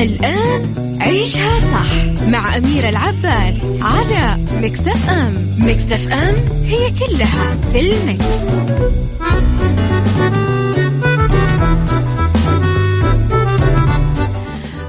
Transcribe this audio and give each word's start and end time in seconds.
الآن 0.00 0.98
عيشها 1.02 1.58
صح 1.58 2.24
مع 2.28 2.56
أميرة 2.56 2.88
العباس 2.88 3.54
على 3.80 4.44
مكتف 4.62 5.10
أم 5.10 5.56
مكتف 5.58 6.12
أم 6.12 6.34
هي 6.64 6.90
كلها 6.90 7.56
في 7.72 7.80
المكس. 7.80 8.24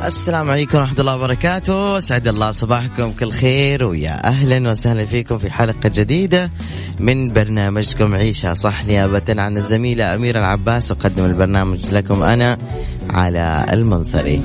السلام 0.04 0.50
عليكم 0.50 0.78
ورحمة 0.78 1.00
الله 1.00 1.16
وبركاته. 1.16 2.00
سعد 2.00 2.28
الله 2.28 2.52
صباحكم 2.52 3.12
كل 3.12 3.32
خير 3.32 3.84
ويا 3.84 4.28
أهلا 4.28 4.72
وسهلا 4.72 5.06
فيكم 5.06 5.38
في 5.38 5.52
حلقة 5.52 5.90
جديدة 5.90 6.52
من 7.00 7.34
برنامجكم 7.34 8.16
عيشها 8.16 8.54
صح 8.54 8.86
نيابة 8.86 9.22
عن 9.30 9.58
الزميلة 9.58 10.16
أميرة 10.16 10.40
العباس. 10.40 10.92
أقدم 10.92 11.26
البرنامج 11.26 11.80
لكم 11.92 12.24
أنا 12.24 12.58
على 13.10 13.66
المنصري. 13.74 14.42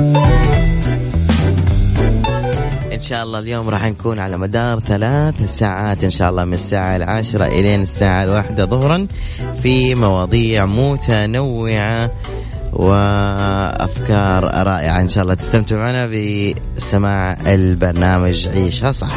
إن 2.92 3.00
شاء 3.00 3.22
الله 3.24 3.38
اليوم 3.38 3.68
راح 3.68 3.84
نكون 3.86 4.18
على 4.18 4.36
مدار 4.36 4.80
ثلاث 4.80 5.58
ساعات. 5.58 6.04
إن 6.04 6.10
شاء 6.10 6.30
الله 6.30 6.44
من 6.44 6.54
الساعة 6.54 6.96
العاشرة 6.96 7.44
إلى 7.44 7.74
الساعة 7.74 8.24
الواحدة 8.24 8.66
ظهرا 8.66 9.06
في 9.62 9.94
مواضيع 9.94 10.66
متنوعة 10.66 12.10
وأفكار 12.72 14.44
رائعة. 14.44 15.00
إن 15.00 15.08
شاء 15.08 15.22
الله 15.22 15.34
تستمتعوا 15.34 15.80
معنا 15.80 16.06
بسماع 16.76 17.36
البرنامج. 17.46 18.48
عيشها 18.48 18.92
صح. 18.92 19.16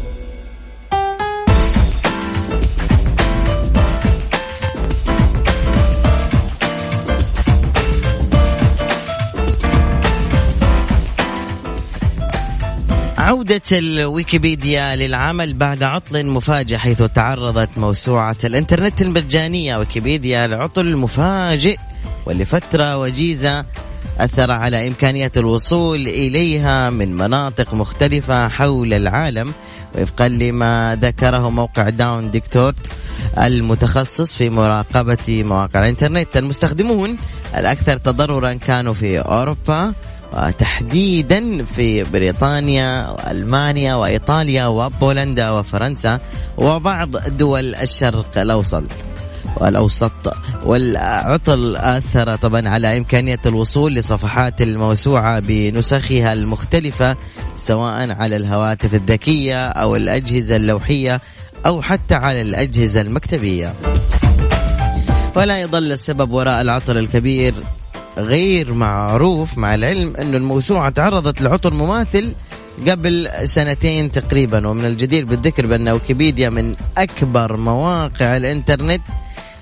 عودة 13.31 13.61
الويكيبيديا 13.71 14.95
للعمل 14.95 15.53
بعد 15.53 15.83
عطل 15.83 16.25
مفاجئ 16.25 16.77
حيث 16.77 17.03
تعرضت 17.03 17.69
موسوعة 17.77 18.35
الإنترنت 18.43 19.01
المجانية 19.01 19.77
ويكيبيديا 19.77 20.47
لعطل 20.47 20.95
مفاجئ 20.95 21.77
ولفترة 22.25 22.97
وجيزة 22.97 23.65
أثر 24.19 24.51
على 24.51 24.87
إمكانية 24.87 25.31
الوصول 25.37 26.07
إليها 26.07 26.89
من 26.89 27.13
مناطق 27.13 27.73
مختلفة 27.73 28.47
حول 28.47 28.93
العالم 28.93 29.53
وفقا 29.95 30.27
لما 30.27 30.97
ذكره 31.01 31.49
موقع 31.49 31.89
داون 31.89 32.31
ديكتورت 32.31 32.87
المتخصص 33.37 34.35
في 34.35 34.49
مراقبة 34.49 35.43
مواقع 35.43 35.79
الإنترنت 35.79 36.37
المستخدمون 36.37 37.17
الأكثر 37.57 37.97
تضررا 37.97 38.53
كانوا 38.53 38.93
في 38.93 39.19
أوروبا 39.19 39.93
وتحديدا 40.33 41.63
في 41.63 42.03
بريطانيا 42.03 43.09
وألمانيا 43.09 43.95
وإيطاليا 43.95 44.65
وبولندا 44.65 45.49
وفرنسا 45.51 46.19
وبعض 46.57 47.17
دول 47.27 47.75
الشرق 47.75 48.37
الأوسط 48.37 48.83
والأوسط 49.57 50.33
والعطل 50.65 51.75
أثر 51.75 52.35
طبعا 52.35 52.69
على 52.69 52.97
إمكانية 52.97 53.39
الوصول 53.45 53.95
لصفحات 53.95 54.61
الموسوعة 54.61 55.39
بنسخها 55.39 56.33
المختلفة 56.33 57.17
سواء 57.55 58.11
على 58.13 58.35
الهواتف 58.35 58.93
الذكية 58.93 59.65
أو 59.67 59.95
الأجهزة 59.95 60.55
اللوحية 60.55 61.21
أو 61.65 61.81
حتى 61.81 62.15
على 62.15 62.41
الأجهزة 62.41 63.01
المكتبية. 63.01 63.73
ولا 65.35 65.61
يظل 65.61 65.91
السبب 65.91 66.31
وراء 66.31 66.61
العطل 66.61 66.97
الكبير 66.97 67.53
غير 68.17 68.73
معروف 68.73 69.57
مع 69.57 69.75
العلم 69.75 70.15
أن 70.15 70.35
الموسوعة 70.35 70.89
تعرضت 70.89 71.41
لعطل 71.41 71.73
مماثل 71.73 72.33
قبل 72.87 73.29
سنتين 73.45 74.11
تقريبا 74.11 74.67
ومن 74.67 74.85
الجدير 74.85 75.25
بالذكر 75.25 75.65
بأن 75.65 75.89
ويكيبيديا 75.89 76.49
من 76.49 76.75
أكبر 76.97 77.57
مواقع 77.57 78.37
الإنترنت 78.37 79.01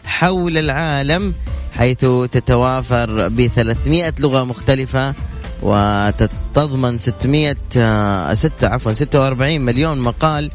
حول 0.05 0.57
العالم 0.57 1.33
حيث 1.73 1.99
تتوافر 2.31 3.27
ب 3.27 3.47
300 3.47 4.13
لغة 4.19 4.43
مختلفة 4.43 5.13
وتتضمن 5.63 6.99
600 6.99 7.55
6 8.33 8.67
عفوا 8.67 8.93
46 8.93 9.61
مليون 9.61 9.99
مقال 9.99 10.51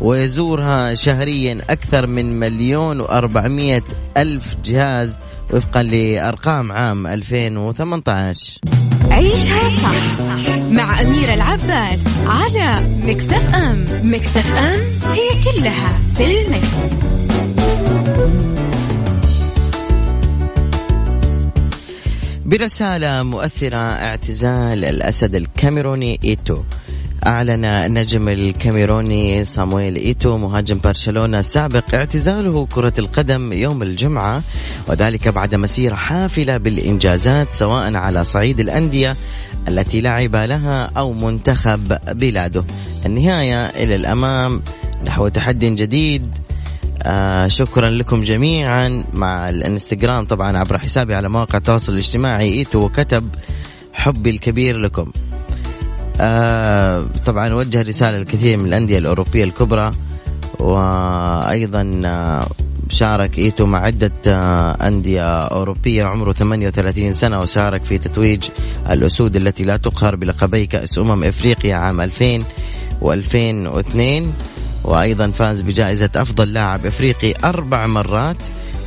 ويزورها 0.00 0.94
شهريا 0.94 1.58
أكثر 1.70 2.06
من 2.06 2.40
مليون 2.40 3.02
و400 3.02 3.82
ألف 4.16 4.56
جهاز 4.64 5.18
وفقا 5.52 5.82
لأرقام 5.82 6.72
عام 6.72 7.06
2018 7.06 8.58
عيشها 9.10 9.68
صح 9.68 10.20
مع 10.70 11.02
أميرة 11.02 11.34
العباس 11.34 12.04
على 12.26 12.70
مكتف 13.02 13.54
أم 13.54 13.84
مكتف 14.02 14.56
أم 14.56 14.80
هي 15.12 15.42
كلها 15.44 15.98
في 16.14 16.24
ال 16.24 16.35
mix. 16.35 16.78
برسالة 22.46 23.22
مؤثرة 23.22 23.76
اعتزال 23.76 24.84
الأسد 24.84 25.34
الكاميروني 25.34 26.20
إيتو. 26.24 26.62
أعلن 27.28 27.64
النجم 27.64 28.28
الكاميروني 28.28 29.44
صامويل 29.44 29.96
إيتو 29.96 30.36
مهاجم 30.36 30.80
برشلونة 30.84 31.38
السابق 31.38 31.94
اعتزاله 31.94 32.66
كرة 32.66 32.92
القدم 32.98 33.52
يوم 33.52 33.82
الجمعة 33.82 34.42
وذلك 34.88 35.28
بعد 35.28 35.54
مسيرة 35.54 35.94
حافلة 35.94 36.56
بالإنجازات 36.56 37.52
سواء 37.52 37.94
على 37.94 38.24
صعيد 38.24 38.60
الأندية 38.60 39.16
التي 39.68 40.00
لعب 40.00 40.36
لها 40.36 40.90
أو 40.96 41.12
منتخب 41.12 41.98
بلاده. 42.12 42.64
النهاية 43.06 43.66
إلى 43.66 43.94
الأمام 43.94 44.62
نحو 45.04 45.28
تحدي 45.28 45.74
جديد. 45.74 46.26
آه 47.02 47.48
شكرا 47.48 47.88
لكم 47.88 48.22
جميعا. 48.22 49.04
مع 49.14 49.48
الإنستغرام 49.48 50.24
طبعا 50.24 50.58
عبر 50.58 50.78
حسابي 50.78 51.14
على 51.14 51.28
مواقع 51.28 51.58
التواصل 51.58 51.92
الاجتماعي 51.92 52.52
إيتو 52.52 52.78
وكتب 52.78 53.28
حبي 53.92 54.30
الكبير 54.30 54.76
لكم. 54.76 55.12
آه 56.20 57.06
طبعا 57.26 57.54
وجه 57.54 57.82
رسالة 57.82 58.18
لكثير 58.18 58.56
من 58.56 58.66
الأندية 58.66 58.98
الأوروبية 58.98 59.44
الكبرى 59.44 59.92
وأيضا 60.60 62.02
آه 62.04 62.46
شارك 62.90 63.38
إيتو 63.38 63.66
مع 63.66 63.78
عدة 63.78 64.12
آه 64.26 64.70
أندية 64.88 65.40
أوروبية 65.40 66.04
عمره 66.04 66.32
38 66.32 67.12
سنة 67.12 67.38
وشارك 67.38 67.84
في 67.84 67.98
تتويج 67.98 68.48
الأسود 68.90 69.36
التي 69.36 69.62
لا 69.64 69.76
تقهر 69.76 70.16
بلقبي 70.16 70.66
كأس 70.66 70.98
أمم 70.98 71.24
إفريقيا 71.24 71.74
عام 71.74 72.00
2000 72.00 72.38
و2002 73.02 73.98
وأيضا 74.84 75.30
فاز 75.30 75.60
بجائزة 75.60 76.10
أفضل 76.16 76.52
لاعب 76.52 76.86
إفريقي 76.86 77.34
أربع 77.44 77.86
مرات 77.86 78.36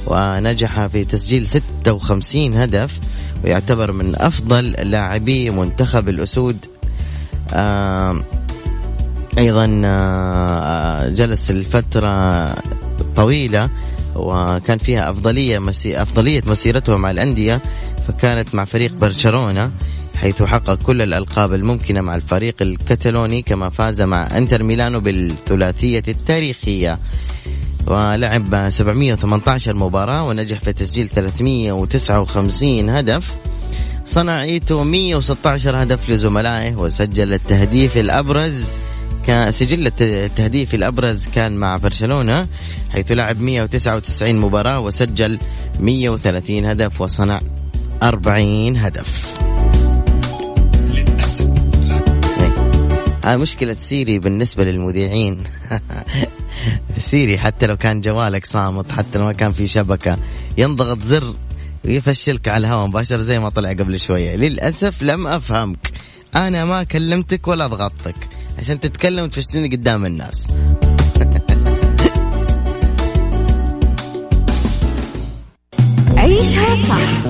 ونجح 0.08 0.86
في 0.86 1.06
تسجيل 1.06 1.48
56 1.48 2.54
هدف 2.54 3.00
ويعتبر 3.44 3.92
من 3.92 4.16
أفضل 4.16 4.72
لاعبي 4.72 5.50
منتخب 5.50 6.10
الأسود 6.10 6.58
أيضا 9.38 9.82
آه 9.86 11.10
جلس 11.10 11.50
الفترة 11.50 12.56
طويلة 13.16 13.70
وكان 14.16 14.78
فيها 14.78 15.10
أفضلية 15.10 15.60
مسي 15.60 16.02
أفضلية 16.02 16.42
مسيرته 16.48 16.98
مع 16.98 17.12
الأندية 17.12 17.62
فكانت 18.08 18.56
مع 18.56 18.66
فريق 18.66 18.94
برشلونة 18.94 19.72
حيث 20.16 20.44
حقق 20.44 20.76
كل 20.76 21.02
الألقاب 21.02 21.54
الممكنة 21.54 22.02
مع 22.02 22.16
الفريق 22.16 22.56
الكتالوني 22.62 23.42
كما 23.42 23.70
فاز 23.70 24.02
مع 24.02 24.38
إنتر 24.38 24.64
ميلانو 24.64 25.00
بالثلاثية 25.00 26.04
التاريخية. 26.08 27.00
ولعب 27.88 28.70
718 28.70 29.76
مباراة 29.76 30.24
ونجح 30.24 30.60
في 30.60 30.74
تسجيل 30.74 31.10
359 31.10 32.90
هدف. 32.90 33.34
صنع 34.12 34.44
ايتو 34.44 34.84
116 34.84 35.84
هدف 35.84 36.10
لزملائه 36.10 36.76
وسجل 36.76 37.34
التهديف 37.34 37.98
الأبرز 37.98 38.70
كان 39.28 39.52
سجل 39.52 39.92
التهديف 40.02 40.76
الأبرز 40.76 41.26
كان 41.26 41.56
مع 41.56 41.78
برشلونة 41.78 42.48
حيث 42.90 43.12
لعب 43.12 43.42
199 43.42 44.36
مباراة 44.36 44.80
وسجل 44.80 45.40
130 45.80 46.66
هدف 46.66 47.02
وصنع 47.02 47.42
40 48.04 48.78
هدف. 48.78 49.26
هاي 53.26 53.38
مشكلة 53.38 53.76
Siri 53.80 54.20
بالنسبة 54.20 54.64
للمذيعين 54.64 55.44
Siri 56.98 57.38
حتى 57.38 57.68
لو 57.68 57.78
كان 57.78 58.02
جوالك 58.02 58.46
صامت 58.46 58.92
حتى 58.92 59.20
لو 59.20 59.26
ما 59.26 59.34
كان 59.34 59.52
في 59.52 59.68
شبكة 59.68 60.18
ينضغط 60.58 61.04
زر 61.04 61.36
ويفشلك 61.86 62.48
على 62.48 62.68
الهواء 62.68 62.88
مباشرة 62.88 63.18
زي 63.18 63.40
ما 63.40 63.50
طلع 63.50 63.70
قبل 63.70 64.00
شوية. 64.00 64.36
للأسف 64.36 65.04
لم 65.04 65.28
أفهمك. 65.28 65.92
أنا 66.36 66.66
ما 66.66 66.84
كلمتك 66.84 67.48
ولا 67.48 67.68
ضغطتك 67.68 68.30
عشان 68.60 68.80
تتكلم 68.80 69.24
وتفشلني 69.24 69.76
قدام 69.76 70.06
الناس. 70.06 70.48
عيشها 76.18 76.76
صح 76.76 77.26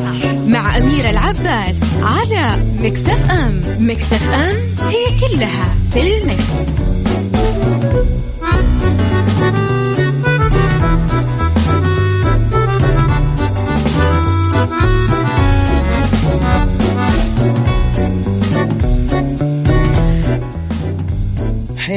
مع 0.48 0.78
أميرة 0.78 1.10
العباس 1.10 1.76
على 2.02 2.64
مكتف 2.80 3.30
أم 3.32 3.62
مكتف 3.80 4.30
أم 4.30 4.56
هي 4.90 5.20
كلها 5.20 5.76
في 5.92 6.02
المكس. 6.02 6.82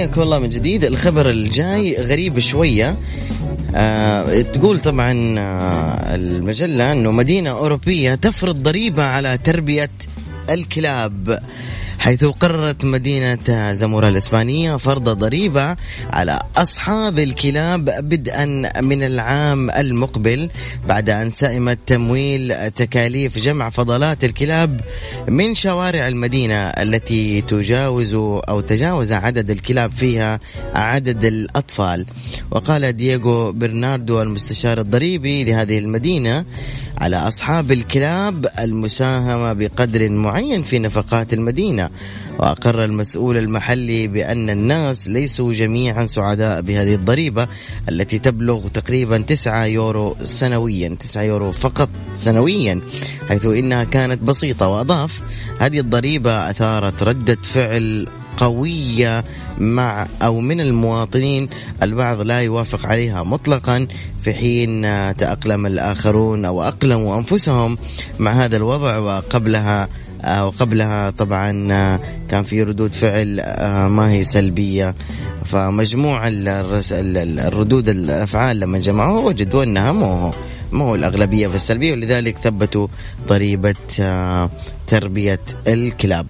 حياكم 0.04 0.22
الله 0.22 0.38
من 0.38 0.48
جديد. 0.48 0.84
الخبر 0.84 1.30
الجاي 1.30 1.96
غريب 1.96 2.38
شوية. 2.38 2.96
آه 3.74 4.40
تقول 4.42 4.80
طبعا 4.80 5.38
آه 5.38 6.14
المجلة 6.14 6.92
أنه 6.92 7.10
مدينة 7.10 7.50
أوروبية 7.50 8.14
تفرض 8.14 8.62
ضريبة 8.62 9.02
على 9.02 9.38
تربية 9.38 9.90
الكلاب. 10.50 11.38
حيث 11.98 12.24
قررت 12.24 12.84
مدينة 12.84 13.74
زمورة 13.74 14.08
الإسبانية 14.08 14.76
فرض 14.76 15.08
ضريبة 15.08 15.76
على 16.10 16.40
أصحاب 16.56 17.18
الكلاب 17.18 17.84
بدءا 17.84 18.44
من 18.80 19.02
العام 19.02 19.70
المقبل 19.70 20.50
بعد 20.88 21.10
أن 21.10 21.30
سئمت 21.30 21.78
تمويل 21.86 22.70
تكاليف 22.70 23.38
جمع 23.38 23.70
فضلات 23.70 24.24
الكلاب 24.24 24.80
من 25.28 25.54
شوارع 25.54 26.08
المدينة 26.08 26.56
التي 26.56 27.40
تجاوز 27.40 28.14
أو 28.14 28.60
تجاوز 28.60 29.12
عدد 29.12 29.50
الكلاب 29.50 29.92
فيها 29.92 30.40
عدد 30.74 31.24
الأطفال. 31.24 32.06
وقال 32.50 32.92
دييغو 32.92 33.52
برناردو 33.52 34.22
المستشار 34.22 34.80
الضريبي 34.80 35.44
لهذه 35.44 35.78
المدينة 35.78 36.44
على 36.98 37.16
أصحاب 37.16 37.72
الكلاب 37.72 38.46
المساهمة 38.58 39.52
بقدر 39.52 40.08
معين 40.08 40.62
في 40.62 40.78
نفقات 40.78 41.32
المدينة. 41.32 41.83
وأقر 42.38 42.84
المسؤول 42.84 43.38
المحلي 43.38 44.06
بأن 44.06 44.50
الناس 44.50 45.08
ليسوا 45.08 45.52
جميعا 45.52 46.06
سعداء 46.06 46.60
بهذه 46.60 46.94
الضريبة 46.94 47.48
التي 47.88 48.18
تبلغ 48.18 48.68
تقريبا 48.68 49.18
9 49.18 49.64
يورو 49.64 50.16
سنويا 50.22 50.96
9 51.00 51.22
يورو 51.22 51.52
فقط 51.52 51.88
سنويا 52.14 52.80
حيث 53.28 53.46
إنها 53.46 53.84
كانت 53.84 54.22
بسيطة 54.22 54.68
وأضاف 54.68 55.20
هذه 55.60 55.80
الضريبة 55.80 56.50
أثارت 56.50 57.02
ردة 57.02 57.38
فعل 57.42 58.06
قوية 58.36 59.24
مع 59.58 60.06
أو 60.22 60.40
من 60.40 60.60
المواطنين 60.60 61.48
البعض 61.82 62.20
لا 62.20 62.40
يوافق 62.40 62.86
عليها 62.86 63.22
مطلقا 63.22 63.86
في 64.22 64.34
حين 64.34 64.82
تأقلم 65.16 65.66
الآخرون 65.66 66.44
أو 66.44 66.62
أقلموا 66.62 67.18
أنفسهم 67.18 67.76
مع 68.18 68.32
هذا 68.32 68.56
الوضع 68.56 68.98
وقبلها 68.98 69.88
وقبلها 70.28 71.10
طبعا 71.10 71.50
كان 72.28 72.44
في 72.44 72.62
ردود 72.62 72.90
فعل 72.90 73.36
ما 73.86 74.10
هي 74.10 74.24
سلبية. 74.24 74.94
فمجموع 75.44 76.28
الردود 76.28 77.88
الأفعال 77.88 78.60
لما 78.60 78.78
جمعوها 78.78 79.24
وجدوا 79.24 79.64
أنها 79.64 79.92
مو 79.92 80.32
ما 80.72 80.84
هو 80.84 80.94
الأغلبية 80.94 81.46
في 81.46 81.54
السلبية 81.54 81.92
ولذلك 81.92 82.38
ثبتوا 82.38 82.86
ضريبة 83.28 83.74
تربية 84.86 85.40
الكلاب. 85.66 86.26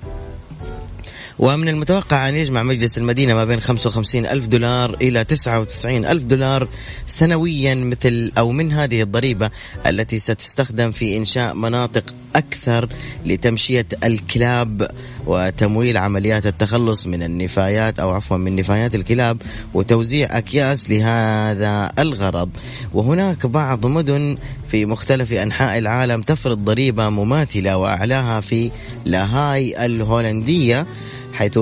ومن 1.38 1.68
المتوقع 1.68 2.28
أن 2.28 2.34
يجمع 2.34 2.62
مجلس 2.62 2.98
المدينة 2.98 3.34
ما 3.34 3.44
بين 3.44 3.60
55 3.60 4.26
ألف 4.26 4.46
دولار 4.46 4.94
إلى 4.94 5.24
99 5.24 6.04
ألف 6.04 6.22
دولار 6.22 6.68
سنويا 7.06 7.74
مثل 7.74 8.32
أو 8.38 8.52
من 8.52 8.72
هذه 8.72 9.02
الضريبة 9.02 9.50
التي 9.86 10.18
ستستخدم 10.18 10.92
في 10.92 11.16
إنشاء 11.16 11.54
مناطق 11.54 12.14
أكثر 12.36 12.88
لتمشية 13.26 13.86
الكلاب 14.04 14.90
وتمويل 15.26 15.96
عمليات 15.96 16.46
التخلص 16.46 17.06
من 17.06 17.22
النفايات 17.22 18.00
أو 18.00 18.10
عفوا 18.10 18.36
من 18.36 18.56
نفايات 18.56 18.94
الكلاب 18.94 19.42
وتوزيع 19.74 20.38
أكياس 20.38 20.90
لهذا 20.90 21.92
الغرض. 21.98 22.50
وهناك 22.94 23.46
بعض 23.46 23.86
مدن 23.86 24.36
في 24.68 24.86
مختلف 24.86 25.32
أنحاء 25.32 25.78
العالم 25.78 26.22
تفرض 26.22 26.58
ضريبة 26.58 27.08
مماثلة 27.08 27.76
وأعلاها 27.76 28.40
في 28.40 28.70
لاهاي 29.04 29.86
الهولندية 29.86 30.86
حيث 31.32 31.58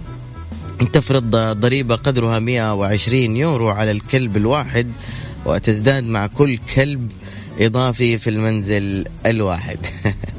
تفرض 0.92 1.36
ضريبة 1.36 1.94
قدرها 1.94 2.38
120 2.38 3.36
يورو 3.36 3.68
على 3.68 3.90
الكلب 3.90 4.36
الواحد 4.36 4.92
وتزداد 5.46 6.04
مع 6.04 6.26
كل 6.26 6.58
كلب 6.74 7.12
إضافي 7.60 8.18
في 8.18 8.30
المنزل 8.30 9.04
الواحد. 9.26 9.78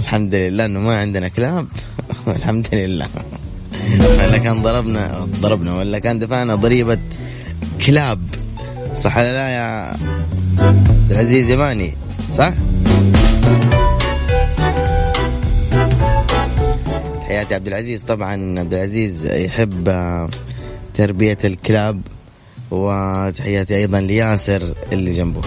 الحمد 0.00 0.34
لله 0.34 0.64
أنه 0.64 0.80
ما 0.80 0.96
عندنا 1.00 1.28
كلاب 1.28 1.66
الحمد 2.26 2.68
لله. 2.72 3.08
ولا 4.18 4.38
كان 4.38 4.62
ضربنا 4.62 5.28
ضربنا 5.40 5.76
ولا 5.76 5.98
كان 5.98 6.18
دفعنا 6.18 6.54
ضريبة 6.54 6.98
كلاب. 7.86 8.20
صح 8.96 9.16
ولا 9.16 9.32
لا 9.32 9.48
يا 9.48 9.96
عبد 10.60 11.10
العزيز 11.10 11.50
يماني 11.50 11.94
صح؟ 12.38 12.52
تحياتي 17.20 17.54
عبد 17.54 17.66
العزيز. 17.66 18.02
طبعا 18.02 18.60
عبد 18.60 18.74
العزيز 18.74 19.26
يحب 19.26 19.88
تربية 20.94 21.38
الكلاب 21.44 22.00
وتحياتي 22.70 23.76
أيضا 23.76 24.00
لياسر 24.00 24.74
اللي 24.92 25.14
جنبه. 25.14 25.40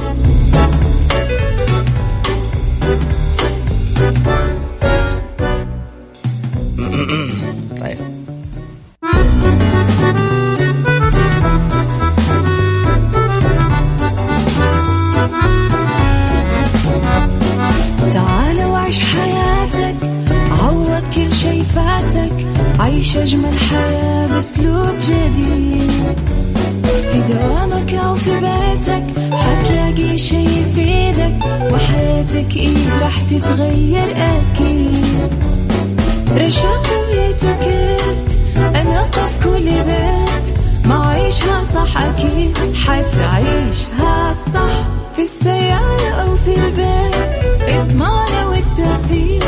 طيب. 7.79 7.97
تعال 18.13 18.65
وعيش 18.65 18.99
حياتك 19.01 19.95
عوض 20.51 21.03
كل 21.15 21.31
شي 21.33 21.63
فاتك 21.63 22.45
عيش 22.79 23.17
أجمل 23.17 23.57
حياة 23.59 24.25
بأسلوب 24.27 24.95
جديد. 25.01 25.91
في 27.11 27.19
دوامك 27.33 27.93
أو 27.93 28.15
في 28.15 28.31
بيتك 28.31 29.33
حتلاقي 29.33 30.17
شي 30.17 30.43
يفيدك 30.43 31.35
وحياتك 31.73 32.55
إيه 32.57 32.99
راح 33.01 33.21
تتغير 33.21 34.15
أكيد. 34.15 35.50
رشاق 36.37 36.87
ويتوكيت 37.09 38.37
أنا 38.75 39.01
قف 39.01 39.43
كل 39.43 39.65
بيت 39.65 40.57
ما 40.85 41.05
عيشها 41.07 41.63
صح 41.73 41.97
أكيد 42.01 42.57
حتعيشها 42.75 44.33
صح 44.53 44.87
في 45.15 45.21
السيارة 45.21 46.09
أو 46.09 46.35
في 46.35 46.55
البيت 46.55 47.15
اضمعنا 47.75 48.47
والتوفيق 48.47 49.43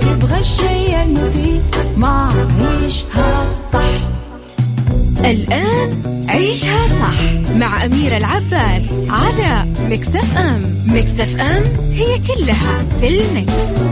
تبغى 0.00 0.38
الشيء 0.38 1.02
المفيد 1.02 1.62
ما 1.96 2.28
عيشها 2.60 3.54
صح 3.72 4.08
الآن 5.24 6.00
عيشها 6.30 6.86
صح 6.86 7.54
مع 7.56 7.84
أميرة 7.84 8.16
العباس 8.16 8.82
على 9.08 9.66
مكتف 9.90 10.38
أم 10.38 10.76
مكتف 10.86 11.40
أم 11.40 11.62
هي 11.92 12.18
كلها 12.18 12.84
في 13.00 13.08
المكس. 13.08 13.82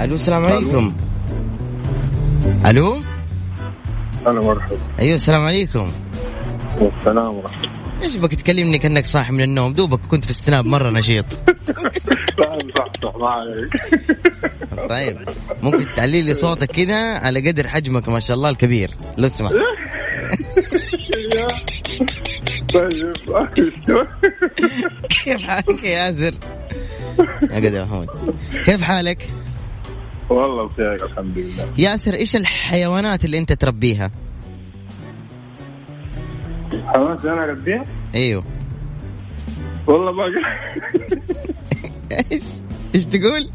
ألو 0.00 0.14
السلام 0.14 0.44
عليكم. 0.44 0.92
ألو. 2.66 2.96
هلا 4.26 4.40
مرحبا 4.40 4.76
أيوه 4.98 5.14
السلام 5.14 5.42
عليكم. 5.42 5.86
والسلام 6.80 7.34
ورحمة 7.34 7.64
الله. 7.64 7.85
إيش 8.02 8.16
بك 8.16 8.34
تكلمني 8.34 8.78
كأنك 8.78 9.04
صاحي 9.06 9.32
من 9.32 9.40
النوم؟ 9.40 9.72
دوبك 9.72 10.00
كنت 10.00 10.24
في 10.24 10.30
السناب 10.30 10.66
مرة 10.66 10.90
نشيط. 10.90 11.24
طيب 14.88 15.18
ممكن 15.62 15.86
تعلي 15.96 16.22
لي 16.22 16.34
صوتك 16.34 16.70
كذا 16.70 17.18
على 17.18 17.48
قدر 17.50 17.68
حجمك 17.68 18.08
ما 18.08 18.20
شاء 18.20 18.36
الله 18.36 18.50
الكبير. 18.50 18.90
لو 19.18 19.28
تسمح 19.28 19.50
طيب 22.74 23.12
كيف 25.24 25.46
حالك 25.46 25.84
يا 25.84 25.90
ياسر؟ 25.90 26.34
يا 27.50 27.56
قدر 27.56 27.84
محمود 27.84 28.08
كيف 28.64 28.82
حالك؟ 28.82 29.28
والله 30.30 30.66
بخير 30.68 30.94
الحمد 30.94 31.38
لله. 31.38 31.72
ياسر 31.78 32.14
إيش 32.14 32.36
الحيوانات 32.36 33.24
اللي 33.24 33.38
أنت 33.38 33.52
تربيها؟ 33.52 34.10
حماس 36.86 37.24
أنا 37.24 37.44
اربيها 37.44 37.84
أيوه. 38.14 38.44
والله 39.86 40.12
ما 40.12 40.24
إيش؟ 42.32 42.44
إيش 42.94 43.06
تقول؟ 43.06 43.50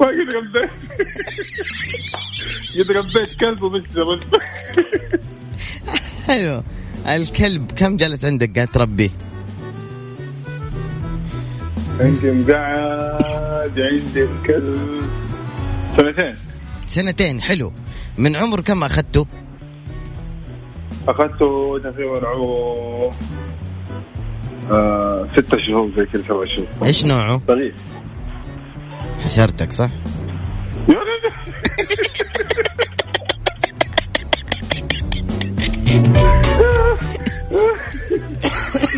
ما 0.00 0.06
قد 0.06 0.28
ربيت. 0.36 0.70
قد 2.78 2.90
ربيت 2.90 3.34
كلب 3.40 3.58
بس 3.64 4.20
حلو. 6.26 6.62
الكلب 7.06 7.72
كم 7.76 7.96
جلس 7.96 8.24
عندك 8.24 8.54
قاعد 8.54 8.68
تربيه؟ 8.68 9.10
يمكن 12.00 12.52
قاعد 12.52 13.80
عندي 13.80 14.22
الكلب. 14.24 15.02
سنتين. 15.84 16.34
سنتين 16.86 17.40
حلو. 17.42 17.72
من 18.18 18.36
عمر 18.36 18.60
كم 18.60 18.84
أخذته؟ 18.84 19.26
أخذته 21.08 21.78
تقريبا 21.84 22.28
عمره 22.28 23.10
آه 24.70 25.28
ستة 25.36 25.56
شهور 25.56 25.90
زي 25.96 26.04
كذا 26.06 26.22
سبع 26.22 26.44
شهور. 26.44 26.66
إيش 26.84 27.04
نوعه؟ 27.04 27.40
صغير 27.48 27.74
حشرتك 29.24 29.72
صح؟ 29.72 29.90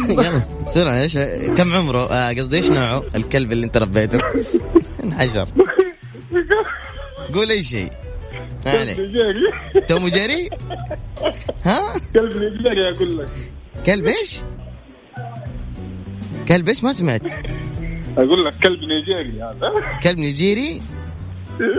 يلا 0.09 0.43
بسرعة 0.67 1.03
إيش؟ 1.03 1.19
كم 1.59 1.75
عمره؟ 1.75 2.13
آه 2.13 2.33
قصدي 2.33 2.57
إيش 2.57 2.71
نوعه؟ 2.71 3.03
الكلب 3.15 3.53
اللي 3.53 3.67
أنت 3.67 3.77
ربيته. 3.77 4.19
انحشر. 5.05 5.49
قول 7.35 7.51
أي 7.51 7.63
شيء. 7.63 7.91
ما 8.67 8.81
عليك 8.81 9.01
توم 9.89 10.09
جري 10.09 10.51
ها؟ 11.65 11.95
كلب 12.15 12.33
نيجيري 12.37 12.95
أقول 12.97 13.19
لك. 13.19 13.29
كلب 13.87 14.07
إيش؟ 14.07 14.41
كلب 16.49 16.69
إيش؟ 16.69 16.85
ما 16.85 16.93
سمعت. 16.93 17.23
أقول 18.19 18.45
لك 18.47 18.55
كلب 18.63 18.79
نيجيري 18.81 19.43
هذا. 19.43 19.73
كلب 20.03 20.19
نيجيري؟ 20.19 20.81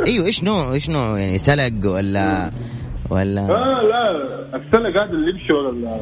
أيوه 0.08 0.26
إيش 0.26 0.44
نوع 0.44 0.74
إيش 0.74 0.90
نوع 0.90 1.20
يعني 1.20 1.38
سلق 1.38 1.92
ولا 1.92 2.52
ولا 3.10 3.42
آه 3.42 3.82
لا 3.82 4.12
السلق 4.56 4.90
هذا 5.04 5.12
اللي 5.12 5.30
يمشي 5.32 5.54
ال- 5.54 6.02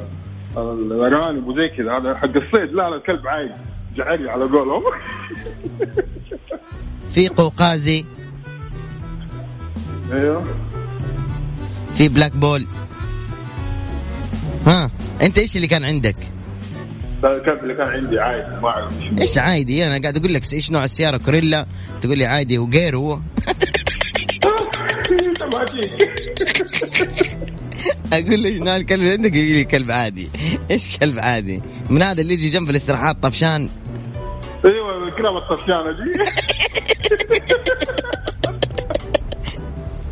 الارانب 0.58 1.48
وزي 1.48 1.68
كذا. 1.78 1.92
هذا 1.98 2.16
حق 2.16 2.26
الصيد. 2.38 2.74
لا 2.74 2.90
لا 2.90 2.96
الكلب 2.96 3.28
عادي. 3.28 3.52
جعلي 3.96 4.30
على 4.32 4.46
قولهم. 4.46 4.84
في 7.14 7.28
قوقازي. 7.28 8.06
أيوه. 10.14 10.44
في 11.98 12.08
black 12.08 12.36
bull 12.36 12.68
ها 14.68 14.92
انت 15.22 15.38
إيش 15.38 15.56
اللي 15.56 15.68
كان 15.68 15.84
عندك؟ 15.84 16.16
الكلب 17.24 17.64
اللي 17.64 17.74
كان 17.74 17.88
عندي 17.88 18.20
عادي 18.20 18.62
ما 18.62 18.68
أعرف 18.70 18.94
إيش 19.22 19.38
عادي؟ 19.38 19.86
أنا 19.86 20.02
قاعد 20.02 20.18
أقول 20.18 20.34
لك 20.34 20.54
إيش 20.54 20.72
نوع 20.72 20.84
السيارة؟ 20.84 21.18
Corolla 21.18 21.66
تقول 22.02 22.18
لي 22.18 22.26
عادي 22.26 22.58
وغير 22.58 22.98
هو 22.98 23.20
أقول 28.14 28.44
له 28.44 28.50
إيش 28.50 28.60
نوع 28.62 28.76
الكلب 28.76 29.00
اللي 29.00 29.12
عندك؟ 29.12 29.34
يقول 29.34 29.56
لي 29.56 29.64
كلب 29.64 29.92
عادي. 29.92 30.30
إيش 30.72 30.98
كلب 30.98 31.20
عادي؟ 31.20 31.62
من 31.90 32.02
هذا 32.02 32.22
اللي 32.22 32.34
يجي 32.34 32.48
جنب 32.48 32.70
الاستراحات 32.70 33.24
طفشان. 33.24 33.70
أيوه 34.66 35.08
الكلاب 35.08 35.38
الطفشانه 35.38 35.92
دي 35.92 36.20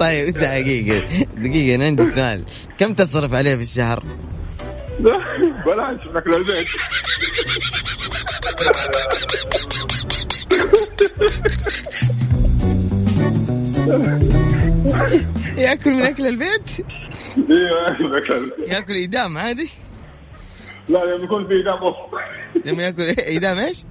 طيب 0.04 0.34
دقيقة 0.44 1.26
دقيقة 1.38 1.76
أنا 1.76 1.86
عندي 1.86 2.12
سؤال 2.12 2.44
كم 2.78 2.94
تصرف 2.94 3.34
عليه 3.34 3.56
في 3.56 3.62
الشهر؟ 3.62 4.04
بلاش 5.66 6.08
ناكل 6.14 6.34
البيت 6.36 6.68
يأكل 15.58 15.92
من 15.92 16.02
أكل 16.02 16.28
البيت؟ 16.28 16.86
إيوه 17.38 17.92
ناكل 18.14 18.52
يأكل 18.68 18.94
ايدام 18.94 19.38
عادي؟ 19.38 19.70
لا 20.90 21.06
لما 21.06 21.24
يكون 21.24 21.48
في 21.48 21.54
ايدام 21.54 21.74
أوف 21.74 21.96
لما 22.66 22.84
يأكل؟ 22.84 23.02
ايدام 23.02 23.58
إيش؟ 23.58 23.84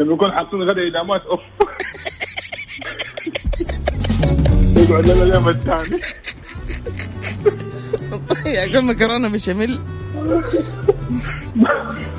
لما 0.00 0.14
يكون 0.14 0.32
حاطين 0.32 0.62
غدا 0.62 0.82
ايدامات 0.82 1.22
أوف 1.22 1.40
يقعد 4.90 5.06
لنا 5.06 5.22
اليوم 5.22 5.48
الثاني. 5.48 6.00
ياكل 8.56 8.82
مكرونة 8.82 9.28
بشاميل. 9.28 9.78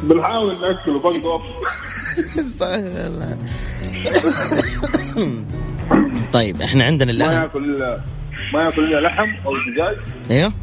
بنحاول 0.04 0.62
ناكله 0.62 1.00
برضه. 1.00 1.42
طيب 6.34 6.62
إحنا 6.62 6.84
عندنا 6.84 7.12
ما 7.14 7.18
الان 7.18 7.42
يأكل 7.42 7.64
الا 7.64 8.02
ما 8.54 8.64
يأكل 8.64 8.84
إلا 8.84 9.08
لحم 9.08 9.30
أو 9.46 9.52
دجاج. 9.58 9.98
أيوه. 10.32 10.54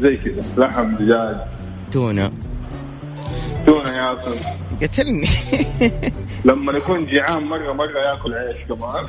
زي 0.00 0.16
كذا. 0.16 0.40
لحم 0.56 0.96
دجاج. 0.96 1.36
تونة. 1.92 2.30
تونة 3.66 3.96
ياكل. 3.96 4.34
قتلني. 4.82 5.28
لما 6.44 6.72
يكون 6.72 7.06
جيعان 7.06 7.42
مرة 7.42 7.72
مرة 7.72 7.98
ياكل 7.98 8.34
عيش 8.34 8.56
كمان. 8.68 9.06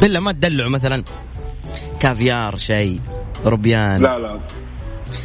بالله 0.00 0.20
ما 0.20 0.32
تدلعه 0.32 0.68
مثلا. 0.68 1.04
كافيار 2.00 2.56
شيء 2.56 3.00
روبيان. 3.44 4.02
لا 4.02 4.18
لا. 4.18 4.40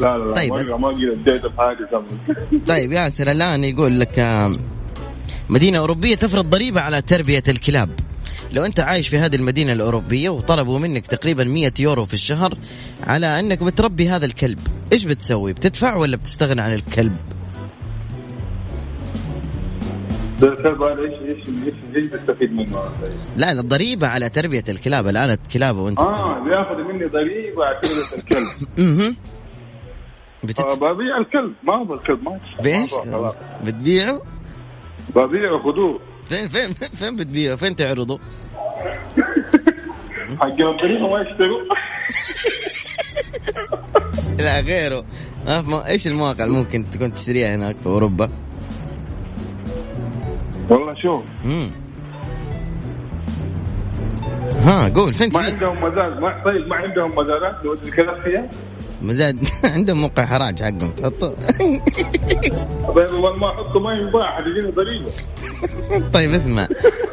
لا 0.02 0.18
لا, 0.18 0.34
طيب. 0.34 0.54
ما 0.54 0.90
اديته 0.92 1.50
بحاجة 1.50 1.90
طيب 2.68 2.92
ياسر 2.92 3.32
الآن 3.32 3.64
يقول 3.64 4.00
لك 4.00 4.20
آم، 4.20 4.56
مدينة 5.50 5.80
أوروبية 5.80 6.16
تفرض 6.16 6.50
ضريبة 6.50 6.82
على 6.82 7.02
تربية 7.02 7.44
الكلاب. 7.48 7.90
لو 8.52 8.66
أنت 8.66 8.80
عايش 8.80 9.08
في 9.08 9.18
هذه 9.18 9.36
المدينة 9.36 9.74
الأوروبية 9.74 10.30
وطلبوا 10.30 10.80
منك 10.80 11.08
تقريبا 11.08 11.44
100 11.44 11.72
يورو 11.80 12.06
في 12.06 12.14
الشهر 12.14 12.58
على 13.04 13.40
أنك 13.40 13.64
بتربي 13.64 14.10
هذا 14.10 14.26
الكلب 14.26 14.60
إيش 14.94 15.06
بتسوي؟ 15.06 15.54
بتدفع 15.54 15.96
ولا 15.96 16.18
بتستغنى 16.18 16.62
عن 16.62 16.74
الكلب؟ 16.74 17.16
ده 20.42 20.48
الكلب 20.48 20.82
هذا 20.82 21.02
إيش 21.04 21.14
إيش 21.22 21.48
إيش 21.68 21.76
إيش 21.96 22.12
تستفيد 22.12 22.52
منه؟ 22.52 22.80
لا 23.38 23.54
لا 23.54 23.62
الضريبة 23.62 24.08
على 24.08 24.30
تربية 24.30 24.64
الكلاب. 24.70 25.08
الآن 25.08 25.30
الكلاب 25.30 25.78
وأنت 25.78 26.00
آه 26.00 26.44
بياخذ 26.44 26.76
مني 26.76 27.06
ضريبة 27.06 27.66
على 27.66 27.80
تربية 27.82 28.18
الكلب. 28.18 28.48
آه 28.80 29.14
بتت... 30.44 30.62
ببيع 30.62 31.18
الكلب. 31.18 31.54
ما 31.64 31.82
أبغى 31.82 31.98
الكلب؟ 31.98 32.30
ما 32.30 32.40
خلاص. 32.88 33.36
بتبيعه؟ 33.64 34.22
ببيعه 35.16 35.60
خذوه 35.60 36.00
فين 36.30 36.48
فين 36.48 36.74
فين 36.74 37.16
بتبيعه؟ 37.16 37.56
فين 37.56 37.76
تعرضه؟ 37.76 38.20
حق 40.40 40.46
الضريبة 40.46 41.10
ما 41.10 41.22
يشتروا. 41.22 41.62
لا 44.44 44.60
غيره. 44.60 45.06
إيش 45.88 46.08
المواقع 46.08 46.44
اللي 46.46 46.58
ممكن 46.58 46.90
تكون 46.90 47.14
تشتريها 47.14 47.56
هناك 47.56 47.76
في 47.76 47.86
أوروبا؟ 47.86 48.30
والله 50.70 50.94
شوف. 50.94 51.24
مم. 51.46 51.68
ها 54.64 54.90
قول 54.90 55.14
فين 55.14 55.32
ما 55.34 55.40
عندهم 55.40 55.78
مزاد 55.84 56.20
ما 56.20 56.44
طيب 56.46 56.68
ما 56.68 56.76
عندهم 56.76 57.12
مزادات 57.16 57.56
لو 57.66 57.74
الكلاب 57.74 58.22
فيها؟ 58.22 58.50
مزاد 59.02 59.38
عندهم 59.76 60.02
موقع 60.02 60.26
حراج 60.26 60.62
حقهم. 60.64 60.92
تحطه 60.92 61.30
طيب 62.96 63.12
ما 63.42 63.50
احطه 63.54 63.80
ما 63.80 63.94
ينباع 63.94 64.36
حتجيني 64.38 64.72
ضريبة. 64.72 65.12
طيب 66.14 66.32
اسمع. 66.34 66.68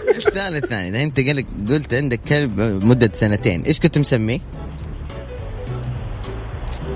السؤال 0.09 0.57
الثاني. 0.57 0.88
إذا 0.88 1.02
أنت 1.02 1.21
قلت 1.21 1.47
قلت 1.73 1.95
عندك 1.95 2.21
كلب 2.28 2.61
مدة 2.61 3.11
سنتين 3.14 3.62
إيش 3.62 3.80
كنت 3.80 3.99
مسميه؟ 3.99 4.40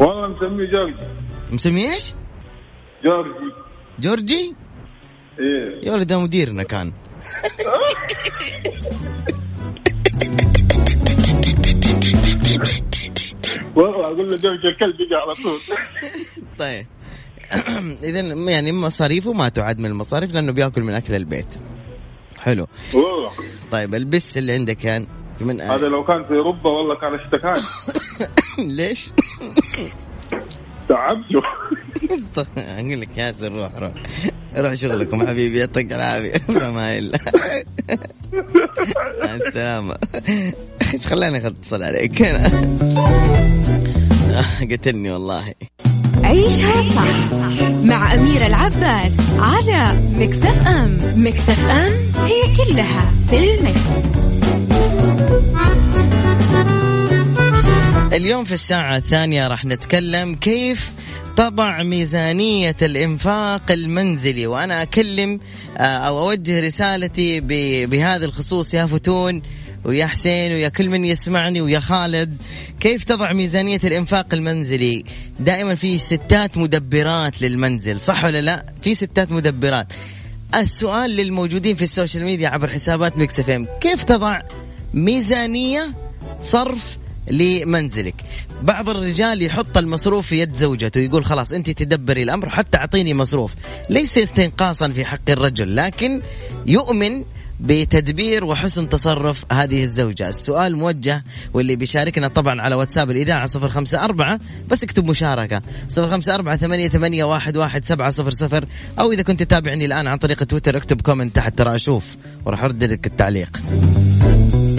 والله 0.00 0.28
مسميه 0.28 0.66
جورجي. 0.70 0.94
مسميه 1.52 1.92
إيش؟ 1.92 2.14
جورجي. 3.04 3.52
جورجي؟ 3.98 4.54
إيه. 5.40 5.86
يا 5.88 5.92
ولد 5.92 6.06
ده 6.06 6.18
مديرنا 6.18 6.62
كان. 6.62 6.92
والله 13.76 14.00
أقول 14.00 14.30
له 14.30 14.36
زوج 14.36 14.66
الكلب 14.66 15.00
يجي 15.00 15.14
على 15.14 15.34
طول. 15.34 15.60
طيب. 16.58 16.86
اذا 18.08 18.20
يعني 18.50 18.72
مصاريفه 18.72 19.32
ما 19.32 19.48
تعد 19.48 19.78
من 19.78 19.86
المصاريف 19.86 20.34
لأنه 20.34 20.52
بيأكل 20.52 20.82
من 20.82 20.94
أكل 20.94 21.14
البيت. 21.14 21.54
حلو. 22.40 22.66
والله. 22.94 23.30
طيب 23.72 23.94
البس 23.94 24.38
اللي 24.38 24.52
عندك 24.52 24.76
كان. 24.76 25.06
من 25.40 25.60
هذا 25.60 25.88
لو 25.88 26.04
كان 26.04 26.24
في 26.24 26.34
أوروبا 26.34 26.70
والله 26.70 26.94
كان 26.94 27.14
اشتكاني. 27.14 27.66
ليش؟ 28.76 29.10
تعبته 30.88 31.42
أقول 32.58 33.00
لك 33.00 33.18
ياسر 33.18 33.52
روح 33.52 33.74
روح. 33.74 33.92
روح 34.56 34.74
شغلكم 34.74 35.26
حبيبي 35.26 35.58
يعطيك 35.58 35.92
العافية. 35.92 36.32
فما 36.60 36.98
إلا. 36.98 37.18
مع 39.22 39.34
السلامة. 39.46 39.96
إيش 40.94 41.06
خلاني 41.10 41.46
اتصل 41.46 41.82
عليك. 41.82 42.22
أنا 42.22 42.48
قتلني 44.70 45.10
والله. 45.10 45.54
عيشها 46.24 46.82
صح 46.82 47.32
مع 47.84 48.14
أميرة 48.14 48.46
العباس 48.46 49.12
على 49.38 49.84
مكتف 50.14 50.66
أم. 50.66 50.98
مكتف 51.16 51.70
أم 51.70 51.92
هي 52.24 52.56
كلها 52.56 53.12
في 53.28 53.54
المكس. 53.54 53.90
اليوم 58.12 58.44
في 58.44 58.54
الساعة 58.54 58.96
الثانية 58.96 59.48
راح 59.48 59.64
نتكلم 59.64 60.34
كيف 60.34 60.90
تضع 61.36 61.82
ميزانية 61.82 62.76
الإنفاق 62.82 63.72
المنزلي. 63.72 64.46
وأنا 64.46 64.82
أكلم 64.82 65.40
آه، 65.76 65.80
أو 65.82 66.30
أوجه 66.30 66.60
رسالتي 66.60 67.40
بهذا 67.86 68.24
الخصوص 68.24 68.74
يا 68.74 68.86
فتون 68.86 69.42
ويا 69.84 70.06
حسين 70.06 70.52
ويا 70.52 70.68
كل 70.68 70.88
من 70.88 71.04
يسمعني 71.04 71.60
ويا 71.60 71.80
خالد. 71.80 72.36
كيف 72.80 73.04
تضع 73.04 73.32
ميزانية 73.32 73.80
الإنفاق 73.84 74.34
المنزلي؟ 74.34 75.04
دائما 75.40 75.74
في 75.74 75.98
ستات 75.98 76.58
مدبرات 76.58 77.42
للمنزل 77.42 78.00
صح 78.00 78.24
ولا 78.24 78.40
لا؟ 78.40 78.66
في 78.82 78.94
ستات 78.94 79.32
مدبرات. 79.32 79.92
السؤال 80.54 81.10
للموجودين 81.10 81.76
في 81.76 81.82
ال 81.82 81.88
social 81.88 82.24
media 82.24 82.48
عبر 82.48 82.70
حسابات 82.70 83.40
M. 83.50 83.66
كيف 83.80 84.02
تضع 84.02 84.42
ميزانية 84.94 85.92
صرف 86.42 86.98
لمنزلك. 87.30 88.14
بعض 88.62 88.88
الرجال 88.88 89.42
يحط 89.42 89.78
المصروف 89.78 90.26
في 90.26 90.40
يد 90.40 90.54
زوجته 90.54 91.00
يقول 91.00 91.24
خلاص 91.24 91.52
أنت 91.52 91.70
تدبري 91.70 92.22
الأمر 92.22 92.48
حتى 92.48 92.78
أعطيني 92.78 93.14
مصروف. 93.14 93.52
ليس 93.90 94.18
استنقاصا 94.18 94.88
في 94.88 95.04
حق 95.04 95.30
الرجل 95.30 95.76
لكن 95.76 96.22
يؤمن 96.66 97.24
بتدبير 97.60 98.44
وحسن 98.44 98.88
تصرف 98.88 99.44
هذه 99.52 99.84
الزوجة. 99.84 100.28
السؤال 100.28 100.76
موجه 100.76 101.24
واللي 101.54 101.76
بيشاركنا 101.76 102.28
طبعا 102.28 102.62
على 102.62 102.74
واتساب 102.74 103.10
الإذاعة 103.10 103.46
صفر 103.46 103.68
خمسة 103.68 104.04
أربعة 104.04 104.40
بس 104.68 104.82
اكتب 104.82 105.04
مشاركة. 105.04 105.62
صفر 105.88 106.10
خمسة 106.10 106.34
أربعة 106.34 106.56
ثمانية, 106.56 106.88
ثمانية 106.88 107.24
واحد, 107.24 107.56
واحد 107.56 107.84
سبعة 107.84 108.10
صفر 108.10 108.30
صفر 108.30 108.64
أو 108.98 109.12
إذا 109.12 109.22
كنت 109.22 109.42
تتابعني 109.42 109.84
الآن 109.84 110.06
عن 110.06 110.18
طريق 110.18 110.44
تويتر 110.44 110.76
اكتب 110.76 111.00
كومنت 111.00 111.36
تحت 111.36 111.58
ترى 111.58 111.74
أشوف 111.74 112.16
وراح 112.44 112.64
أرد 112.64 112.84
لك 112.84 113.06
التعليق. 113.06 113.60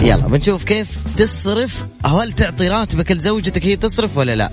يلا 0.06 0.26
بنشوف 0.26 0.64
كيف 0.64 0.88
تصرف. 1.16 1.86
هل 2.04 2.32
تعطي 2.32 2.68
راتبك 2.68 3.12
لزوجتك 3.12 3.66
هي 3.66 3.76
تصرف 3.76 4.16
ولا 4.16 4.36
لا؟ 4.36 4.52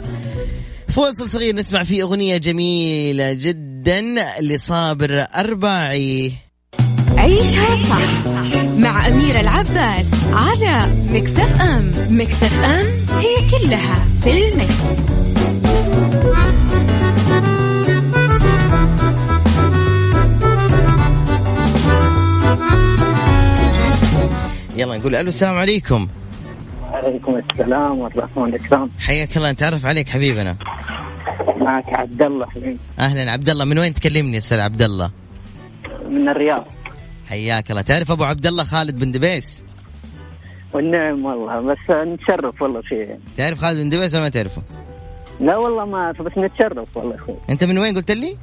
فاصل 0.90 1.30
صغير 1.30 1.56
نسمع 1.56 1.84
فيه 1.84 2.04
أغنية 2.04 2.38
جميلة 2.38 3.34
جدا 3.34 4.02
لصابر 4.42 5.26
أرباعي. 5.36 6.32
عيشها 7.18 7.76
صح 7.90 8.28
مع 8.78 9.08
أميرة 9.08 9.40
العباس 9.40 10.06
على 10.34 10.96
مكتف 11.10 11.62
أم. 11.62 11.92
مكتف 12.10 12.64
أم 12.64 12.86
هي 13.20 13.50
كلها 13.52 14.08
في 14.22 14.48
المكس. 14.48 15.33
يلا 24.76 24.98
نقول 24.98 25.16
ألو 25.16 25.30
السلام 25.30 25.56
عليكم. 25.56 26.08
عليكم 26.94 27.42
السلام 27.52 28.00
ورحمة 28.00 28.44
والإكرام 28.44 28.90
حياك 29.00 29.38
الله 29.38 29.52
نتعرف 29.52 29.86
عليك 29.86 30.10
حبيبنا. 30.10 30.58
معك 31.58 31.86
عبد 31.88 32.22
الله 32.22 32.46
حبيبي. 32.46 32.78
أهلا. 33.00 33.32
عبد 33.32 33.50
الله 33.50 33.66
من 33.66 33.80
وين 33.80 33.94
تكلمني 33.94 34.38
أستاذ 34.38 34.60
عبد 34.60 34.82
الله؟ 34.82 35.12
من 36.10 36.30
الرياض. 36.30 36.66
حياك 37.30 37.72
الله. 37.72 37.82
تعرف 37.82 38.12
أبو 38.12 38.24
عبد 38.24 38.48
الله 38.48 38.64
خالد 38.64 39.00
بن 39.00 39.12
دبيس؟ 39.12 39.64
والنعم 40.74 41.26
والله 41.26 41.62
بس 41.62 41.90
نتشرف 41.90 42.62
والله 42.62 42.82
فيه. 42.82 43.20
تعرف 43.38 43.60
خالد 43.60 43.80
بن 43.80 43.90
دبيس 43.90 44.14
ولا 44.14 44.24
ما 44.24 44.30
تعرفه؟ 44.30 44.62
لا 45.40 45.58
والله 45.58 45.86
ما 45.86 46.12
بس 46.12 46.38
نتشرف 46.38 46.98
والله 46.98 47.16
أخوي 47.16 47.36
أنت 47.50 47.64
من 47.64 47.78
وين 47.78 47.96
قلت 47.96 48.12
لي؟ 48.12 48.38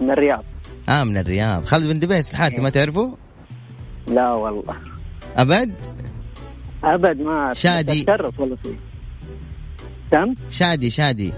من 0.00 0.10
الرياض. 0.10 0.44
آه 0.88 1.04
من 1.04 1.16
الرياض. 1.16 1.64
خالد 1.64 1.86
بن 1.86 1.98
دبيس 1.98 2.30
الحارثي 2.30 2.60
ما 2.60 2.70
تعرفه؟ 2.70 3.16
لا 4.06 4.32
والله. 4.32 4.93
أبد؟ 5.36 5.72
أبد 6.84 7.20
ما 7.20 7.54
شادي. 7.54 8.02
نتشرف 8.02 8.40
والله 8.40 8.56
فيه. 8.62 8.74
تم 10.10 10.34
شادي 10.50 10.90
شادي. 10.90 11.32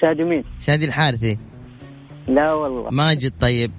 شادي 0.00 0.24
مين؟ 0.24 0.44
شادي 0.60 0.84
الحارثي. 0.84 1.38
لا 2.28 2.52
والله. 2.52 2.90
ماجد 2.90 3.32
طيب. 3.40 3.72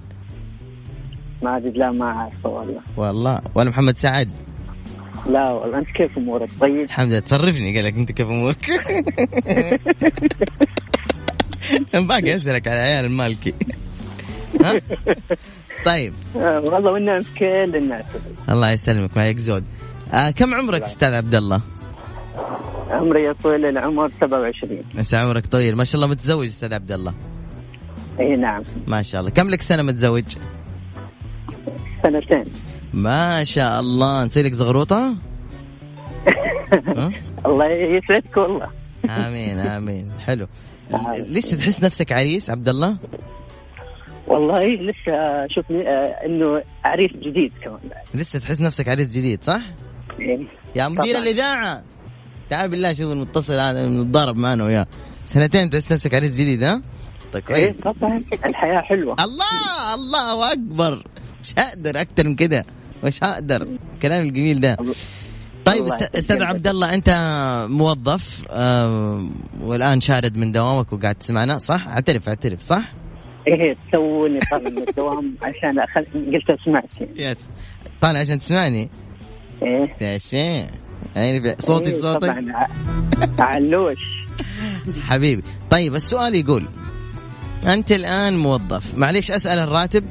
ماجد 1.42 1.76
لا 1.76 1.90
ما 1.90 2.04
أعرفه 2.04 2.48
والله. 2.48 2.80
والله. 2.96 3.40
ولا 3.54 3.70
محمد 3.70 3.96
سعد. 3.96 4.30
لا 5.30 5.50
والله 5.50 5.78
أنت 5.78 5.88
كيف 5.88 6.18
أمورك؟ 6.18 6.50
طيب. 6.60 6.80
الحمد 6.80 7.08
لله. 7.08 7.18
تصرفني 7.20 7.76
قال 7.76 7.84
لك 7.84 7.94
أنت 7.94 8.12
كيف 8.12 8.26
أمورك؟ 8.28 8.70
باقي 12.08 12.36
أسألك 12.36 12.68
على 12.68 12.78
عيال 12.78 13.04
المالكي 13.04 13.54
ها؟ 14.64 14.80
طيب. 15.84 16.12
والله 16.34 16.92
والنعم 16.92 17.22
كل 17.38 17.76
الناس. 17.76 18.04
الله 18.48 18.70
يسلمك 18.70 19.16
معك 19.16 19.38
زود. 19.38 19.64
آه 20.14 20.30
كم 20.30 20.54
عمرك 20.54 20.82
أستاذ 20.82 21.12
عبد 21.12 21.34
الله؟ 21.34 21.60
عمري 22.90 23.24
يا 23.24 23.32
طويل 23.32 23.64
العمر 23.66 24.08
27 24.08 24.82
بس 24.94 25.14
عمرك 25.14 25.46
طويل. 25.46 25.76
ما 25.76 25.84
شاء 25.84 25.94
الله 25.96 26.06
متزوج 26.06 26.46
أستاذ 26.46 26.74
عبد 26.74 26.92
الله. 26.92 27.14
إي 28.20 28.36
نعم. 28.36 28.62
ما 28.86 29.02
شاء 29.02 29.20
الله. 29.20 29.30
كم 29.30 29.50
لك 29.50 29.62
سنة 29.62 29.82
متزوج؟ 29.82 30.36
سنتين. 32.02 32.44
ما 32.92 33.44
شاء 33.44 33.80
الله. 33.80 34.24
نسوي 34.24 34.42
لك 34.42 34.52
زغروطة؟ 34.52 35.14
الله 37.46 37.66
يسعدك 37.66 38.36
والله. 38.36 38.68
آمين 39.10 39.58
آمين. 39.58 40.10
حلو. 40.20 40.46
لسه 41.28 41.56
تحس 41.56 41.82
نفسك 41.82 42.12
عريس 42.12 42.50
عبد 42.50 42.68
الله؟ 42.68 42.96
والله 44.28 44.60
لسه 44.60 45.46
شوف 45.54 45.70
آه، 45.72 46.26
إنه 46.26 46.62
عريس 46.84 47.10
جديد 47.12 47.52
كمان 47.62 47.78
بعد 47.90 48.20
لسه 48.20 48.38
تحس 48.38 48.60
نفسك 48.60 48.88
عريس 48.88 49.06
جديد 49.08 49.44
صح؟ 49.44 49.60
إيه. 50.20 50.38
يا 50.76 50.88
مدير 50.88 51.12
طبعاً. 51.14 51.22
الإذاعة 51.24 51.82
تعال 52.50 52.70
بالله 52.70 52.92
شوف 52.92 53.12
المتصل 53.12 53.52
هذا 53.60 53.88
نتضارب 53.88 54.36
معنا 54.36 54.64
وياه 54.64 54.86
سنتين 55.24 55.70
تحس 55.70 55.92
نفسك 55.92 56.14
عريس 56.14 56.32
جديد 56.40 56.62
ها؟ 56.62 56.82
طيب 57.32 57.42
إيه 57.50 57.72
كويس 57.72 57.76
طبعا 57.96 58.22
الحياة 58.46 58.80
حلوة 58.80 59.16
الله 59.20 59.94
الله 59.94 60.52
أكبر 60.52 61.04
مش 61.42 61.54
هقدر 61.58 62.00
أكثر 62.00 62.24
من 62.28 62.34
كده 62.34 62.64
مش 63.04 63.24
هقدر 63.24 63.68
الكلام 63.94 64.22
الجميل 64.22 64.60
ده 64.60 64.76
طيب. 65.64 65.86
أستاذ 65.86 66.42
عبد 66.42 66.66
الله 66.66 66.94
أنت 66.94 67.10
موظف 67.70 68.44
والآن 69.60 70.00
شارد 70.00 70.36
من 70.36 70.52
دوامك 70.52 70.92
وقاعد 70.92 71.14
تسمعنا 71.14 71.58
صح؟ 71.58 71.88
اعترف 71.88 72.28
اعترف 72.28 72.60
صح؟ 72.60 72.82
إيه 73.48 73.76
توني 73.92 74.38
طالع 74.50 74.70
من 74.70 74.88
الدوام 74.88 75.34
عشان 75.42 75.78
أخل... 75.78 76.06
قلت 76.32 76.60
أسمعك. 76.60 76.84
يس. 77.16 77.36
طالع 78.00 78.18
عشان 78.18 78.40
تسمعني؟ 78.40 78.88
إيه. 79.62 79.96
يا 80.00 80.18
شيخ. 80.18 80.70
يعني 81.16 81.56
صوتي 81.58 81.88
إيه 81.88 81.94
في 81.94 82.00
صوتك؟ 82.00 82.20
طبعا. 82.20 82.68
علوش. 83.38 83.98
حبيبي. 85.02 85.42
طيب 85.70 85.94
السؤال 85.94 86.34
يقول 86.34 86.64
أنت 87.66 87.92
الآن 87.92 88.36
موظف. 88.36 88.98
معليش 88.98 89.30
أسأل 89.30 89.58
الراتب. 89.58 90.04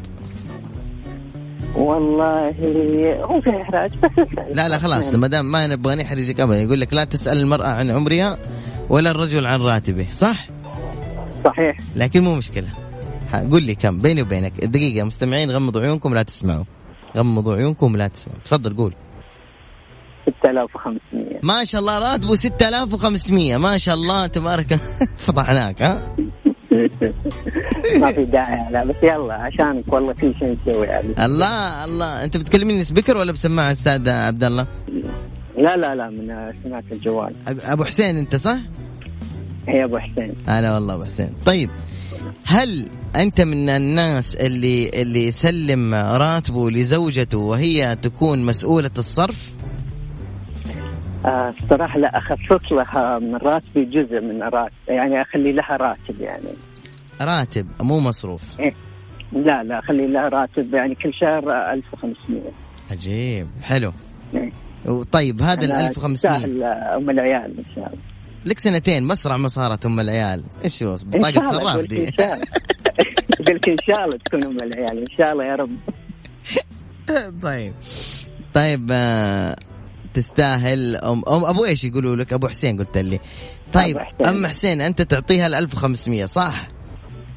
والله 1.76 2.50
هو 3.24 3.42
في 3.42 3.50
إحراج 3.62 3.90
بس. 3.98 4.50
لا 4.56 4.70
لا 4.70 4.78
خلاص 4.78 5.14
ما 5.14 5.28
دام 5.28 5.52
ما 5.52 5.68
نبغى 5.68 5.96
نحرجك 5.96 6.40
ابدا. 6.40 6.62
يقول 6.62 6.82
لك 6.82 6.94
لا 6.94 7.04
تسأل 7.04 7.38
المرأة 7.38 7.68
عن 7.68 7.92
عمرها 7.92 8.38
ولا 8.90 9.12
الرجل 9.12 9.46
عن 9.46 9.62
راتبه 9.62 10.08
صح؟ 10.12 10.48
صحيح. 11.46 11.78
لكن 11.96 12.24
مو 12.24 12.36
مشكلة. 12.36 12.87
قول 13.36 13.64
لي 13.64 13.76
كم 13.76 14.00
بيني 14.00 14.22
وبينك 14.22 14.66
دقيقة 14.66 15.06
مستمعين 15.06 15.52
غمضوا 15.52 15.82
عيونكم 15.82 16.14
لا 16.14 16.24
تسمعوا. 16.24 16.64
غمضوا 17.18 17.56
عيونكم 17.56 17.96
لا 17.98 18.08
تسمعوا. 18.08 18.40
تفضل 18.46 18.76
قول. 18.78 18.94
6500 20.42 21.40
ما 21.44 21.64
شاء 21.66 21.82
الله 21.82 22.00
راتبه 22.00 22.36
6500 22.36 23.58
ما 23.58 23.78
شاء 23.78 23.96
الله 23.96 24.28
تبارك 24.28 24.74
فضحناك 25.26 25.82
ها؟ 25.82 26.16
ما 28.02 28.12
في 28.12 28.26
داعي 28.26 28.72
لا 28.72 28.84
بس 28.84 28.96
يلا 29.04 29.34
عشانك 29.34 29.94
والله 29.94 30.14
في 30.14 30.34
شيء 30.40 30.58
نسوي 30.62 30.86
يعني. 30.88 31.26
الله 31.26 31.86
الله. 31.86 32.24
انت 32.24 32.38
بتكلمني 32.38 32.84
سبيكر 32.84 33.18
ولا 33.18 33.32
بسماعة 33.32 33.72
أستاذ 33.72 34.10
عبد 34.10 34.44
الله؟ 34.44 34.68
لا 35.58 35.78
لا 35.78 35.96
لا 35.96 36.10
من 36.10 36.54
سماعة 36.64 36.84
الجوال. 36.92 37.34
أبو 37.48 37.84
حسين 37.84 38.18
أنت 38.18 38.36
صح؟ 38.36 38.58
هي 39.68 39.84
أبو 39.84 39.98
حسين. 39.98 40.34
هلا 40.48 40.74
والله 40.74 40.94
أبو 40.96 41.04
حسين. 41.04 41.30
طيب 41.46 41.70
هل 42.46 42.90
أنت 43.16 43.42
من 43.42 43.70
الناس 43.70 44.36
اللي 44.36 44.90
اللي 45.02 45.28
يسلم 45.28 45.94
راتبه 45.96 46.72
لزوجته 46.72 47.38
وهي 47.38 47.96
تكون 47.96 48.46
مسؤولة 48.46 48.92
الصرف؟ 48.98 49.52
آه 51.26 51.54
الصراحة 51.64 52.00
لا 52.00 52.18
أخصص 52.18 52.72
لها 52.72 53.20
من 53.20 53.36
راتبي 53.36 53.86
جزء 53.86 54.22
من 54.22 54.44
راتب 54.44 54.74
يعني 54.88 55.22
أخلي 55.22 55.52
لها 55.52 55.78
راتب 55.78 56.22
يعني. 56.22 56.50
راتب 57.22 57.68
مو 57.82 58.00
مصروف. 58.00 58.42
لا 59.32 59.64
لا 59.64 59.80
أخلي 59.80 60.08
لها 60.08 60.30
راتب 60.30 60.74
يعني 60.74 60.96
كل 60.96 61.14
شهر 61.14 61.52
آه، 61.52 61.74
1500 61.74 62.42
عجيب 62.92 63.48
حلو. 63.62 63.94
إيه. 64.36 64.52
طيب 65.12 65.42
هذا 65.42 65.66
ال 65.66 65.72
أنا 65.72 65.88
1500 65.88 66.16
تستاهل، 66.16 66.64
آه، 66.64 66.98
أم 66.98 67.10
العيال 67.10 67.58
إن 67.58 67.66
شاء 67.76 67.88
الله. 67.88 68.00
لك 68.46 68.60
سنتين 68.60 69.04
مسرع 69.04 69.38
ما 69.38 69.48
صارت 69.48 69.86
أم 69.86 70.00
العيال. 70.00 70.44
إيش 70.64 70.84
هو؟ 70.84 70.98
بطاقه 71.06 71.52
صراف 71.52 71.86
دي. 71.86 72.12
قلت 73.40 73.68
إن 73.68 73.78
شاء 73.88 74.06
الله 74.06 74.18
تكون 74.26 74.44
أم 74.44 74.58
العيال 74.58 74.98
إن 74.98 75.10
شاء 75.18 75.32
الله 75.32 75.46
يا 75.46 75.56
رب. 75.56 75.78
طيب. 77.44 77.74
طيب 78.54 78.88
آه، 78.92 79.56
تستاهل. 80.14 80.96
أم 80.96 81.24
أم 81.30 81.46
أبو 81.46 81.66
إيش 81.66 81.84
يقولوا 81.84 82.16
لك؟ 82.16 82.34
أبو 82.34 82.48
حسين 82.48 82.78
قلت 82.78 82.98
لي. 82.98 83.20
طيب 83.74 83.98
حسين. 83.98 84.26
أم 84.26 84.48
حسين 84.48 84.82
أنت 84.82 85.02
تعطيها 85.02 85.48
ال 85.48 85.56
1500 85.56 86.26
صح؟ 86.26 86.68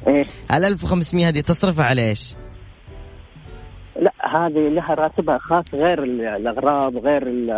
إيه. 0.07 0.57
ال 0.57 0.65
1500 0.65 1.27
هذه 1.27 1.41
تصرفها 1.41 1.85
على 1.85 2.09
إيش؟ 2.09 2.33
هذه 4.31 4.69
لها 4.69 4.93
راتبها 4.93 5.37
خاص 5.37 5.65
غير 5.73 6.03
ال- 6.03 6.21
الأغراض 6.21 6.97
غير 6.97 7.27
ال- 7.27 7.51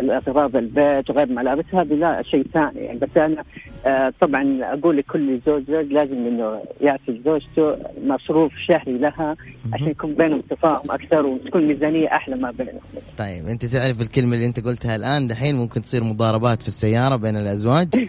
الأغراض 0.00 0.56
البيت 0.56 1.10
وغير 1.10 1.28
ملابس 1.32 1.74
هذه 1.74 1.94
لا 1.94 2.22
شيء 2.22 2.46
ثاني. 2.54 2.80
يعني 2.80 2.98
بس 2.98 3.16
أنا 3.16 3.44
آه، 3.86 4.12
طبعا 4.20 4.58
أقول 4.62 4.96
لكل 4.96 5.40
زوج 5.46 5.62
زوج 5.62 5.92
لازم 5.92 6.12
إنه 6.26 6.62
يعطي 6.80 7.20
زوجته 7.24 7.76
مصروف 8.04 8.52
شهري 8.58 8.98
لها 8.98 9.36
عشان 9.72 9.90
يكون 9.90 10.14
بينهم 10.14 10.40
تفاهم 10.40 10.90
أكثر 10.90 11.26
وتكون 11.26 11.66
ميزانية 11.66 12.08
أحلى 12.08 12.36
ما 12.36 12.50
بينهم. 12.58 12.80
طيب 13.18 13.46
أنت 13.46 13.64
تعرف 13.64 14.00
الكلمة 14.00 14.34
اللي 14.34 14.46
أنت 14.46 14.64
قلتها 14.66 14.96
الآن 14.96 15.26
دحين 15.26 15.56
ممكن 15.56 15.80
تصير 15.82 16.04
مضاربات 16.04 16.62
في 16.62 16.68
السيارة 16.68 17.16
بين 17.16 17.36
الأزواج؟ 17.36 17.88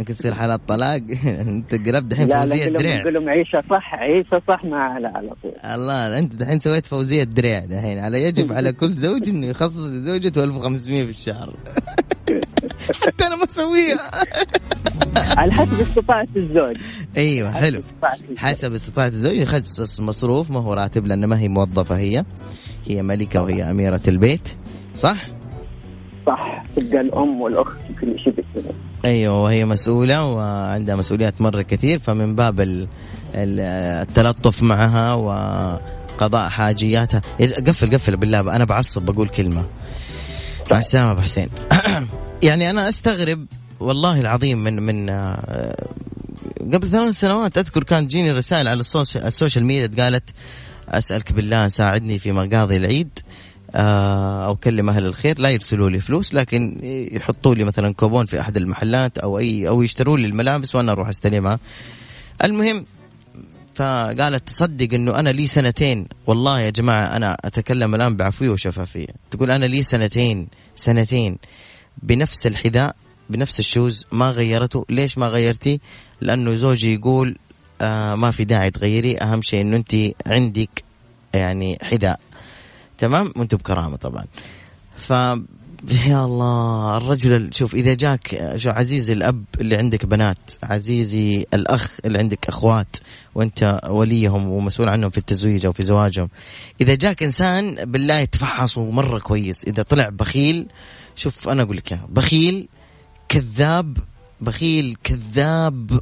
ممكن 0.00 0.14
تصير 0.14 0.34
حالات 0.34 0.60
طلاق؟ 0.68 1.02
أنت 1.48 1.74
قربت 1.74 2.02
دحين 2.02 2.28
لا 2.28 2.34
لا 2.34 2.40
فوزيه 2.40 2.68
دريع. 2.68 3.02
قول 3.02 3.14
لهم 3.14 3.28
عيشه 3.28 3.62
صح 3.70 3.94
عيشة 3.94 4.42
صح 4.48 4.64
ما 4.64 4.76
على 4.76 5.34
طول. 5.42 5.52
الله 5.74 6.18
أنت 6.18 6.34
دحين 6.34 6.60
سويت 6.60 6.86
فوزية 6.86 7.22
دريع 7.22 7.64
دحين. 7.64 7.98
على 7.98 8.22
يجب 8.22 8.52
على 8.56 8.72
كل 8.72 8.94
زوج 8.94 9.28
إنه 9.28 9.46
يخصص 9.46 9.76
لزوجته 9.90 10.44
1500 10.44 11.04
في 11.04 11.08
الشهر. 11.10 11.56
حتى 13.06 13.24
أنا 13.26 13.36
ما 13.36 13.44
أسويها. 13.44 14.10
على 15.16 15.52
حسب 15.52 15.80
استطاعة 15.80 16.28
الزوج. 16.36 16.76
أيوه 17.16 17.52
حلو. 17.52 17.80
حسب 18.36 18.72
استطاعة 18.72 19.08
الزوج. 19.08 19.34
يخصص 19.36 20.00
مصروف 20.00 20.50
ما 20.50 20.60
هو 20.60 20.74
راتب 20.74 21.06
لأن 21.06 21.24
ما 21.24 21.38
هي 21.38 21.48
موظفة 21.48 21.96
هي. 21.98 22.24
هي 22.86 23.02
ملكة 23.02 23.42
وهي 23.42 23.70
أميرة 23.70 24.00
البيت 24.08 24.48
صح؟ 24.94 25.39
صح. 26.30 26.64
تبقى 26.76 27.00
الأم 27.00 27.40
والأخت 27.40 27.76
وكل 27.90 28.18
شيء 28.20 28.34
بالسنة. 28.54 28.74
أيوة 29.04 29.42
وهي 29.42 29.64
مسؤولة 29.64 30.24
وعندها 30.26 30.96
مسؤوليات 30.96 31.40
مرة 31.40 31.62
كثير 31.62 31.98
فمن 31.98 32.34
باب 32.34 32.60
ال- 32.60 32.88
ال- 33.34 33.60
التلطف 34.08 34.62
معها 34.62 35.14
وقضاء 35.14 36.48
حاجياتها. 36.48 37.22
قفل 37.40 37.94
قفل 37.94 38.16
بالله 38.16 38.40
أنا 38.56 38.64
بعصب 38.64 39.02
بقول 39.02 39.28
كلمة. 39.28 39.64
مع 40.70 40.78
السلامة 40.78 41.12
أبو 41.12 41.20
حسين. 41.20 41.48
يعني 42.42 42.70
أنا 42.70 42.88
أستغرب 42.88 43.46
والله 43.80 44.20
العظيم 44.20 44.64
من 44.64 44.82
من 44.82 45.10
آه، 45.10 45.76
قبل 46.72 46.88
ثلاث 46.90 47.14
سنوات 47.14 47.58
أذكر 47.58 47.84
كان 47.84 48.08
تجيني 48.08 48.30
رسائل 48.32 48.68
على 48.68 48.80
ال 49.16 49.23
social 49.23 49.64
media 49.64 50.04
قالت 50.04 50.30
أسألك 50.88 51.32
بالله 51.32 51.68
ساعدني 51.68 52.18
في 52.18 52.32
مقاضي 52.32 52.76
العيد. 52.76 53.18
أو 53.74 54.56
كلم 54.56 54.90
أهل 54.90 55.06
الخير 55.06 55.38
لا 55.38 55.50
يرسلوا 55.50 55.90
لي 55.90 56.00
فلوس 56.00 56.34
لكن 56.34 56.80
يحطوا 57.12 57.54
لي 57.54 57.64
مثلا 57.64 57.94
كوبون 57.94 58.26
في 58.26 58.40
أحد 58.40 58.56
المحلات 58.56 59.18
أو 59.18 59.38
أي 59.38 59.68
أو 59.68 59.82
يشتروا 59.82 60.18
لي 60.18 60.26
الملابس 60.26 60.74
وأنا 60.74 60.92
أروح 60.92 61.08
استلمها 61.08 61.58
المهم 62.44 62.84
فقالت 63.74 64.48
تصدق 64.48 64.94
إنه 64.94 65.20
أنا 65.20 65.30
لي 65.30 65.46
سنتين. 65.46 66.06
والله 66.26 66.60
يا 66.60 66.70
جماعة 66.70 67.16
أنا 67.16 67.36
أتكلم 67.44 67.94
الآن 67.94 68.16
بعفوية 68.16 68.50
وشفافية. 68.50 69.06
تقول 69.30 69.50
أنا 69.50 69.64
لي 69.64 69.82
سنتين 69.82 70.48
سنتين 70.76 71.38
بنفس 72.02 72.46
الحذاء 72.46 72.96
بنفس 73.30 73.58
ال 73.58 73.66
shoes 73.66 74.06
ما 74.12 74.30
غيرته. 74.30 74.84
ليش 74.90 75.18
ما 75.18 75.28
غيرتي؟ 75.28 75.80
لأنه 76.20 76.54
زوجي 76.54 76.94
يقول 76.94 77.36
آه 77.80 78.14
ما 78.14 78.30
في 78.30 78.44
داعي 78.44 78.70
تغيري. 78.70 79.18
أهم 79.18 79.42
شيء 79.42 79.60
إنه 79.60 79.76
أنت 79.76 79.94
عندك 80.26 80.84
يعني 81.34 81.78
حذاء. 81.82 82.20
تمام؟ 83.00 83.32
وأنتم 83.36 83.56
بكرامة 83.56 83.96
طبعا. 83.96 84.24
ف 84.96 85.10
يا 86.06 86.24
الله 86.24 86.96
الرجل 86.96 87.32
ال- 87.32 87.54
شوف 87.54 87.74
إذا 87.74 87.94
جاك 87.94 88.52
شو 88.56 88.70
عزيزي 88.70 89.12
الأب 89.12 89.44
اللي 89.60 89.76
عندك 89.76 90.06
بنات 90.06 90.50
عزيزي 90.62 91.46
الأخ 91.54 91.98
اللي 92.04 92.18
عندك 92.18 92.48
أخوات 92.48 92.96
وأنت 93.34 93.80
وليهم 93.88 94.48
ومسؤول 94.48 94.88
عنهم 94.88 95.10
في 95.10 95.18
التزويج 95.18 95.66
أو 95.66 95.72
في 95.72 95.82
زواجهم 95.82 96.28
إذا 96.80 96.94
جاك 96.94 97.22
إنسان 97.22 97.84
بالله 97.84 98.14
يتفحصوا 98.18 98.92
مرة 98.92 99.18
كويس 99.18 99.64
إذا 99.64 99.82
طلع 99.82 100.08
بخيل 100.08 100.66
شوف 101.16 101.48
أنا 101.48 101.62
أقول 101.62 101.76
لك 101.76 102.00
بخيل 102.08 102.68
كذاب 103.28 103.98
بخيل 104.40 104.96
كذاب 105.04 106.00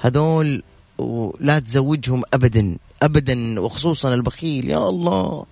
هذول 0.00 0.62
ولا 0.98 1.58
تزوجهم 1.58 2.22
ابدا 2.34 2.78
ابدا 3.02 3.60
وخصوصا 3.60 4.14
البخيل 4.14 4.70
يا 4.70 4.88
الله. 4.88 5.44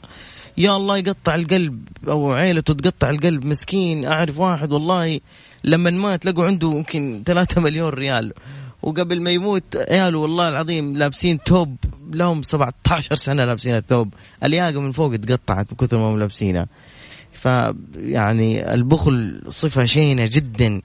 يا 0.58 0.76
الله 0.76 0.96
يقطع 0.96 1.34
القلب 1.34 1.88
أو 2.08 2.32
عيلته 2.32 2.74
تقطع 2.74 3.10
القلب 3.10 3.44
مسكين 3.44 4.04
أعرف 4.04 4.38
واحد 4.38 4.72
والله 4.72 5.20
لما 5.64 5.90
مات 5.90 6.26
لقوا 6.26 6.44
عنده 6.44 6.68
يمكن 6.68 7.22
3 7.26 7.60
مليون 7.60 7.88
ريال. 7.88 8.32
وقبل 8.82 9.22
ما 9.22 9.30
يموت 9.30 9.76
عياله 9.76 10.18
والله 10.18 10.48
العظيم 10.48 10.96
لابسين 10.96 11.42
توب 11.42 11.76
لهم 12.12 12.42
17 12.42 13.14
سنة 13.14 13.44
لابسين 13.44 13.76
الثوب. 13.76 14.14
الياقة 14.44 14.80
من 14.80 14.92
فوق 14.92 15.16
تقطعت 15.16 15.66
من 15.70 15.76
كثر 15.76 15.98
ما 15.98 16.04
هم 16.04 16.18
لابسينها. 16.18 16.66
فيعني 17.32 18.74
البخل 18.74 19.42
صفة 19.48 19.84
شينة 19.84 20.28
جدا. 20.32 20.82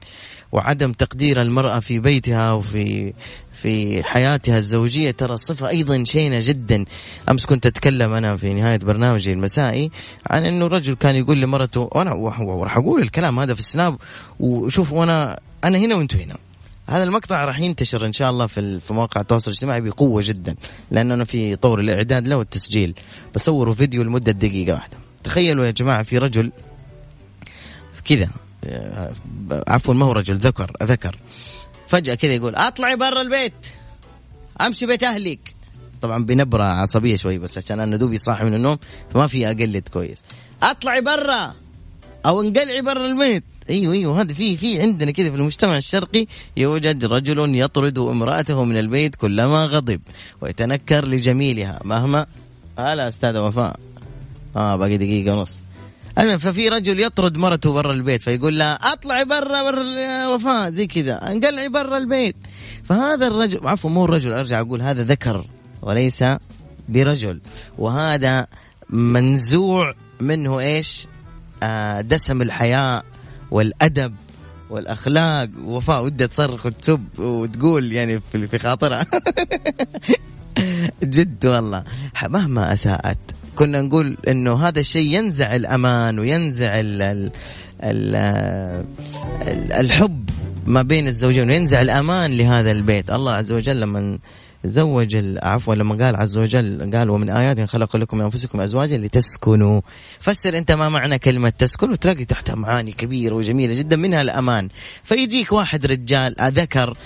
وعدم 0.51 0.93
تقدير 0.93 1.41
المرأة 1.41 1.79
في 1.79 1.99
بيتها 1.99 2.53
وفي 2.53 3.13
في 3.53 4.03
حياتها 4.03 4.57
الزوجية. 4.57 5.11
ترى 5.11 5.37
صفة 5.37 5.69
أيضا 5.69 6.03
شينة 6.03 6.39
جدا. 6.41 6.85
أمس 7.29 7.45
كنت 7.45 7.65
أتكلم 7.65 8.13
أنا 8.13 8.37
في 8.37 8.53
نهاية 8.53 8.77
برنامجي 8.77 9.33
المسائي 9.33 9.91
عن 10.29 10.45
أنه 10.45 10.67
رجل 10.67 10.93
كان 10.93 11.15
يقول 11.15 11.41
لمرته 11.41 11.89
وأنا 11.91 12.13
وراح 12.13 12.77
أقول 12.77 13.01
الكلام 13.01 13.39
هذا 13.39 13.53
في 13.53 13.59
السناب 13.59 13.97
وشوف 14.39 14.91
وأنا 14.91 15.39
أنا 15.63 15.77
هنا 15.77 15.95
وأنتوا 15.95 16.19
هنا. 16.19 16.35
هذا 16.87 17.03
المقطع 17.03 17.45
راح 17.45 17.59
ينتشر 17.59 18.05
إن 18.05 18.13
شاء 18.13 18.29
الله 18.29 18.47
في 18.47 18.79
في 18.79 18.93
مواقع 18.93 19.21
التواصل 19.21 19.51
الاجتماعي 19.51 19.81
بقوة 19.81 20.21
جدا 20.25 20.55
لأنه 20.91 21.13
أنا 21.13 21.25
في 21.25 21.55
طور 21.55 21.79
الإعداد 21.79 22.27
له 22.27 22.37
والتسجيل. 22.37 22.93
بصوروا 23.35 23.73
فيديو 23.73 24.03
لمدة 24.03 24.31
دقيقة 24.31 24.73
واحدة. 24.73 24.97
تخيلوا 25.23 25.65
يا 25.65 25.71
جماعة 25.71 26.03
في 26.03 26.17
رجل 26.17 26.51
كذا. 28.05 28.29
عفوا 29.51 29.93
ما 29.93 30.05
هو 30.05 30.11
رجل 30.11 30.37
ذكر 30.37 30.71
ذكر. 30.83 31.19
فجأة 31.87 32.15
كذا 32.15 32.33
يقول 32.33 32.55
أطلعي 32.55 32.95
برا 32.95 33.21
البيت 33.21 33.53
أمشي 34.61 34.85
بيت 34.85 35.03
أهلك. 35.03 35.55
طبعا 36.01 36.25
بنبرة 36.25 36.63
عصبية 36.63 37.15
شوي 37.15 37.37
بس 37.37 37.57
عشان 37.57 37.79
أنا 37.79 37.97
دوبي 37.97 38.17
صاحي 38.17 38.43
من 38.43 38.53
النوم 38.53 38.77
فما 39.13 39.27
في 39.27 39.47
أقلد 39.47 39.87
كويس. 39.87 40.21
أطلعي 40.63 41.01
برا 41.01 41.53
أو 42.25 42.41
انقلعي 42.41 42.81
برا 42.81 43.05
البيت. 43.05 43.43
أيوه 43.69 43.93
أيوه 43.93 44.21
هذا 44.21 44.33
في 44.33 44.57
في 44.57 44.81
عندنا 44.81 45.11
كذا 45.11 45.29
في 45.29 45.35
المجتمع 45.35 45.77
الشرقي 45.77 46.25
يوجد 46.57 47.05
رجل 47.05 47.55
يطرد 47.55 47.99
امرأته 47.99 48.63
من 48.63 48.77
البيت 48.77 49.15
كلما 49.15 49.65
غضب 49.65 50.01
ويتنكر 50.41 51.07
لجميلها 51.07 51.79
مهما. 51.83 52.25
هلا 52.79 53.07
أستاذة 53.07 53.41
وفاء. 53.41 53.79
آه 54.55 54.75
باقي 54.75 54.97
دقيقة 54.97 55.37
ونص. 55.37 55.63
المهم 56.19 56.37
ففي 56.37 56.69
رجل 56.69 56.99
يطرد 56.99 57.37
مرته 57.37 57.73
برا 57.73 57.93
البيت 57.93 58.23
فيقول 58.23 58.59
لها 58.59 58.73
اطلعي 58.73 59.25
برا 59.25 59.71
برا 59.71 60.27
وفاء 60.27 60.71
زي 60.71 60.87
كذا 60.87 61.31
انقلعي 61.31 61.69
برا 61.69 61.97
البيت. 61.97 62.35
فهذا 62.83 63.27
الرجل 63.27 63.67
عفوا 63.67 63.89
مو 63.89 64.05
الرجل 64.05 64.31
ارجع 64.31 64.59
أقول 64.59 64.81
هذا 64.81 65.03
ذكر 65.03 65.45
وليس 65.81 66.23
برجل. 66.89 67.41
وهذا 67.77 68.47
منزوع 68.89 69.95
منه 70.21 70.59
إيش؟ 70.59 71.07
آه 71.63 72.01
دسم 72.01 72.41
الحياء 72.41 73.05
والادب 73.51 74.15
والاخلاق. 74.69 75.49
وفاء 75.63 76.05
ودها 76.05 76.27
تصرخ 76.27 76.65
وتسب 76.65 77.19
وتقول 77.19 77.91
يعني 77.91 78.19
في 78.31 78.59
خاطرها. 78.59 79.05
جد 81.03 81.45
والله 81.45 81.83
مهما 82.29 82.73
اساءت. 82.73 83.38
كنا 83.59 83.81
نقول 83.81 84.17
إنه 84.27 84.67
هذا 84.67 84.79
الشيء 84.79 85.15
ينزع 85.15 85.55
الأمان 85.55 86.19
وينزع 86.19 86.79
ال 86.79 87.31
ال 87.83 88.15
الحب 89.73 90.29
ما 90.65 90.81
بين 90.81 91.07
الزوجين 91.07 91.49
وينزع 91.49 91.81
الأمان 91.81 92.33
لهذا 92.33 92.71
البيت. 92.71 93.09
الله 93.09 93.31
عز 93.31 93.51
وجل 93.51 93.79
لما 93.79 94.19
زوج 94.65 95.15
عفوا 95.43 95.75
لما 95.75 96.05
قال 96.05 96.15
عز 96.15 96.37
وجل 96.37 96.91
قال 96.95 97.09
ومن 97.09 97.29
ايات 97.29 97.61
خلق 97.61 97.95
لكم 97.95 98.17
من 98.17 98.23
أنفسكم 98.23 98.61
أزواجا 98.61 98.97
لتسكنوا. 98.97 99.81
فسر 100.19 100.57
أنت 100.57 100.71
ما 100.71 100.89
معنى 100.89 101.19
كلمة 101.19 101.49
تسكن 101.49 101.91
وتلاقي 101.91 102.25
تحتها 102.25 102.55
معاني 102.55 102.91
كبيرة 102.91 103.35
وجميلة 103.35 103.73
جدا 103.73 103.95
منها 103.95 104.21
الأمان. 104.21 104.69
فيجيك 105.03 105.51
واحد 105.51 105.85
رجال 105.85 106.35
ذكر 106.41 106.97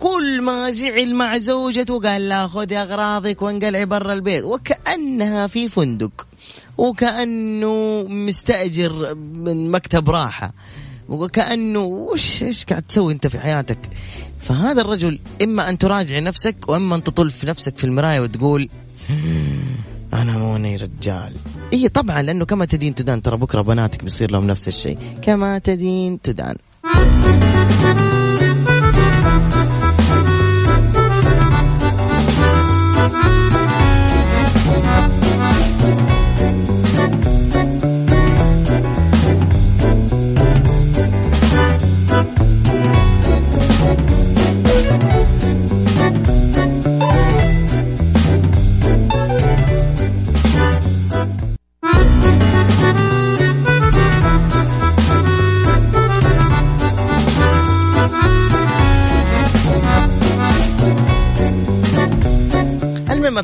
كل 0.00 0.42
ما 0.42 0.70
زعل 0.70 1.14
مع 1.14 1.38
زوجته 1.38 2.00
قال 2.00 2.28
لا 2.28 2.48
خذي 2.48 2.76
أغراضك 2.76 3.42
وانقلعي 3.42 3.86
برا 3.86 4.12
البيت. 4.12 4.44
وكأنها 4.44 5.46
في 5.46 5.68
فندق. 5.68 6.26
وكأنه 6.78 8.04
مستأجر 8.08 9.14
من 9.14 9.70
مكتب 9.70 10.10
راحة. 10.10 10.52
وكأنه 11.08 11.80
وش 11.80 12.42
إيش 12.42 12.64
قاعد 12.64 12.82
تسوي 12.82 13.12
أنت 13.12 13.26
في 13.26 13.38
حياتك؟ 13.38 13.78
فهذا 14.40 14.80
الرجل 14.80 15.18
إما 15.42 15.68
أن 15.68 15.78
تراجع 15.78 16.18
نفسك 16.18 16.56
وإما 16.68 16.96
أن 16.96 17.02
تطل 17.04 17.30
في 17.30 17.46
نفسك 17.46 17.78
في 17.78 17.84
المراية 17.84 18.20
وتقول 18.20 18.68
أنا 20.12 20.38
موني 20.38 20.76
رجال. 20.76 21.32
اي 21.72 21.88
طبعا 21.88 22.22
لأنه 22.22 22.44
كما 22.44 22.64
تدين 22.64 22.94
تدان. 22.94 23.22
ترى 23.22 23.36
بكرة 23.36 23.62
بناتك 23.62 24.04
بيصير 24.04 24.30
لهم 24.30 24.46
نفس 24.46 24.68
الشيء. 24.68 24.98
كما 25.22 25.58
تدين 25.58 26.20
تدان. 26.22 26.56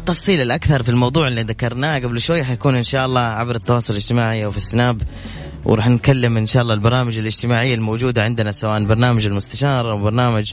التفصيل 0.08 0.42
الأكثر 0.42 0.82
في 0.82 0.88
الموضوع 0.88 1.28
اللي 1.28 1.42
ذكرناه 1.42 1.98
قبل 1.98 2.20
شوي 2.20 2.44
حيكون 2.44 2.74
إن 2.74 2.82
شاء 2.82 3.06
الله 3.06 3.20
عبر 3.20 3.54
التواصل 3.54 3.92
الاجتماعي 3.92 4.44
أو 4.44 4.50
في 4.50 4.56
السناب 4.56 5.02
وراح 5.64 5.88
نتكلم 5.88 6.36
إن 6.36 6.46
شاء 6.46 6.62
الله 6.62 6.74
البرامج 6.74 7.18
الاجتماعية 7.18 7.74
الموجودة 7.74 8.22
عندنا 8.22 8.52
سواء 8.52 8.84
برنامج 8.84 9.26
المستشار 9.26 9.92
أو 9.92 9.98
برنامج 9.98 10.52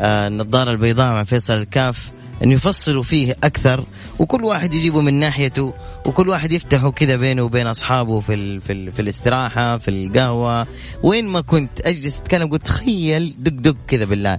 آه 0.00 0.28
النظارة 0.28 0.70
البيضاء 0.70 1.10
مع 1.10 1.24
فيصل 1.24 1.54
الكاف 1.54 2.10
أن 2.44 2.52
يفصلوا 2.52 3.02
فيه 3.02 3.36
أكثر 3.44 3.84
وكل 4.18 4.44
واحد 4.44 4.74
يجيبه 4.74 5.00
من 5.00 5.14
ناحيته 5.14 5.74
وكل 6.06 6.28
واحد 6.28 6.52
يفتحه 6.52 6.90
كذا 6.90 7.16
بينه 7.16 7.42
وبين 7.42 7.66
أصحابه 7.66 8.20
في 8.20 8.34
ال 8.34 8.60
في, 8.60 8.72
ال 8.72 8.90
في 8.92 9.02
الاستراحة 9.02 9.78
في 9.78 9.88
القهوة 9.88 10.66
وين 11.02 11.26
ما 11.26 11.40
كنت 11.40 11.80
أجلس 11.80 12.16
أتكلم 12.16 12.50
قلت 12.50 12.66
تخيل 12.66 13.34
دق 13.38 13.52
دق 13.52 13.76
كذا 13.88 14.04
بالله. 14.04 14.38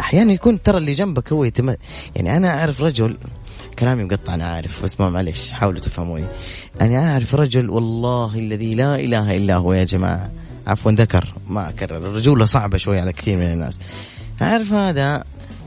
أحيانا 0.00 0.32
يكون 0.32 0.62
ترى 0.62 0.78
اللي 0.78 0.92
جنبك 0.92 1.32
هو 1.32 1.44
يتم 1.44 1.74
يعني 2.16 2.36
أنا 2.36 2.58
أعرف 2.58 2.82
رجل 2.82 3.16
كلامي 3.78 4.04
مقطع 4.04 4.34
أنا 4.34 4.44
عارف 4.44 4.82
بس 4.84 5.00
ما 5.00 5.10
معلش 5.10 5.50
حاولوا 5.50 5.80
تفهموني. 5.80 6.26
أنا 6.80 7.12
أعرف 7.12 7.34
رجل 7.34 7.70
والله 7.70 8.38
الذي 8.38 8.74
لا 8.74 9.00
إله 9.00 9.36
إلا 9.36 9.56
هو 9.56 9.72
يا 9.72 9.84
جماعة. 9.84 10.30
عفوا 10.66 10.92
ذكر 10.92 11.34
ما 11.48 11.68
أكرر. 11.68 11.96
الرجولة 11.96 12.44
صعبة 12.44 12.78
شوي 12.78 13.00
على 13.00 13.12
كثير 13.12 13.36
من 13.36 13.52
الناس. 13.52 13.80
أعرف 14.42 14.72
هذا 14.72 15.24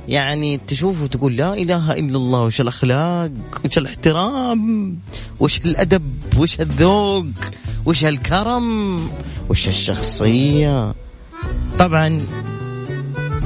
يعني 0.07 0.57
تشوفه 0.57 1.03
وتقول 1.03 1.35
لا 1.35 1.53
إله 1.53 1.91
إلا 1.91 2.17
الله 2.17 2.43
وش 2.43 2.61
الأخلاق 2.61 3.31
وش 3.65 3.77
الاحترام 3.77 4.95
وش 5.39 5.57
الأدب 5.57 6.13
وش 6.37 6.59
الذوق 6.59 7.25
وش 7.85 8.05
الكرم 8.05 8.99
وش 9.49 9.67
الشخصية. 9.67 10.93
طبعا 11.79 12.21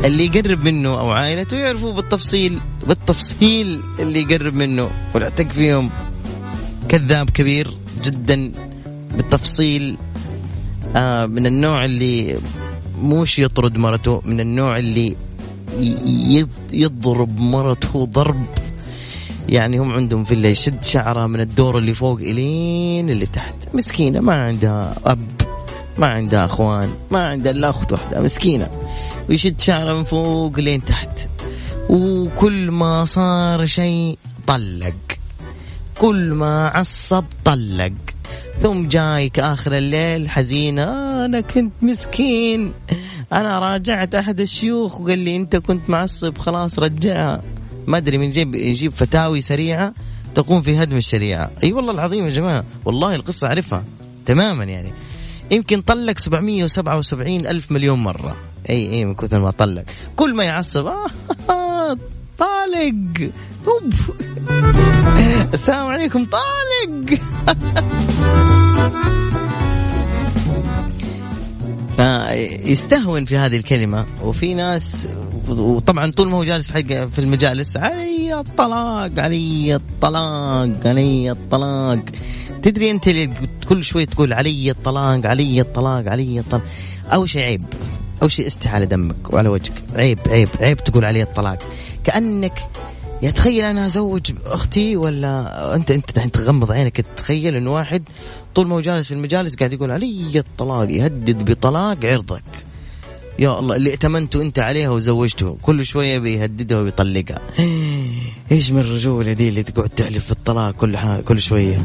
اللي 0.04 0.26
يقرب 0.26 0.66
منه 0.66 0.90
أو 0.90 1.12
عائلته 1.12 1.58
يعرفوا 1.58 1.94
بالتفصيل 1.94 2.60
بالتفصيل 2.88 3.82
اللي 4.00 4.22
يقرب 4.22 4.56
منه. 4.56 4.90
والاعتق 5.16 5.48
فيهم 5.48 5.90
كذاب 6.90 7.30
كبير 7.30 7.74
جدا 8.04 8.52
بالتفصيل 9.16 9.98
آه 10.96 11.26
من 11.26 11.46
النوع 11.46 11.86
اللي 11.86 12.40
موش 13.02 13.40
يطرد 13.40 13.78
مرته 13.78 14.22
من 14.26 14.40
النوع 14.40 14.78
اللي 14.78 15.16
يضرب 16.74 17.40
مرته 17.40 18.06
ضرب. 18.06 18.46
يعني 19.50 19.80
هم 19.80 19.94
عندهم 19.94 20.24
فيلا 20.26 20.50
يشد 20.50 20.84
شعرها 20.84 21.28
من 21.28 21.40
الدور 21.40 21.78
اللي 21.78 21.94
فوق 21.94 22.20
إلين 22.20 23.10
اللي 23.10 23.26
تحت. 23.26 23.56
مسكينة 23.74 24.20
ما 24.20 24.34
عندها 24.34 24.96
أب 25.06 25.42
ما 25.98 26.08
عندها 26.08 26.46
أخوان 26.46 26.90
ما 27.12 27.26
عندها 27.28 27.52
إلا 27.52 27.70
أخت 27.70 27.92
واحدة 27.92 28.22
مسكينة. 28.22 28.68
ويشد 29.32 29.62
شعره 29.62 29.98
من 29.98 30.04
فوق 30.04 30.60
لين 30.60 30.82
تحت. 30.82 31.28
وكل 31.90 32.72
ما 32.72 33.06
صار 33.06 33.66
شيء 33.66 34.18
طلق. 34.48 34.94
كل 35.98 36.34
ما 36.34 36.68
عصب 36.68 37.24
طلق. 37.46 37.94
ثم 38.62 38.88
جايك 38.88 39.40
آخر 39.40 39.78
الليل 39.78 40.30
حزينه 40.30 40.84
أنا 41.26 41.42
كنت 41.42 41.72
مسكين. 41.82 42.74
أنا 43.34 43.60
راجعت 43.60 44.16
أحد 44.16 44.40
الشيوخ. 44.40 45.02
وقال 45.02 45.20
لي 45.20 45.36
أنت 45.36 45.56
كنت 45.56 45.90
معصب. 45.90 46.38
خلاص 46.38 46.80
رجعها 46.80 47.40
ما 47.88 47.98
أدري 47.98 48.18
من 48.18 48.30
جيب 48.30 48.56
يجيب 48.56 48.92
فتاوي 48.92 49.42
سريعة 49.42 49.94
تقوم 50.36 50.62
في 50.62 50.84
هدم 50.84 50.98
الشريعة. 50.98 51.46
أي 51.46 51.64
أيوة 51.64 51.78
والله 51.78 51.92
العظيم 51.92 52.26
يا 52.26 52.32
جماعة 52.32 52.64
والله 52.86 53.16
القصة 53.16 53.48
أعرفها 53.48 53.84
تماما 54.26 54.64
يعني. 54.64 54.92
يمكن 55.52 55.82
طلق 55.82 56.20
777 56.20 57.48
ألف 57.48 57.72
مليون 57.72 58.04
مرة. 58.04 58.51
أي 58.70 58.94
أي 58.94 59.06
من 59.06 59.16
كثر 59.16 59.40
ما 59.40 59.52
طلق. 59.52 59.84
كل 60.16 60.34
ما 60.34 60.44
يعصب 60.44 60.88
آه 61.50 61.98
طالق. 62.38 63.32
أوب. 63.68 63.94
السلام 65.54 65.88
عليكم 65.88 66.26
طالق. 66.26 67.20
يستهون 72.66 73.26
في 73.26 73.38
هذه 73.38 73.58
الكلمة. 73.58 74.06
وفي 74.24 74.54
ناس 74.54 75.08
وطبعا 75.48 76.12
طول 76.12 76.28
ما 76.28 76.38
هو 76.38 76.44
جالس 76.44 76.72
في 76.72 77.10
في 77.10 77.20
المجالس 77.20 77.78
علي 77.78 78.40
الطلاق 78.40 79.12
علي 79.18 79.76
الطلاق 79.76 80.88
علي 80.88 81.32
الطلاق. 81.32 82.00
تدري 82.64 82.92
أنت 82.92 83.08
اللي 83.08 83.34
كل 83.70 83.84
شوي 83.84 84.06
تقول 84.06 84.34
علي 84.34 84.72
الطلاق 84.72 85.26
علي 85.26 85.62
الطلاق 85.62 86.08
علي 86.08 86.40
الطلاق. 86.40 86.64
أول 87.14 87.30
شيء 87.30 87.42
عيب. 87.42 87.64
اول 88.22 88.32
شيء 88.32 88.48
استحى 88.48 88.76
على 88.76 88.86
دمك 88.86 89.34
وعلى 89.34 89.50
وجهك. 89.50 89.84
عيب 89.96 90.20
عيب 90.28 90.50
عيب 90.60 90.84
تقول 90.84 91.06
علي 91.06 91.22
الطلاق. 91.24 91.60
كأنك 92.04 92.60
يا 93.22 93.32
تخيل 93.32 93.66
أنا 93.66 93.86
أزوج 93.86 94.32
أختي 94.46 94.96
ولا 94.96 95.76
أنت 95.76 95.92
أنت 95.92 96.36
تغمض 96.36 96.72
عينك 96.72 97.02
تتخيل 97.02 97.56
انه 97.56 97.74
واحد 97.74 98.04
طول 98.56 98.68
ما 98.68 98.76
هو 98.76 98.80
جالس 98.80 99.08
في 99.08 99.14
المجالس 99.14 99.56
قاعد 99.56 99.74
يقول 99.74 99.92
علي 99.92 100.32
الطلاق 100.36 100.90
يهدد 100.90 101.52
بطلاق 101.52 102.06
عرضك. 102.06 102.44
يا 103.40 103.60
الله 103.60 103.76
اللي 103.76 103.90
ائتمنته 103.90 104.42
أنت 104.42 104.60
عليها 104.60 104.90
وزوجته 104.90 105.58
كل 105.62 105.86
شوية 105.86 106.20
بيهددها 106.20 106.80
ويطلقها 106.80 107.40
إيش 108.52 108.72
من 108.72 108.80
الرجولة 108.80 109.34
دي 109.34 109.50
اللي 109.50 109.64
تقعد 109.64 109.90
تحلف 109.90 110.30
بالطلاق 110.30 110.72
كل 110.72 111.22
كل 111.28 111.42
شوية؟ 111.42 111.78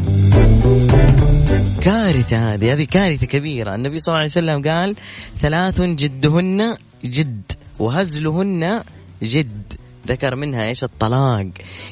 كارثة 1.86 2.54
هذه 2.54 2.72
هذه 2.72 2.84
كارثة 2.84 3.26
كبيرة. 3.26 3.74
النبي 3.74 4.00
صلى 4.00 4.12
الله 4.12 4.18
عليه 4.18 4.30
وسلم 4.30 4.68
قال 4.68 4.96
ثلاث 5.40 5.80
جدهن 5.80 6.76
جد 7.04 7.52
وهزلهن 7.78 8.82
جد. 9.22 9.72
ذكر 10.06 10.36
منها 10.36 10.68
إيش؟ 10.68 10.84
الطلاق. 10.84 11.48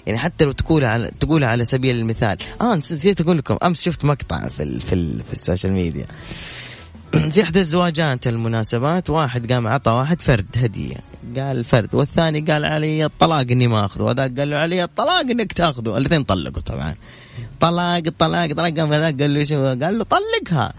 يعني 0.07 0.19
حتى 0.19 0.45
لو 0.45 0.53
تقول 0.53 0.85
على 0.85 1.11
تقول 1.21 1.45
على 1.45 1.65
سبيل 1.65 1.97
المثال. 1.97 2.37
آه 2.61 2.77
نسيت 2.77 3.21
أقول 3.21 3.39
لكم 3.39 3.57
أمس 3.63 3.83
شفت 3.83 4.05
مقطع 4.05 4.49
في 4.49 4.63
ال 4.63 4.81
في, 4.81 4.95
ال 4.95 5.23
في 5.23 5.33
ال 5.33 5.38
social 5.38 5.73
media. 5.73 6.07
في 7.33 7.43
احدى 7.43 7.61
الزواجات 7.61 8.27
المناسبات 8.27 9.11
واحد 9.11 9.53
قام 9.53 9.67
عطى 9.67 9.91
واحد 9.91 10.23
فرد 10.23 10.47
هدية. 10.57 10.97
قال 11.37 11.65
فرد 11.65 11.95
والثاني 11.95 12.41
قال 12.41 12.65
علي 12.65 13.05
الطلاق 13.05 13.47
إني 13.51 13.69
ما 13.69 13.85
أخذه 13.85 14.03
وذاك 14.03 14.39
قال 14.39 14.51
له 14.51 14.57
علي 14.57 14.85
الطلاق 14.85 15.21
إنك 15.21 15.53
تأخذه. 15.53 15.99
الاثنين 15.99 16.23
طلقوا 16.23 16.63
طبعا. 16.63 16.95
طلاق 17.61 18.03
طلاق 18.19 18.53
طلاق. 18.53 18.71
قام 18.71 18.93
هذاك 18.93 19.21
قال 19.21 19.35
له 19.35 19.45
شو؟ 19.45 19.67
قال 19.67 19.99
له 19.99 20.05
طلقها. 20.05 20.73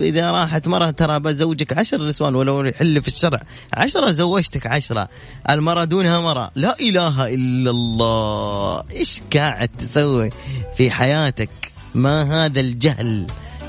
إذا 0.00 0.30
راحت 0.30 0.68
مرة 0.68 0.90
ترى 0.90 1.20
بزوجك 1.20 1.78
عشر 1.78 2.06
نسوان 2.06 2.34
ولو 2.34 2.64
يحل 2.64 3.02
في 3.02 3.08
الشرع 3.08 3.42
عشرة 3.74 4.10
زوجتك 4.10 4.66
عشرة. 4.66 5.08
المرة 5.50 5.84
دونها 5.84 6.20
مرة. 6.20 6.50
لا 6.54 6.80
إله 6.80 7.34
إلا 7.34 7.70
الله. 7.70 8.84
إيش 8.90 9.20
قاعد 9.34 9.68
تسوي 9.68 10.30
في 10.76 10.90
حياتك؟ 10.90 11.50
ما 11.94 12.44
هذا 12.44 12.60
الجهل. 12.60 13.26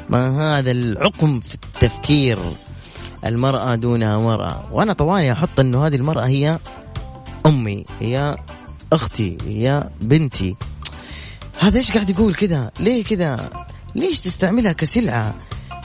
ما 0.10 0.58
هذا 0.60 0.72
العقم 0.72 1.40
في 1.40 1.54
التفكير؟ 1.56 2.40
المرأة 3.26 3.76
دونها 3.76 4.18
مرأة. 4.18 4.70
وأنا 4.72 4.94
طوالي 4.94 5.32
أحط 5.32 5.60
أنه 5.60 5.88
هذه 5.88 5.96
المرأة 5.96 6.26
هي 6.26 6.60
أمي 7.46 7.86
هي 8.00 8.36
أختي 8.94 9.38
هي 9.48 9.90
بنتي. 10.02 10.56
هذا 11.60 11.78
إيش 11.78 11.92
قاعد 11.92 12.10
يقول 12.10 12.36
كذا؟ 12.36 12.72
ليه 12.80 13.04
كذا؟ 13.04 13.50
ليش 13.96 14.20
تستعملها 14.20 14.72
كسلعة؟ 14.72 15.36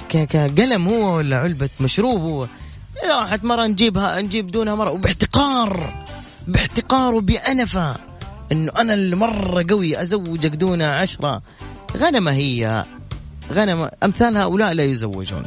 كقلم 0.08 0.88
هو 0.88 1.16
ولا 1.16 1.38
علبة 1.38 1.68
مشروب 1.80 2.20
هو؟ 2.20 2.46
إذا 3.04 3.20
راحت 3.20 3.44
مرة 3.44 3.66
نجيبها 3.66 4.20
نجيب 4.20 4.50
دونها 4.50 4.74
مرة 4.74 4.90
وباحتقار 4.90 6.04
باحتقار 6.48 7.14
وبأنفة. 7.14 7.96
إنه 8.52 8.72
أنا 8.78 8.94
اللي 8.94 9.16
مرة 9.16 9.64
قوي 9.70 10.02
أزوجك 10.02 10.50
دونها 10.50 10.88
عشرة. 10.88 11.42
غنمة 11.96 12.30
هي. 12.30 12.84
غنمة 13.52 13.90
أمثال 14.04 14.36
هؤلاء 14.36 14.72
لا 14.72 14.82
يزوجون. 14.82 15.42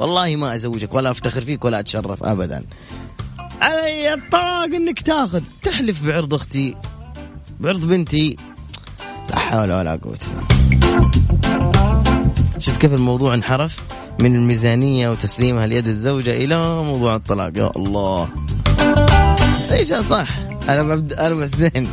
والله 0.00 0.36
ما 0.36 0.54
أزوجك 0.54 0.94
ولا 0.94 1.10
أفتخر 1.10 1.40
فيك 1.40 1.64
ولا 1.64 1.80
أتشرف 1.80 2.22
أبدا. 2.22 2.64
علي 3.60 4.14
الطاق 4.14 4.64
إنك 4.64 5.02
تاخذ. 5.02 5.42
تحلف 5.62 6.06
بعرض 6.06 6.34
أختي 6.34 6.76
بعرض 7.60 7.80
بنتي. 7.80 8.36
لا 9.30 9.38
حول 9.38 9.72
ولا 9.72 10.00
قوة 10.02 10.18
شفت 12.58 12.80
كيف 12.80 12.94
الموضوع 12.94 13.34
انحرف؟ 13.34 13.76
من 14.18 14.36
الميزانية 14.36 15.08
وتسليمها 15.08 15.66
ليد 15.66 15.86
الزوجة 15.86 16.36
إلى 16.36 16.82
موضوع 16.84 17.16
الطلاق. 17.16 17.52
يا 17.56 17.72
الله. 17.76 18.28
إيش 19.72 19.94
صح 19.94 20.28
أنا 20.68 20.82
ببدا 20.82 21.26
أنا 21.26 21.46
زين 21.46 21.88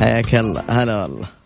حياك 0.00 0.34
الله. 0.34 0.62
هلا 0.68 1.02
والله. 1.02 1.43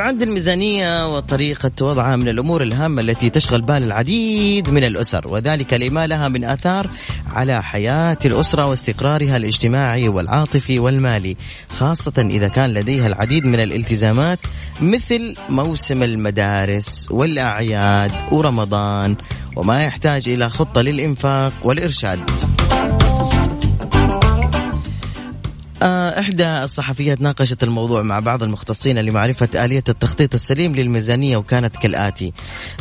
عند 0.00 0.22
الميزانية 0.22 1.16
وطريقة 1.16 1.70
وضعها 1.80 2.16
من 2.16 2.28
الأمور 2.28 2.62
الهامة 2.62 3.00
التي 3.02 3.30
تشغل 3.30 3.62
بال 3.62 3.82
العديد 3.82 4.70
من 4.70 4.84
الأسر 4.84 5.28
وذلك 5.28 5.74
لما 5.74 6.06
لها 6.06 6.28
من 6.28 6.44
آثار 6.44 6.90
على 7.26 7.62
حياة 7.62 8.18
الأسرة 8.24 8.66
واستقرارها 8.66 9.36
الاجتماعي 9.36 10.08
والعاطفي 10.08 10.78
والمالي 10.78 11.36
خاصة 11.68 12.12
إذا 12.18 12.48
كان 12.48 12.70
لديها 12.70 13.06
العديد 13.06 13.44
من 13.44 13.60
الالتزامات 13.60 14.38
مثل 14.80 15.34
موسم 15.48 16.02
المدارس 16.02 17.08
والأعياد 17.10 18.12
ورمضان 18.32 19.16
وما 19.56 19.84
يحتاج 19.84 20.28
إلى 20.28 20.50
خطة 20.50 20.80
للإنفاق 20.80 21.52
والإرشاد. 21.64 22.20
إحدى 25.82 26.58
الصحفيات 26.58 27.20
ناقشت 27.20 27.62
الموضوع 27.62 28.02
مع 28.02 28.20
بعض 28.20 28.42
المختصين 28.42 28.98
لمعرفة 28.98 29.64
آلية 29.64 29.84
التخطيط 29.88 30.34
السليم 30.34 30.76
للميزانية 30.76 31.36
وكانت 31.36 31.76
كالآتي. 31.76 32.32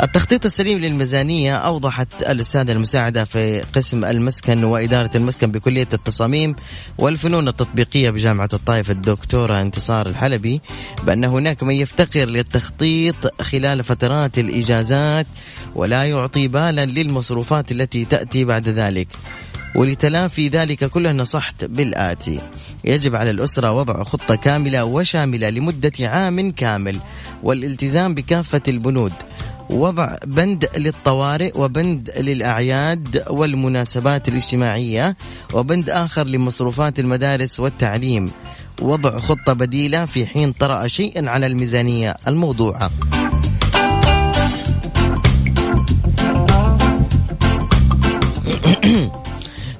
التخطيط 0.04 0.46
السليم 0.46 0.78
للميزانية 0.80 1.56
أوضحت 1.56 2.24
الأستاذة 2.24 2.72
المساعدة 2.72 3.24
في 3.24 3.64
قسم 3.74 4.06
المسكن 4.06 4.64
وإدارة 4.64 5.10
المسكن 5.16 5.52
بكلية 5.52 5.88
التصاميم 5.94 6.56
والفنون 6.98 7.48
التطبيقية 7.48 8.10
بجامعة 8.10 8.50
الطائف 8.54 8.92
الدكتورة 8.92 9.62
انتصار 9.62 10.08
الحلبي 10.08 10.62
بأن 11.04 11.26
هناك 11.26 11.64
من 11.64 11.76
يفتقر 11.76 12.26
للتخطيط 12.26 13.42
خلال 13.42 13.84
فترات 13.84 14.40
الإجازات 14.40 15.28
ولا 15.76 16.04
يعطي 16.04 16.48
بالا 16.48 16.86
للمصروفات 16.86 17.72
التي 17.72 18.06
تأتي 18.06 18.46
بعد 18.46 18.70
ذلك. 18.70 19.08
ولتلافي 19.76 20.48
ذلك 20.48 20.86
كله 20.86 21.12
نصحت 21.12 21.66
بالآتي. 21.66 22.40
يجب 22.86 23.16
على 23.16 23.30
الأسرة 23.30 23.72
وضع 23.72 24.04
خطة 24.04 24.36
كاملة 24.36 24.86
وشاملة 24.86 25.50
لمدة 25.50 25.92
عام 26.00 26.52
كامل 26.52 27.00
والالتزام 27.44 28.14
بكافة 28.14 28.62
البنود. 28.68 29.14
وضع 29.70 30.16
بند 30.26 30.70
للطوارئ 30.78 31.52
وبند 31.60 32.12
للأعياد 32.18 33.24
والمناسبات 33.30 34.28
الاجتماعية 34.28 35.18
وبند 35.54 35.90
آخر 35.90 36.28
لمصروفات 36.28 37.00
المدارس 37.00 37.60
والتعليم. 37.60 38.32
وضع 38.82 39.20
خطة 39.20 39.54
بديلة 39.54 40.06
في 40.06 40.26
حين 40.26 40.52
طرأ 40.52 40.88
شيئا 40.88 41.30
على 41.30 41.48
الميزانية 41.48 42.16
الموضوعة. 42.28 42.92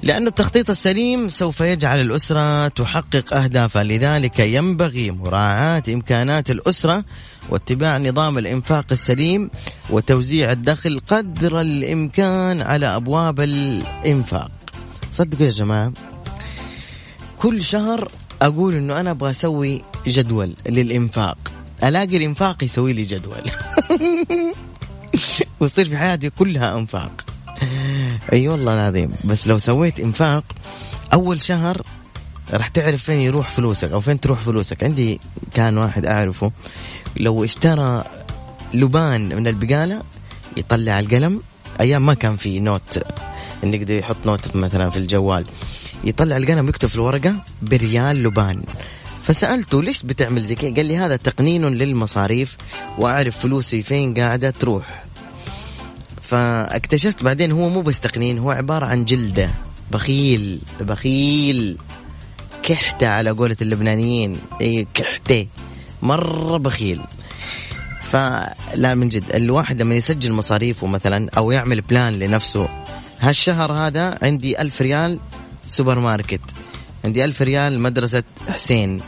لأن 0.06 0.26
التخطيط 0.26 0.70
السليم 0.70 1.28
سوف 1.28 1.60
يجعل 1.60 2.00
الأسرة 2.00 2.68
تحقق 2.68 3.34
أهدافها 3.34 3.82
لذلك 3.82 4.38
ينبغي 4.38 5.10
مراعاة 5.10 5.82
إمكانات 5.88 6.50
الأسرة 6.50 7.04
واتباع 7.50 7.98
نظام 7.98 8.38
الإنفاق 8.38 8.86
السليم 8.92 9.50
وتوزيع 9.90 10.52
الدخل 10.52 11.00
قدر 11.06 11.60
الإمكان 11.60 12.62
على 12.62 12.86
أبواب 12.86 13.40
الإنفاق. 13.40 14.50
صدقوا 15.12 15.46
يا 15.46 15.50
جماعة 15.50 15.92
كل 17.36 17.64
شهر 17.64 18.08
أقول 18.42 18.74
أنه 18.74 19.00
أنا 19.00 19.10
أبغى 19.10 19.30
أسوي 19.30 19.82
جدول 20.06 20.54
للإنفاق. 20.66 21.38
ألاقي 21.84 22.16
الإنفاق 22.16 22.64
يسوي 22.64 22.92
لي 22.92 23.02
جدول. 23.02 23.42
ويصير 25.60 25.84
في 25.84 25.96
حياتي 25.96 26.30
كلها 26.30 26.78
إنفاق. 26.78 27.35
اي 28.32 28.48
والله 28.48 28.74
العظيم. 28.74 29.10
بس 29.24 29.46
لو 29.46 29.58
سويت 29.58 30.00
إنفاق 30.00 30.44
أول 31.12 31.40
شهر 31.40 31.82
راح 32.52 32.68
تعرف 32.68 33.02
فين 33.02 33.20
يروح 33.20 33.50
فلوسك 33.50 33.92
أو 33.92 34.00
فين 34.00 34.20
تروح 34.20 34.38
فلوسك. 34.38 34.84
عندي 34.84 35.20
كان 35.54 35.78
واحد 35.78 36.06
أعرفه 36.06 36.52
لو 37.16 37.44
اشترى 37.44 38.04
لبان 38.74 39.36
من 39.36 39.46
البقالة 39.46 40.02
يطلع 40.56 41.00
القلم. 41.00 41.42
أيام 41.80 42.06
ما 42.06 42.14
كان 42.14 42.36
في 42.36 42.60
note 42.60 43.00
انه 43.64 43.76
يقدر 43.76 43.94
يحط 43.94 44.16
نوت 44.26 44.56
مثلا 44.56 44.90
في 44.90 44.96
الجوال. 44.96 45.44
يطلع 46.04 46.36
القلم 46.36 46.66
ويكتب 46.66 46.88
في 46.88 46.94
الورقة 46.94 47.44
بريال 47.62 48.22
لبان. 48.22 48.62
فسألته 49.24 49.82
ليش 49.82 50.02
بتعمل 50.02 50.44
زي 50.44 50.54
كذا؟ 50.54 50.74
قال 50.74 50.86
لي 50.86 50.96
هذا 50.96 51.16
تقنين 51.16 51.64
للمصاريف 51.64 52.56
وأعرف 52.98 53.38
فلوسي 53.38 53.82
فين 53.82 54.14
قاعدة 54.14 54.50
تروح. 54.50 55.05
فاكتشفت 56.28 57.22
بعدين 57.22 57.52
هو 57.52 57.68
مو 57.68 57.80
بس 57.80 58.00
تقنين 58.00 58.38
هو 58.38 58.50
عبارة 58.50 58.86
عن 58.86 59.04
جلدة. 59.04 59.50
بخيل 59.92 60.60
بخيل. 60.80 61.78
كحتة 62.62 63.08
على 63.08 63.30
قولة 63.30 63.56
اللبنانيين. 63.62 64.36
اي 64.60 64.86
كحتة. 64.94 65.46
مرة 66.02 66.58
بخيل. 66.58 67.00
فلا 68.02 68.94
من 68.94 69.08
جد 69.08 69.34
الواحد 69.34 69.82
لما 69.82 69.94
يسجل 69.94 70.32
مصاريفه 70.32 70.86
مثلا 70.86 71.30
أو 71.36 71.50
يعمل 71.50 71.80
plan 71.80 72.18
لنفسه 72.18 72.68
هالشهر 73.20 73.72
هذا 73.72 74.18
عندي 74.22 74.60
ألف 74.60 74.82
ريال 74.82 75.20
سوبر 75.66 75.98
ماركت. 75.98 76.40
عندي 77.04 77.24
ألف 77.24 77.42
ريال 77.42 77.80
مدرسة 77.80 78.22
حسين. 78.48 79.00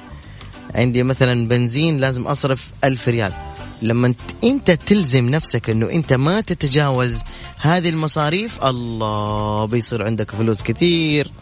عندي 0.75 1.03
مثلا 1.03 1.49
بنزين 1.49 1.99
لازم 1.99 2.27
أصرف 2.27 2.65
ألف 2.85 3.09
ريال. 3.09 3.48
لما 3.83 4.15
انت 4.45 4.71
تلزم 4.71 5.29
نفسك 5.29 5.71
انه 5.71 5.91
انت 5.91 6.13
ما 6.13 6.41
تتجاوز 6.41 7.23
هذه 7.61 7.89
المصاريف 7.89 8.65
الله 8.65 9.65
بيصير 9.65 10.07
عندك 10.07 10.31
فلوس 10.31 10.63
كثير 10.63 11.33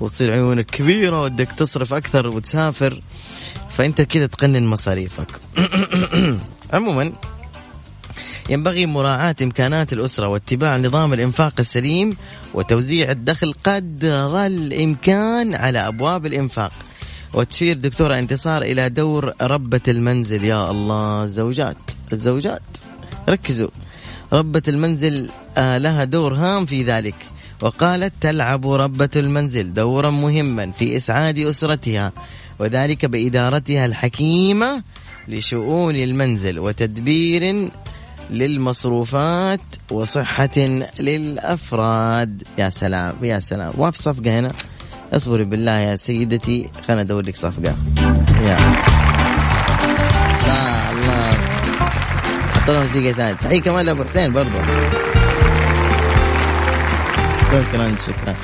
وتصير 0.00 0.32
عيونك 0.32 0.66
كبيرة 0.66 1.22
ودك 1.22 1.52
تصرف 1.52 1.92
أكثر 1.92 2.26
وتسافر. 2.26 3.02
فأنت 3.70 4.00
كذا 4.02 4.26
تقنن 4.26 4.66
مصاريفك. 4.66 5.26
عموما 6.74 7.12
ينبغي 8.50 8.86
مراعاة 8.86 9.36
إمكانات 9.42 9.92
الأسرة 9.92 10.28
واتباع 10.28 10.76
نظام 10.76 11.12
الإنفاق 11.12 11.52
السليم 11.58 12.16
وتوزيع 12.54 13.10
الدخل 13.10 13.54
قدر 13.64 14.46
الإمكان 14.46 15.54
على 15.54 15.78
أبواب 15.78 16.26
الإنفاق. 16.26 16.72
وتشير 17.34 17.76
دكتورة 17.76 18.18
انتصار 18.18 18.62
إلى 18.62 18.88
دور 18.88 19.32
ربة 19.42 19.80
المنزل. 19.88 20.44
يا 20.44 20.70
الله 20.70 21.24
الزوجات 21.24 21.76
الزوجات. 22.12 22.62
ركزوا. 23.28 23.70
ربة 24.32 24.62
المنزل 24.68 25.30
آه 25.56 25.78
لها 25.78 26.04
دور 26.04 26.34
هام 26.34 26.66
في 26.66 26.82
ذلك. 26.82 27.14
وقالت 27.62 28.12
تلعب 28.20 28.66
ربة 28.66 29.08
المنزل 29.16 29.74
دورا 29.74 30.10
مهما 30.10 30.70
في 30.70 30.96
إسعاد 30.96 31.38
أسرتها 31.38 32.12
وذلك 32.58 33.06
بإدارتها 33.06 33.84
الحكيمة 33.84 34.82
لشؤون 35.28 35.96
المنزل 35.96 36.58
وتدبير 36.58 37.70
للمصروفات 38.30 39.60
وصحة 39.90 40.58
للأفراد. 41.00 42.42
يا 42.58 42.70
سلام 42.70 43.14
يا 43.22 43.40
سلام. 43.40 43.72
ما 43.78 43.90
صفقة 43.90 44.38
هنا. 44.38 44.52
أصبري 45.16 45.44
بالله 45.44 45.72
يا 45.78 45.96
سيدتي 45.96 46.70
خلنا 46.88 47.00
أدور 47.00 47.22
لك 47.26 47.36
صفقه 47.36 47.76
يا. 48.42 48.56
الله. 50.92 51.32
حط 52.54 52.70
لنا 52.70 52.80
موسيقى 52.80 53.12
ثانية. 53.12 53.32
تحية 53.32 53.60
كمان 53.60 53.86
لابو 53.86 54.04
حسين 54.04 54.32
برضو. 54.32 54.58
شكرا 57.52 57.96
شكرا. 58.06 58.36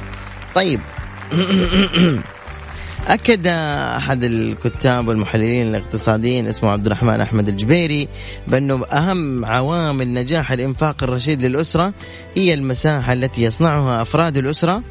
طيب. 0.54 0.80
أكد 3.08 3.46
أحد 3.96 4.24
الكتاب 4.24 5.08
والمحللين 5.08 5.68
الاقتصاديين 5.68 6.46
اسمه 6.46 6.70
عبد 6.70 6.86
الرحمن 6.86 7.20
أحمد 7.20 7.48
الجبيري 7.48 8.08
بأنه 8.48 8.84
أهم 8.86 9.44
عوامل 9.44 10.14
نجاح 10.14 10.52
الإنفاق 10.52 11.02
الرشيد 11.02 11.42
للأسرة 11.44 11.92
هي 12.34 12.54
المساحة 12.54 13.12
التي 13.12 13.42
يصنعها 13.42 14.02
أفراد 14.02 14.36
الأسرة 14.36 14.82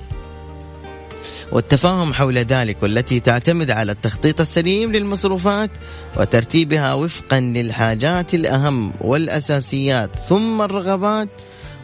والتفاهم 1.52 2.14
حول 2.14 2.38
ذلك 2.38 2.84
والتي 2.84 3.20
تعتمد 3.20 3.72
على 3.72 3.92
التخطيط 3.92 4.42
السليم 4.42 4.92
للمصروفات 4.92 5.70
وترتيبها 6.18 6.94
وفقا 6.94 7.40
للحاجات 7.40 8.34
الأهم 8.34 8.94
والأساسيات 9.02 10.10
ثم 10.16 10.62
الرغبات 10.62 11.30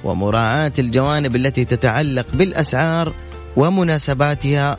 ومراعاة 0.03 0.74
الجوانب 0.80 1.36
التي 1.36 1.66
تتعلق 1.66 2.26
بالأسعار 2.34 3.13
ومناسباتها 3.55 4.78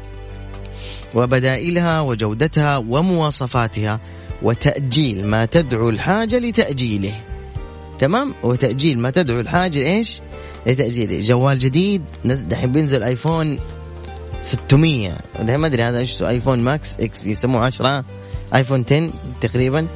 وبدائلها 1.14 2.00
وجودتها 2.00 2.76
ومواصفاتها 2.76 4.00
وتأجيل 4.42 5.26
ما 5.26 5.44
تدعو 5.44 5.88
الحاجة 5.88 6.38
لتأجيله. 6.38 7.14
تمام؟ 7.98 8.34
وتأجيل 8.42 8.98
ما 8.98 9.10
تدعو 9.10 9.40
الحاجة 9.40 9.78
إيش؟ 9.78 10.20
لتأجيله. 10.66 11.18
جوال 11.18 11.58
جديد 11.58 12.02
دحين 12.24 12.72
بينزل 12.72 13.02
آيفون 13.02 13.58
600 14.46 15.12
دحين 15.40 15.56
ما 15.56 15.66
أدري 15.66 15.82
هذا 15.82 15.98
إيش 15.98 16.22
آيفون 16.22 16.58
ماكس 16.58 17.00
إكس 17.00 17.26
يسموه 17.26 17.64
10 17.64 18.04
آيفون 18.54 18.84
10 18.86 19.10
تقريبا. 19.40 19.86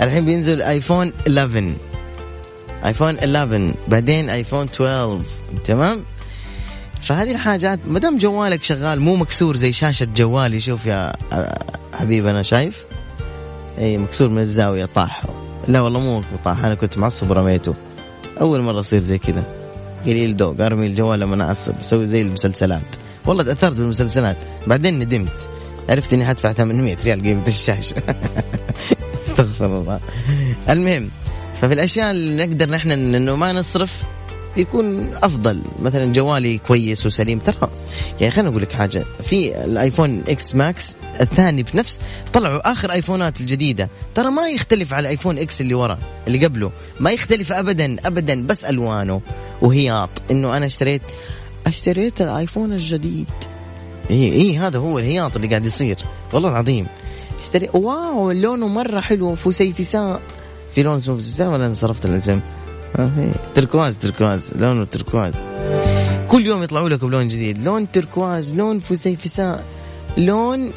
الحين 0.00 0.24
بينزل 0.24 0.62
آيفون 0.62 1.12
11 1.26 1.72
ايفون 2.86 3.18
11 3.18 3.74
بعدين 3.88 4.30
ايفون 4.30 4.66
12 4.74 5.20
تمام؟ 5.64 6.04
فهذه 7.02 7.30
الحاجات 7.30 7.78
ما 7.86 7.98
دام 7.98 8.18
جوالك 8.18 8.62
شغال 8.62 9.00
مو 9.00 9.16
مكسور 9.16 9.56
زي 9.56 9.72
شاشة 9.72 10.04
جوالي. 10.16 10.60
شوف 10.60 10.86
يا 10.86 11.12
حبيبي 11.94 12.30
أنا 12.30 12.42
شايف؟ 12.42 12.84
إي 13.78 13.98
مكسور 13.98 14.28
من 14.28 14.38
الزاوية 14.38 14.84
طاح. 14.94 15.22
لا 15.68 15.80
والله 15.80 16.00
مو 16.00 16.22
طاح 16.44 16.64
أنا 16.64 16.74
كنت 16.74 16.98
معصب 16.98 17.30
ورميته. 17.30 17.74
أول 18.40 18.60
مرة 18.60 18.80
أصير 18.80 19.02
زي 19.02 19.18
كذا. 19.18 19.44
قليل 20.06 20.36
دوق 20.36 20.60
أرمي 20.60 20.86
الجوال 20.86 21.20
لما 21.20 21.44
اعصب 21.44 21.74
أسوي 21.80 22.06
زي 22.06 22.22
المسلسلات. 22.22 23.03
والله 23.26 23.42
تأثرت 23.42 23.76
بالمسلسلات. 23.76 24.36
بعدين 24.66 24.98
ندمت. 24.98 25.32
عرفت 25.88 26.12
إني 26.12 26.24
حدفع 26.24 26.52
800 26.52 26.96
ريال 27.04 27.22
قيمة 27.22 27.46
الشاشة. 27.48 27.96
استغفر 29.28 29.66
الله. 29.66 30.00
المهم 30.68 31.10
ففي 31.60 31.74
الأشياء 31.74 32.10
اللي 32.10 32.46
نقدر 32.46 32.70
نحن 32.70 32.90
إنه 32.90 33.36
ما 33.36 33.52
نصرف 33.52 34.02
يكون 34.56 35.14
أفضل. 35.14 35.62
مثلا 35.78 36.12
جوالي 36.12 36.58
كويس 36.58 37.06
وسليم. 37.06 37.38
ترى 37.38 37.70
يعني 38.20 38.32
خليني 38.32 38.50
أقول 38.50 38.62
لك 38.62 38.72
حاجة. 38.72 39.04
في 39.22 39.64
الآيفون 39.64 40.22
إكس 40.28 40.54
ماكس 40.54 40.96
الثاني 41.20 41.62
بنفس 41.62 42.00
طلعوا 42.32 42.72
آخر 42.72 42.92
آيفونات 42.92 43.40
الجديدة. 43.40 43.88
ترى 44.14 44.30
ما 44.30 44.48
يختلف 44.48 44.92
على 44.92 45.08
آيفون 45.08 45.38
إكس 45.38 45.60
اللي 45.60 45.74
ورا 45.74 45.98
اللي 46.26 46.46
قبله. 46.46 46.72
ما 47.00 47.10
يختلف 47.10 47.52
ابدا 47.52 47.96
ابدا. 48.06 48.46
بس 48.46 48.64
ألوانه 48.64 49.20
وهياط. 49.62 50.10
إنه 50.30 50.56
أنا 50.56 50.66
اشتريت 50.66 51.02
اشتريت 51.66 52.22
الآيفون 52.22 52.72
الجديد. 52.72 53.30
اي 54.10 54.32
اي 54.32 54.58
هذا 54.58 54.78
هو 54.78 54.98
الهياط 54.98 55.36
اللي 55.36 55.48
قاعد 55.48 55.66
يصير. 55.66 55.98
والله 56.32 56.50
العظيم. 56.50 56.86
اشتري 57.38 57.68
wow 57.74 58.30
لونه 58.30 58.68
مرة 58.68 59.00
حلو 59.00 59.34
فسيفساء 59.34 60.20
في 60.74 60.82
لون 60.82 60.96
اسمه 60.96 61.16
فسيفساء 61.16 61.48
ولا 61.48 61.66
أنا 61.66 61.74
صرفت 61.74 62.06
الاسم؟ 62.06 62.40
تركواز 63.54 63.98
تركواز 63.98 64.40
لونه 64.54 64.84
تركواز 64.84 65.34
كل 66.28 66.46
يوم 66.46 66.62
يطلعوا 66.62 66.88
لكم 66.88 67.10
لون 67.10 67.28
جديد. 67.28 67.58
لون 67.58 67.90
تركواز 67.90 68.54
لون 68.54 68.78
فسيفساء 68.78 69.64
لون 70.16 70.70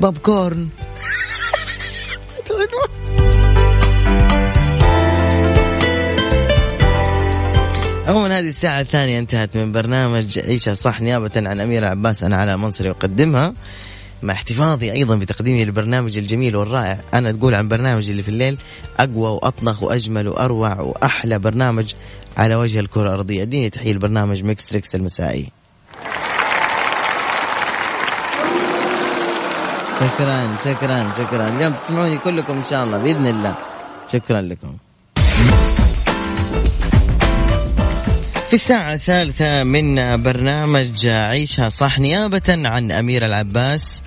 باب 0.00 0.18
كورن. 0.18 0.68
عموما 8.08 8.38
هذه 8.38 8.48
الساعة 8.48 8.80
الثانية 8.80 9.18
انتهت 9.18 9.56
من 9.56 9.72
برنامج 9.72 10.38
عيشة 10.38 10.74
صح 10.74 11.00
نيابة 11.00 11.30
عن 11.36 11.60
أميرة 11.60 11.86
عباس. 11.86 12.22
أنا 12.22 12.36
على 12.36 12.56
منصري 12.56 12.90
أقدمها. 12.90 13.54
مع 14.22 14.32
احتفاظي 14.32 14.92
أيضا 14.92 15.16
بتقديمي 15.16 15.64
للبرنامج 15.64 16.18
الجميل 16.18 16.56
والرائع. 16.56 16.98
أنا 17.14 17.32
تقول 17.32 17.54
عن 17.54 17.68
برنامج 17.68 18.10
اللي 18.10 18.22
في 18.22 18.28
الليل 18.28 18.58
أقوى 18.98 19.30
وأطنخ 19.30 19.82
وأجمل 19.82 20.28
وأروع 20.28 20.80
وأحلى 20.80 21.38
برنامج 21.38 21.94
على 22.36 22.54
وجه 22.54 22.80
الكرة 22.80 23.02
الأرضية. 23.02 23.42
أديني 23.42 23.70
تحية 23.70 23.92
البرنامج 23.92 24.42
ميكس 24.42 24.66
تريكس 24.66 24.94
المسائي. 24.94 25.52
شكرا 30.00 30.56
شكرا 30.64 31.12
شكرا. 31.18 31.48
اليوم 31.48 31.72
تسمعوني 31.72 32.18
كلكم 32.18 32.52
إن 32.52 32.64
شاء 32.64 32.84
الله 32.84 32.98
بإذن 32.98 33.26
الله. 33.26 33.56
شكرا 34.12 34.40
لكم. 34.40 34.76
في 38.48 38.54
الساعة 38.54 38.94
الثالثة 38.94 39.64
من 39.64 40.22
برنامج 40.22 41.06
عيشها 41.06 41.68
صح 41.68 41.98
نيابة 41.98 42.42
عن 42.48 42.90
أميرة 42.90 43.26
العباس. 43.26 44.02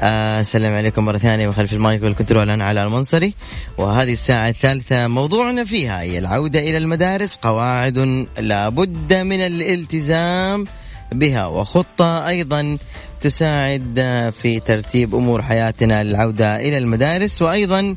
آه، 0.00 0.40
السلام 0.40 0.74
عليكم 0.74 1.04
مرة 1.04 1.18
ثانية 1.18 1.48
وخلف 1.48 1.72
المايك 1.72 2.02
والكنترول 2.02 2.50
أنا 2.50 2.64
على 2.64 2.82
المنصري. 2.82 3.34
وهذه 3.78 4.12
الساعة 4.12 4.48
الثالثة 4.48 5.08
موضوعنا 5.08 5.64
فيها 5.64 6.00
هي 6.00 6.18
العودة 6.18 6.60
إلى 6.60 6.78
المدارس 6.78 7.36
قواعد 7.36 8.26
لابد 8.38 9.14
من 9.14 9.40
الالتزام 9.40 10.66
بها 11.12 11.46
وخطة 11.46 12.28
أيضا 12.28 12.78
تساعد 13.20 14.00
في 14.42 14.60
ترتيب 14.60 15.14
أمور 15.14 15.42
حياتنا 15.42 16.04
للعودة 16.04 16.56
إلى 16.56 16.78
المدارس. 16.78 17.42
وأيضا 17.42 17.96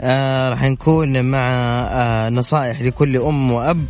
آه 0.00 0.48
راح 0.48 0.62
نكون 0.62 1.24
مع 1.24 1.48
آه 1.90 2.28
نصائح 2.28 2.82
لكل 2.82 3.16
أم 3.16 3.52
وأب 3.52 3.86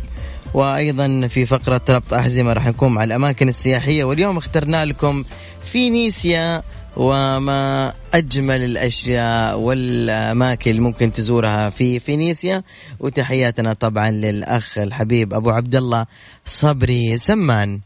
وأيضا 0.55 1.27
في 1.27 1.45
فقرة 1.45 1.81
ربط 1.89 2.13
أحزمة 2.13 2.53
راح 2.53 2.67
نكون 2.67 2.91
مع 2.91 3.03
الأماكن 3.03 3.49
السياحية. 3.49 4.03
واليوم 4.03 4.37
اخترنا 4.37 4.85
لكم 4.85 5.23
فينيسيا 5.65 6.63
وما 6.97 7.93
أجمل 8.13 8.63
الأشياء 8.63 9.59
والأماكن 9.59 10.71
اللي 10.71 10.81
ممكن 10.81 11.13
تزورها 11.13 11.69
في 11.69 11.99
فينيسيا. 11.99 12.63
وتحياتنا 12.99 13.73
طبعا 13.73 14.11
للأخ 14.11 14.77
الحبيب 14.77 15.33
أبو 15.33 15.49
عبد 15.49 15.75
الله 15.75 16.05
صبري 16.45 17.17
سمان. 17.17 17.79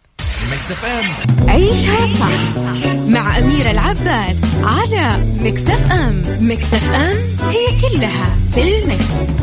عيشها 1.48 2.06
صح 2.20 2.58
مع 2.96 3.40
أميرة 3.40 3.72
العباس 3.72 4.38
على 4.64 5.26
مكتف 5.40 5.92
أم 5.92 6.22
مكتف 6.42 6.92
أم 6.92 7.18
هي 7.50 7.66
كلها 7.82 8.38
في 8.52 8.62
المكس. 8.62 9.40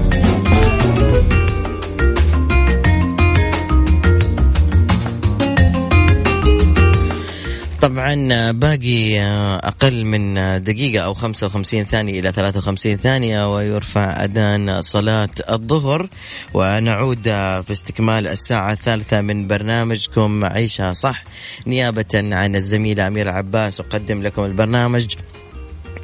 طبعا 7.80 8.50
باقي 8.52 9.20
أقل 9.64 10.04
من 10.04 10.34
دقيقة 10.62 11.04
أو 11.04 11.14
55 11.14 11.84
ثانية 11.84 12.20
إلى 12.20 12.32
53 12.32 12.96
ثانية 12.96 13.54
ويرفع 13.54 14.24
أذان 14.24 14.80
صلاة 14.82 15.28
الظهر 15.50 16.08
ونعود 16.54 17.22
في 17.22 17.72
استكمال 17.72 18.28
الساعة 18.28 18.72
الثالثة 18.72 19.20
من 19.20 19.46
برنامجكم 19.46 20.44
عيشها 20.44 20.92
صح. 20.92 21.24
نيابة 21.66 22.14
عن 22.14 22.56
الزميلة 22.56 23.06
أميرة 23.06 23.30
عباس 23.30 23.80
أقدم 23.80 24.22
لكم 24.22 24.44
البرنامج. 24.44 25.14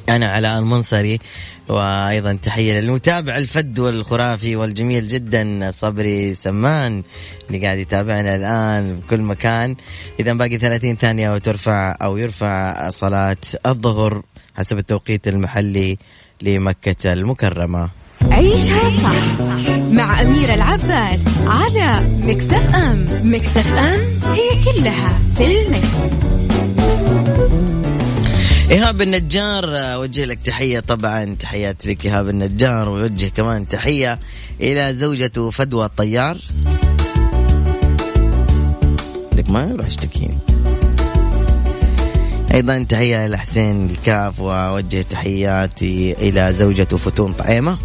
أنا 0.08 0.28
علاء 0.28 0.58
المنصري 0.58 1.18
وأيضا 1.68 2.32
تحية 2.42 2.72
للمتابع 2.72 3.36
الفد 3.36 3.78
والخرافي 3.78 4.56
والجميل 4.56 5.06
جدا 5.06 5.70
صبري 5.70 6.34
سمان 6.34 7.02
اللي 7.48 7.64
قاعد 7.66 7.78
يتابعنا 7.78 8.36
الآن 8.36 8.96
بكل 8.96 9.20
مكان. 9.20 9.76
اذا 10.20 10.32
باقي 10.32 10.58
30 10.58 10.96
ثانية 10.96 11.34
وترفع 11.34 11.96
أو 12.02 12.16
يرفع 12.16 12.90
صلاة 12.90 13.36
الظهر 13.66 14.22
حسب 14.56 14.78
التوقيت 14.78 15.28
المحلي 15.28 15.98
لمكة 16.42 17.12
المكرمة. 17.12 17.90
عيشها 18.30 18.90
صح 18.90 19.40
مع 19.90 20.22
أميرة 20.22 20.54
العباس 20.54 21.20
على 21.46 22.00
مكتف 22.22 22.74
أم. 22.74 23.06
مكتف 23.24 23.74
أم 23.74 24.00
هي 24.32 24.64
كلها 24.64 25.18
في 25.34 25.62
المكس. 25.62 26.41
إيهاب 28.72 29.02
النجار 29.02 29.64
أوجه 29.76 30.24
لك 30.24 30.38
تحية. 30.44 30.80
طبعا 30.80 31.36
تحيات 31.40 31.86
لك 31.86 32.06
إيهاب 32.06 32.28
النجار 32.28 32.90
ويوجه 32.90 33.26
كمان 33.26 33.68
تحية 33.68 34.18
إلى 34.60 34.94
زوجته 34.94 35.50
فدوى 35.50 35.84
الطيار. 35.84 36.38
لك 39.36 39.50
ما 39.50 39.64
يروح 39.64 39.86
أشتكيني. 39.86 40.38
أيضا 42.54 42.82
تحية 42.82 43.26
لحسين 43.26 43.90
الكاف 43.90 44.40
وأوجه 44.40 45.04
تحياتي 45.10 46.12
إلى 46.12 46.52
زوجته 46.52 46.96
فتون 46.96 47.32
طعيمة. 47.32 47.78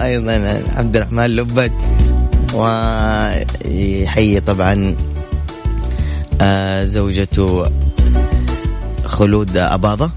أيضا 0.00 0.62
عبد 0.76 0.96
الرحمن 0.96 1.26
لبد. 1.26 1.72
ويحيي 2.54 4.40
طبعا 4.40 4.96
آه، 6.40 6.84
زوجته 6.84 7.66
خلود 9.04 9.56
أباضة 9.56 10.10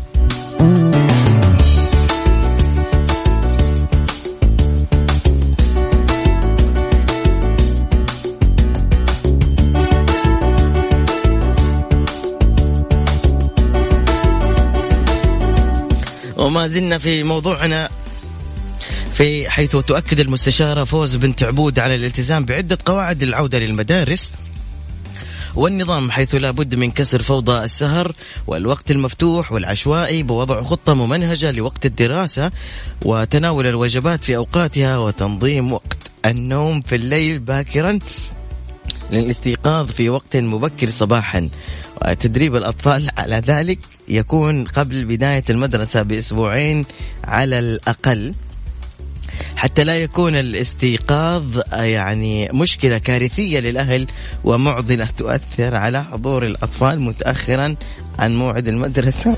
وما 16.37 16.67
زلنا 16.67 16.97
في 16.97 17.23
موضوعنا 17.23 17.89
في 19.13 19.49
حيث 19.49 19.75
تؤكد 19.75 20.19
المستشارة 20.19 20.83
فوز 20.83 21.15
بنت 21.15 21.43
عبود 21.43 21.79
على 21.79 21.95
الالتزام 21.95 22.45
بعدة 22.45 22.77
قواعد 22.85 23.23
العودة 23.23 23.59
للمدارس 23.59 24.33
والنظام 25.55 26.11
حيث 26.11 26.35
لا 26.35 26.51
بد 26.51 26.75
من 26.75 26.91
كسر 26.91 27.23
فوضى 27.23 27.63
السهر 27.63 28.11
والوقت 28.47 28.91
المفتوح 28.91 29.51
والعشوائي 29.51 30.23
بوضع 30.23 30.63
خطة 30.63 30.93
ممنهجة 30.93 31.51
لوقت 31.51 31.85
الدراسة 31.85 32.51
وتناول 33.05 33.67
الوجبات 33.67 34.23
في 34.23 34.35
أوقاتها 34.35 34.97
وتنظيم 34.97 35.73
وقت 35.73 35.97
النوم 36.25 36.81
في 36.81 36.95
الليل 36.95 37.39
باكرا 37.39 37.99
للاستيقاظ 39.11 39.91
في 39.91 40.09
وقت 40.09 40.37
مبكر 40.37 40.89
صباحا. 40.89 41.49
وتدريب 42.05 42.55
الأطفال 42.55 43.09
على 43.17 43.41
ذلك 43.47 43.79
يكون 44.07 44.65
قبل 44.65 45.05
بداية 45.05 45.43
المدرسة 45.49 46.01
بأسبوعين 46.01 46.85
على 47.23 47.59
الأقل. 47.59 48.33
حتى 49.55 49.83
لا 49.83 49.95
يكون 49.95 50.35
الاستيقاظ 50.35 51.43
يعني 51.73 52.49
مشكلة 52.53 52.97
كارثية 52.97 53.59
للأهل 53.59 54.07
ومعضلة 54.43 55.07
تؤثر 55.17 55.75
على 55.75 56.03
حضور 56.03 56.45
الأطفال 56.45 57.01
متأخرا 57.01 57.75
عن 58.19 58.35
موعد 58.35 58.67
المدرسة. 58.67 59.37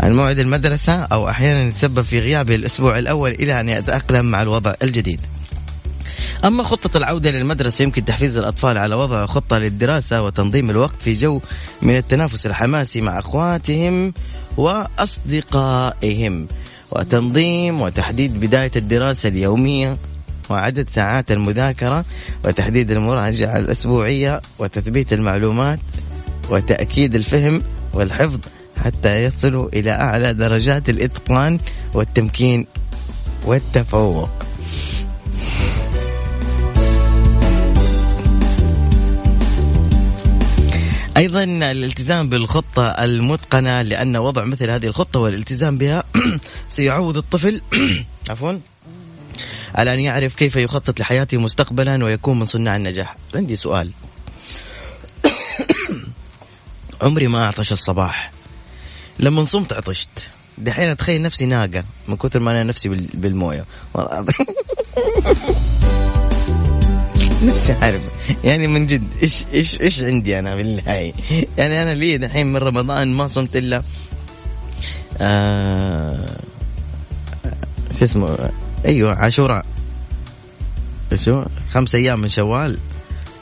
عن 0.00 0.16
موعد 0.16 0.38
المدرسة 0.38 0.92
أو 0.92 1.28
أحيانا 1.28 1.62
يتسبب 1.62 2.02
في 2.02 2.20
غيابه 2.20 2.54
الأسبوع 2.54 2.98
الأول 2.98 3.30
إلى 3.30 3.60
أن 3.60 3.68
يتأقلم 3.68 4.26
مع 4.26 4.42
الوضع 4.42 4.74
الجديد. 4.82 5.20
أما 6.44 6.62
خطة 6.62 6.96
العودة 6.96 7.30
للمدرسة 7.30 7.82
يمكن 7.82 8.04
تحفيز 8.04 8.38
الأطفال 8.38 8.78
على 8.78 8.94
وضع 8.94 9.26
خطة 9.26 9.58
للدراسة 9.58 10.22
وتنظيم 10.22 10.70
الوقت 10.70 11.02
في 11.02 11.14
جو 11.14 11.40
من 11.82 11.96
التنافس 11.96 12.46
الحماسي 12.46 13.00
مع 13.00 13.18
أخواتهم. 13.18 14.12
وأصدقائهم 14.56 16.46
وتنظيم 16.90 17.80
وتحديد 17.80 18.40
بداية 18.40 18.70
الدراسة 18.76 19.28
اليومية 19.28 19.96
وعدد 20.50 20.88
ساعات 20.90 21.32
المذاكرة 21.32 22.04
وتحديد 22.44 22.90
المراجعة 22.90 23.56
الأسبوعية 23.56 24.40
وتثبيت 24.58 25.12
المعلومات 25.12 25.78
وتأكيد 26.50 27.14
الفهم 27.14 27.62
والحفظ 27.94 28.38
حتى 28.76 29.24
يصلوا 29.24 29.68
إلى 29.68 29.90
أعلى 29.90 30.34
درجات 30.34 30.88
الإتقان 30.88 31.58
والتمكين 31.94 32.66
والتفوق. 33.46 34.30
أيضا 41.16 41.44
الالتزام 41.44 42.28
بالخطة 42.28 42.88
المتقنة 42.88 43.82
لأن 43.82 44.16
وضع 44.16 44.44
مثل 44.44 44.70
هذه 44.70 44.86
الخطة 44.86 45.20
والالتزام 45.20 45.78
بها 45.78 46.04
سيعود 46.68 47.16
الطفل 47.16 47.60
عفوا 48.30 48.58
على 49.74 49.94
أن 49.94 50.00
يعرف 50.00 50.34
كيف 50.34 50.56
يخطط 50.56 51.00
لحياته 51.00 51.38
مستقبلا 51.38 52.04
ويكون 52.04 52.38
من 52.38 52.46
صناع 52.46 52.76
النجاح. 52.76 53.16
عندي 53.34 53.56
سؤال. 53.56 53.90
عمري 57.02 57.26
ما 57.26 57.44
أعطش 57.44 57.72
الصباح. 57.72 58.32
لما 59.18 59.44
صمت 59.44 59.72
عطشت. 59.72 60.30
دحين 60.58 60.88
أتخيل 60.88 61.22
نفسي 61.22 61.46
ناقة 61.46 61.84
من 62.08 62.16
كثر 62.16 62.40
ما 62.40 62.50
أنا 62.50 62.62
نفسي 62.62 62.88
بالموية. 63.14 63.64
نفسي 67.48 67.72
عارف. 67.72 68.02
يعني 68.44 68.66
من 68.68 68.86
جد 68.86 69.06
إيش 69.22 69.44
إيش 69.54 69.80
إيش 69.80 70.02
عندي 70.02 70.38
أنا 70.38 70.54
بالله؟ 70.54 71.12
يعني 71.58 71.82
أنا 71.82 71.94
لي 71.94 72.18
دحين 72.18 72.46
من 72.46 72.56
رمضان 72.56 73.08
ما 73.14 73.28
صمت 73.28 73.56
إلا 73.56 73.82
آه 75.20 76.38
شو 77.98 78.04
اسمه 78.04 78.50
أيوه 78.84 79.14
عاشوراء. 79.14 79.66
شو؟ 81.14 81.44
خمس 81.72 81.94
أيام 81.94 82.20
من 82.20 82.28
شوال. 82.28 82.78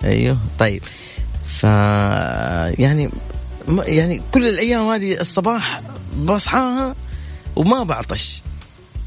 أيوه 0.04 0.38
طيب. 0.58 0.82
ف 1.60 1.64
يعني 2.78 3.10
يعني 3.68 4.22
كل 4.32 4.48
الأيام 4.48 4.88
هذه 4.88 5.20
الصباح 5.20 5.82
بصحاها 6.18 6.94
وما 7.56 7.82
بعطش. 7.82 8.42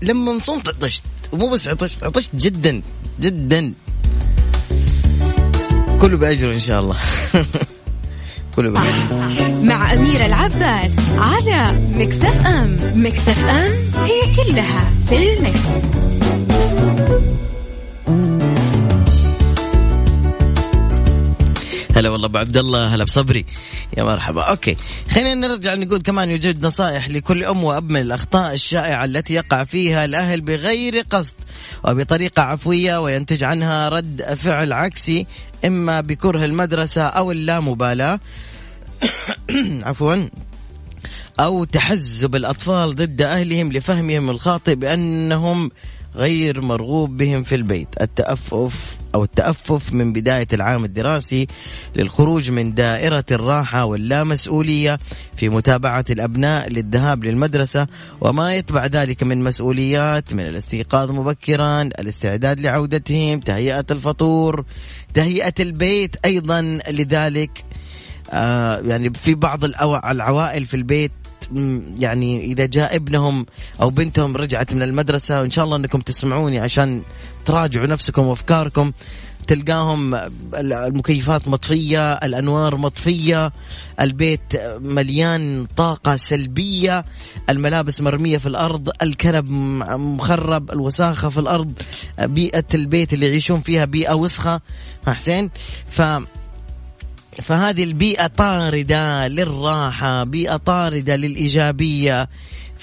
لما 0.02 0.40
صمت 0.40 0.70
عطشت 0.70 1.04
ومو 1.32 1.50
بس 1.50 1.68
عطشت 1.68 2.04
عطشت 2.04 2.36
جدا 2.36 2.82
جدا. 3.20 3.74
كله 6.04 6.18
بأجره 6.18 6.54
إن 6.54 6.60
شاء 6.60 6.80
الله. 6.80 6.96
كله 8.56 8.72
بأجره. 8.72 9.50
مع 9.64 9.94
أميرة 9.94 10.26
العباس 10.26 10.92
على 11.18 11.64
Mix 11.96 12.46
FM. 12.46 12.78
Mix 12.96 13.46
FM 13.46 13.72
هي 14.04 14.36
كلها 14.36 14.92
في 15.08 15.34
ال 15.34 15.41
Mix. 15.41 15.70
هلا 21.96 22.10
والله 22.10 22.28
أبو 22.28 22.38
عبد 22.38 22.58
الله 22.58 22.96
هلا 22.96 23.04
بصبري. 23.04 23.46
يا 23.98 24.04
مرحبا. 24.04 24.42
okay. 24.42 24.76
خلينا 25.12 25.48
نرجع 25.48 25.76
نقول 25.76 26.02
كمان 26.02 26.30
يوجد 26.30 26.66
نصائح 26.66 27.10
لكل 27.10 27.44
أم 27.44 27.64
وأب 27.64 27.92
من 27.92 28.02
الأخطاء 28.02 28.54
الشائعة 28.54 29.06
التي 29.06 29.34
يقع 29.34 29.64
فيها 29.64 30.06
الأهل 30.06 30.42
بغير 30.42 31.00
قصد 31.10 31.34
وبطريقة 31.86 32.42
عفوية 32.42 33.02
وينتج 33.02 33.44
عنها 33.44 33.90
رد 33.90 34.34
فعل 34.34 34.74
عكسي 34.74 35.26
إما 35.66 36.02
بكره 36.02 36.46
المدرسة 36.46 37.04
أو 37.04 37.32
اللامبالاة. 37.32 38.20
عفوا. 39.84 40.16
أو 41.40 41.64
تحزب 41.64 42.36
الاطفال 42.36 42.96
ضد 42.96 43.22
أهلهم 43.22 43.72
لفهمهم 43.72 44.30
الخاطئ 44.30 44.76
بأنهم 44.76 45.72
غير 46.16 46.62
مرغوب 46.62 47.18
بهم 47.18 47.44
في 47.44 47.56
البيت. 47.56 47.88
التأفف 48.02 49.04
أو 49.16 49.24
التأفف 49.24 49.94
من 49.94 50.14
بداية 50.14 50.48
العام 50.54 50.86
الدراسي 50.86 51.48
للخروج 51.96 52.52
من 52.52 52.74
دائرة 52.74 53.26
الراحة 53.32 53.86
واللامسؤولية 53.86 55.00
في 55.38 55.50
متابعة 55.50 56.06
الأبناء 56.10 56.70
للذهاب 56.70 57.24
للمدرسة 57.24 57.88
وما 58.22 58.56
يتبع 58.56 58.86
ذلك 58.86 59.24
من 59.24 59.44
مسؤوليات 59.44 60.34
من 60.34 60.40
الاستيقاظ 60.40 61.12
مبكرا 61.12 61.82
الاستعداد 61.82 62.60
لعودتهم 62.60 63.40
تهيئة 63.40 63.86
الفطور 63.92 64.66
تهيئة 65.14 65.54
البيت 65.60 66.16
أيضا 66.26 66.80
لذلك. 66.90 67.64
آه 68.30 68.80
يعني 68.80 69.14
في 69.14 69.36
بعض 69.36 69.64
العوائل 69.64 70.66
في 70.66 70.74
البيت 70.74 71.12
يعني 72.00 72.46
إذا 72.46 72.66
جاء 72.66 72.96
ابنهم 72.96 73.46
أو 73.82 73.90
بنتهم 73.90 74.38
رجعت 74.38 74.74
من 74.74 74.82
المدرسة 74.82 75.42
وإن 75.42 75.52
شاء 75.52 75.66
الله 75.66 75.78
إنكم 75.78 76.00
تسمعوني 76.00 76.60
عشان 76.60 77.02
تراجعوا 77.46 77.88
نفسكم 77.88 78.26
وأفكاركم 78.26 78.92
تلقاهم 79.48 80.16
المكيفات 80.56 81.48
مطفية، 81.48 82.14
الأنوار 82.14 82.76
مطفية، 82.76 83.52
البيت 84.02 84.56
مليان 84.80 85.68
طاقة 85.78 86.16
سلبية، 86.16 87.06
الملابس 87.50 88.02
مرمية 88.02 88.38
في 88.38 88.48
الأرض، 88.48 88.90
الكنب 89.02 89.50
مخرب، 90.00 90.72
الوساخة 90.72 91.30
في 91.30 91.38
الأرض، 91.40 91.74
بيئة 92.20 92.66
البيت 92.74 93.14
اللي 93.14 93.26
يعيشون 93.26 93.62
فيها 93.62 93.86
بيئة 93.86 94.14
وسخة، 94.14 94.62
حسين؟ 95.08 95.50
ف 95.90 96.02
فهذه 97.42 97.84
البيئة 97.84 98.28
طاردة 98.28 99.28
للراحة 99.28 100.24
بيئة 100.24 100.58
طاردة 100.58 101.16
للإيجابية. 101.16 102.30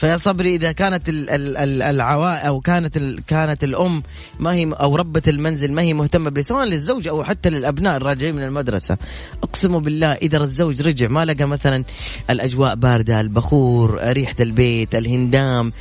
فيا 0.00 0.16
صبري 0.16 0.54
إذا 0.54 0.72
كانت 0.72 1.02
العوائل 1.08 2.46
أو 2.46 2.60
كانت 2.60 2.98
كانت 3.26 3.64
الأم 3.64 4.02
ما 4.38 4.54
هي 4.54 4.72
أو 4.72 4.96
ربة 4.96 5.22
المنزل 5.28 5.72
ما 5.72 5.82
هي 5.82 5.94
مهتمة 5.94 6.42
سواء 6.42 6.64
للزوج 6.64 7.08
أو 7.08 7.24
حتى 7.24 7.50
للأبناء 7.50 7.96
الراجعين 7.96 8.34
من 8.34 8.42
المدرسة. 8.42 8.98
أقسم 9.42 9.78
بالله 9.78 10.12
إذا 10.12 10.44
الزوج 10.44 10.82
رجع 10.82 11.08
ما 11.08 11.24
لقى 11.24 11.44
مثلا 11.44 11.84
الأجواء 12.30 12.74
باردة 12.74 13.20
البخور 13.20 13.98
ريحة 14.12 14.34
البيت 14.40 14.94
الهندام 14.94 15.72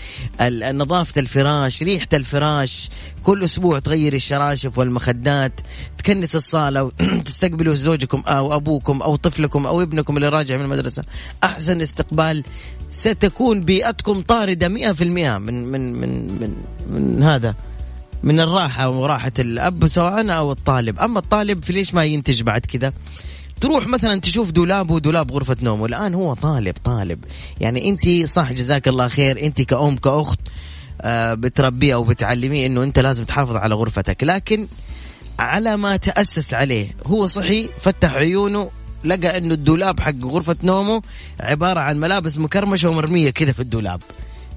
نظافة 0.72 1.22
الفراش 1.22 1.84
ريحة 1.84 2.08
الفراش. 2.14 2.90
كل 3.24 3.44
أسبوع 3.44 3.80
تغيري 3.80 4.18
الشراشف 4.18 4.78
والمخدات 4.78 5.52
تكنس 5.98 6.36
الصالة 6.36 6.84
وتستقبلوا 6.84 7.76
زوجكم 7.76 8.24
أو 8.28 8.56
أبوكم 8.56 9.02
أو 9.02 9.16
طفلكم 9.16 9.66
أو 9.66 9.82
ابنكم 9.82 10.18
اللي 10.18 10.30
راجع 10.30 10.58
من 10.58 10.64
المدرسة. 10.64 11.04
أحسن 11.44 11.82
استقبال 11.82 12.44
ستكون 12.92 13.64
بيئتكم 13.64 14.22
طاردة 14.22 14.68
مئة 14.68 14.94
في 14.94 15.04
المئة 15.04 15.38
من, 15.38 15.64
من, 15.64 15.94
من, 15.94 16.28
من, 16.42 16.56
من 16.90 17.24
هذا 17.24 17.56
من 18.24 18.40
الراحة 18.40 18.90
وراحة 18.90 19.32
الأب 19.40 19.88
سواء 19.88 20.32
أو 20.32 20.52
الطالب. 20.52 21.00
أما 21.00 21.20
الطالب 21.20 21.64
في 21.64 21.74
ليش 21.74 21.94
ما 21.94 22.06
ينتج 22.06 22.42
بعد 22.42 22.66
كذا؟ 22.66 22.94
تروح 23.62 23.88
مثلا 23.88 24.20
تشوف 24.20 24.52
دولابه 24.52 25.00
دولاب 25.00 25.32
غرفة 25.32 25.58
نومه. 25.62 25.86
الآن 25.86 26.14
هو 26.14 26.34
طالب 26.34 26.76
طالب. 26.84 27.26
يعني 27.62 27.90
أنت 27.90 28.30
صح 28.30 28.52
جزاك 28.52 28.88
الله 28.88 29.08
خير. 29.08 29.42
أنت 29.42 29.62
كأم 29.62 29.96
كأخت 29.96 30.40
آه، 31.02 31.34
بتربيه 31.34 31.94
أو 31.94 32.04
بتعلميه 32.04 32.66
أنه 32.66 32.84
أنت 32.84 33.00
لازم 33.00 33.24
تحافظ 33.24 33.56
على 33.56 33.76
غرفتك. 33.76 34.24
لكن 34.24 34.68
على 35.40 35.78
ما 35.78 35.98
تأسس 35.98 36.54
عليه 36.54 36.96
هو 37.06 37.28
صحي 37.28 37.70
فتح 37.82 38.14
عيونه 38.14 38.70
لقى 39.04 39.38
إنه 39.38 39.54
الدولاب 39.54 40.00
حق 40.00 40.24
غرفة 40.24 40.56
نومه 40.64 41.02
عبارة 41.40 41.80
عن 41.80 42.00
ملابس 42.00 42.38
مكرمشة 42.38 42.90
ومرمية 42.90 43.30
كذا 43.30 43.52
في 43.52 43.60
الدولاب. 43.60 44.02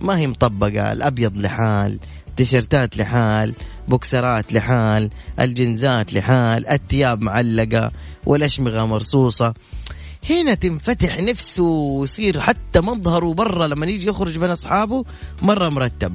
ما 0.01 0.19
هي 0.19 0.27
مطبقة 0.27 0.93
الأبيض 0.93 1.37
لحال 1.37 1.99
تيشرتات 2.37 2.97
لحال 2.97 3.55
بوكسرات 3.89 4.53
لحال 4.53 5.11
الجنزات 5.41 6.13
لحال 6.13 6.69
الثياب 6.69 7.23
معلقة 7.23 7.91
والأشمغة 8.27 8.87
مرصوصة. 8.87 9.55
هنا 10.31 10.55
تنفتح 10.55 11.21
نفسه 11.21 11.65
ويصير 11.65 12.41
حتى 12.41 12.81
مظهره 12.81 13.35
برا 13.35 13.67
لما 13.67 13.87
يجي 13.87 14.09
يخرج 14.09 14.39
بين 14.39 14.51
أصحابه 14.51 15.05
مرة 15.43 15.69
مرتب. 15.69 16.15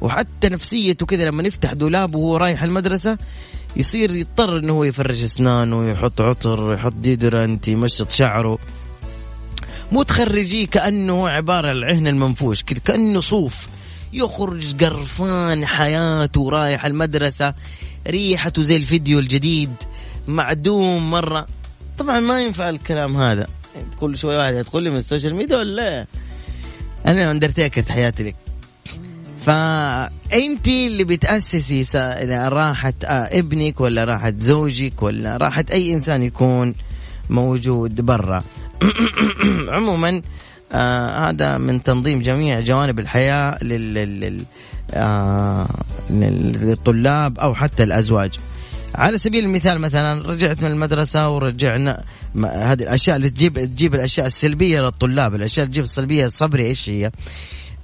وحتى 0.00 0.48
نفسيته 0.48 1.06
كذا 1.06 1.24
لما 1.24 1.42
يفتح 1.42 1.72
دولابه 1.72 2.18
وهو 2.18 2.36
رايح 2.36 2.62
المدرسة 2.62 3.18
يصير 3.76 4.16
يضطر 4.16 4.58
إنه 4.58 4.72
هو 4.72 4.84
يفرش 4.84 5.22
اسنانه 5.22 5.88
يحط 5.90 6.20
عطر 6.20 6.74
يحط 6.74 6.92
deodorant 6.92 7.68
يمشط 7.68 8.10
شعره. 8.10 8.58
مو 9.92 10.02
تخرجيه 10.02 10.66
كأنه 10.66 11.28
عبارة 11.28 11.70
العهن 11.70 12.06
المنفوش 12.06 12.62
كأنه 12.62 13.20
صوف. 13.20 13.68
يخرج 14.12 14.84
قرفان 14.84 15.66
حياته 15.66 16.50
رايح 16.50 16.86
المدرسة 16.86 17.54
ريحته 18.08 18.62
زي 18.62 18.76
الفيديو 18.76 19.18
الجديد 19.18 19.72
معدوم 20.26 21.10
مرة. 21.10 21.46
طبعا 21.98 22.20
ما 22.20 22.40
ينفع 22.40 22.70
الكلام 22.70 23.16
هذا. 23.16 23.46
كل 24.00 24.16
شوي 24.16 24.36
واحد 24.36 24.54
يدخل 24.54 24.82
لي 24.82 24.90
من 24.90 24.96
ال 24.96 25.01
social 25.01 25.34
media 25.34 25.56
ولا؟ 25.56 26.06
أنا 27.06 27.30
اندرتيكر 27.30 27.92
حياتي 27.92 28.22
لك. 28.22 28.36
فانت 29.46 30.68
اللي 30.68 31.04
بتأسسي 31.04 31.98
راحه 32.30 32.92
آه، 33.04 33.38
ابنك 33.38 33.80
ولا 33.80 34.04
راحه 34.04 34.32
زوجك 34.36 35.02
ولا 35.02 35.36
راحه 35.36 35.64
أي 35.72 35.94
إنسان 35.94 36.22
يكون 36.22 36.74
موجود 37.30 38.00
برا. 38.00 38.42
عموما 39.74 40.22
آه 40.72 41.30
هذا 41.30 41.58
من 41.58 41.82
تنظيم 41.82 42.22
جميع 42.22 42.60
جوانب 42.60 42.98
الحياة 42.98 43.64
لل, 43.64 43.94
لل... 43.94 44.44
آه 44.94 45.68
للطلاب 46.10 47.38
أو 47.38 47.54
حتى 47.54 47.82
الأزواج. 47.82 48.30
على 48.94 49.18
سبيل 49.18 49.44
المثال 49.44 49.78
مثلا 49.78 50.28
رجعت 50.28 50.62
من 50.62 50.70
المدرسة 50.70 51.30
ورجعنا 51.30 52.02
هذه 52.44 52.82
الأشياء 52.82 53.16
اللي 53.16 53.30
تجيب 53.30 53.54
تجيب 53.54 53.94
الأشياء 53.94 54.26
السلبية 54.26 54.80
للطلاب 54.80 55.34
الأشياء 55.34 55.64
اللي 55.64 55.72
تجيب 55.72 55.84
السلبية 55.84 56.26
الصبري 56.26 56.66
إيش 56.66 56.90
هي؟ 56.90 57.10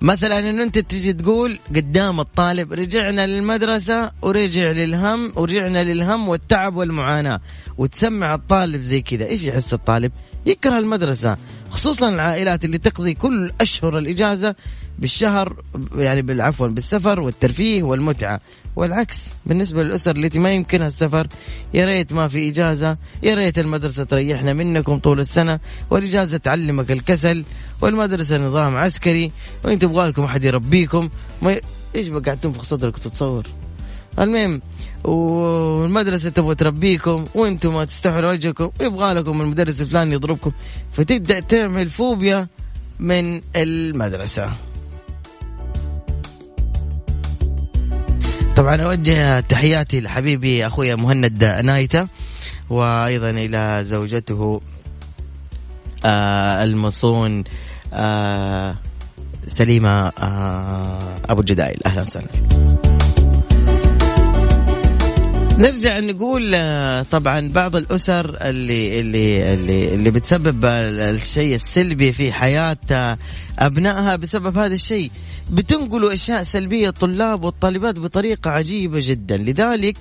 مثلا 0.03 0.39
انه 0.39 0.63
أنت 0.63 0.79
تجي 0.79 1.13
تقول 1.13 1.59
قدام 1.77 2.21
الطالب 2.21 2.73
رجعنا 2.73 3.27
للمدرسة 3.27 4.11
ورجع 4.23 4.71
للهم 4.71 5.33
ورجعنا 5.37 5.85
للهم 5.85 6.29
والتعب 6.29 6.77
والمعاناة. 6.77 7.41
وتسمع 7.79 8.35
الطالب 8.35 8.83
زي 8.83 9.01
كذا. 9.01 9.27
إيش 9.27 9.45
يحس 9.45 9.75
الطالب؟ 9.75 10.13
يكره 10.47 10.79
المدرسة. 10.79 11.37
خصوصا 11.71 12.09
العائلات 12.09 12.65
اللي 12.65 12.79
تقضي 12.79 13.15
كل 13.15 13.53
أشهر 13.61 13.99
الإجازة 13.99 14.55
بالشهر 14.99 15.57
يعني 15.95 16.23
بالعفو 16.23 16.69
بالسفر 16.69 17.21
والترفيه 17.21 17.83
والمتعة. 17.83 18.41
والعكس 18.77 19.27
بالنسبة 19.47 19.83
للأسر 19.83 20.17
التي 20.17 20.39
ما 20.39 20.51
يمكنها 20.51 20.89
السفر 20.89 21.27
يا 21.75 21.85
ريت 21.85 22.13
ما 22.13 22.29
في 22.29 22.49
إجازة 22.49 22.97
يا 23.23 23.35
ريت 23.35 23.59
المدرسة 23.59 24.05
تريحنا 24.05 24.53
منكم 24.53 24.99
طول 24.99 25.21
السنة 25.21 25.61
والإجازة 25.91 26.39
تعلمك 26.39 26.91
الكسل 26.91 27.45
والمدرسة 27.81 28.37
نظام 28.37 28.77
عسكري. 28.77 29.33
وانت 29.65 29.83
تبغى 29.83 30.09
لكم 30.09 30.23
أحد 30.23 30.45
يربيكم 30.45 31.09
ما 31.43 31.53
ي... 31.53 31.61
إيش 31.95 32.09
بقى 32.09 32.37
تنفخ 32.37 32.63
صدرك 32.63 32.95
وتتصور 32.95 33.47
المهم 34.19 34.61
والمدرسة 35.05 36.31
تبغى 36.31 36.55
تربيكم 36.55 37.25
وإنتم 37.35 37.75
ما 37.75 37.85
تستحوا 37.85 38.31
وجهكم 38.31 38.71
يبغى 38.81 39.13
لكم 39.15 39.41
المدرس 39.41 39.81
الفلاني 39.81 40.15
يضربكم 40.15 40.53
فتبدأ 40.93 41.41
تعمل 41.41 41.91
فوبيا 41.91 42.47
من 42.99 43.41
المدرسة. 43.57 44.53
طبعا 48.57 48.77
أوجه 48.77 49.41
تحياتي 49.41 50.01
لحبيبي 50.01 50.67
أخويا 50.67 50.95
مهند 50.95 51.45
نايتة 51.45 52.09
وأيضا 52.71 53.31
إلى 53.31 53.79
زوجته 53.85 54.61
آه 56.05 56.65
المصون 56.65 57.45
آه 57.93 58.77
سليمة 59.47 60.09
آه 60.09 60.99
أبو 61.29 61.41
الجدايل. 61.41 61.79
أهلا 61.87 62.03
وسهلا. 62.03 62.27
نرجع 65.59 65.99
نقول 65.99 66.53
آه، 66.55 67.03
طبعا 67.03 67.49
بعض 67.55 67.77
الأسر 67.77 68.37
اللي 68.41 69.01
اللي 69.01 69.55
اللي 69.55 69.95
اللي 69.95 70.11
بتسبب 70.11 70.65
الشيء 70.65 71.55
السلبي 71.55 72.13
في 72.13 72.33
حياة 72.33 72.77
أبنائها 73.59 74.17
بسبب 74.17 74.59
هذا 74.59 74.75
الشيء. 74.75 75.11
بتنقلوا 75.51 76.13
أشياء 76.15 76.43
سلبية 76.43 76.89
الطلاب 76.89 77.45
والطالبات 77.45 77.99
بطريقة 77.99 78.51
عجيبة 78.51 78.99
جدا. 79.03 79.37
لذلك 79.37 79.97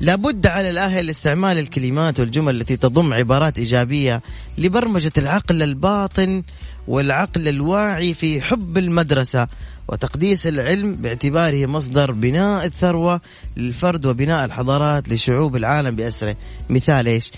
لابد 0.00 0.46
على 0.46 0.70
الاهل 0.70 1.10
استعمال 1.10 1.58
الكلمات 1.58 2.20
والجمل 2.20 2.60
التي 2.60 2.76
تضم 2.76 3.14
عبارات 3.14 3.58
إيجابية 3.58 4.20
لبرمجة 4.58 5.12
العقل 5.18 5.62
الباطن 5.62 6.42
والعقل 6.88 7.48
الواعي 7.48 8.14
في 8.14 8.40
حب 8.40 8.78
المدرسة 8.78 9.48
وتقديس 9.88 10.46
العلم 10.46 10.94
باعتباره 10.94 11.66
مصدر 11.66 12.12
بناء 12.12 12.66
الثروة 12.66 13.20
للفرد 13.56 14.06
وبناء 14.06 14.44
الحضارات 14.44 15.08
لشعوب 15.08 15.56
العالم 15.56 15.90
بأسره. 15.96 16.36
مثال 16.70 17.06
إيش؟ 17.06 17.32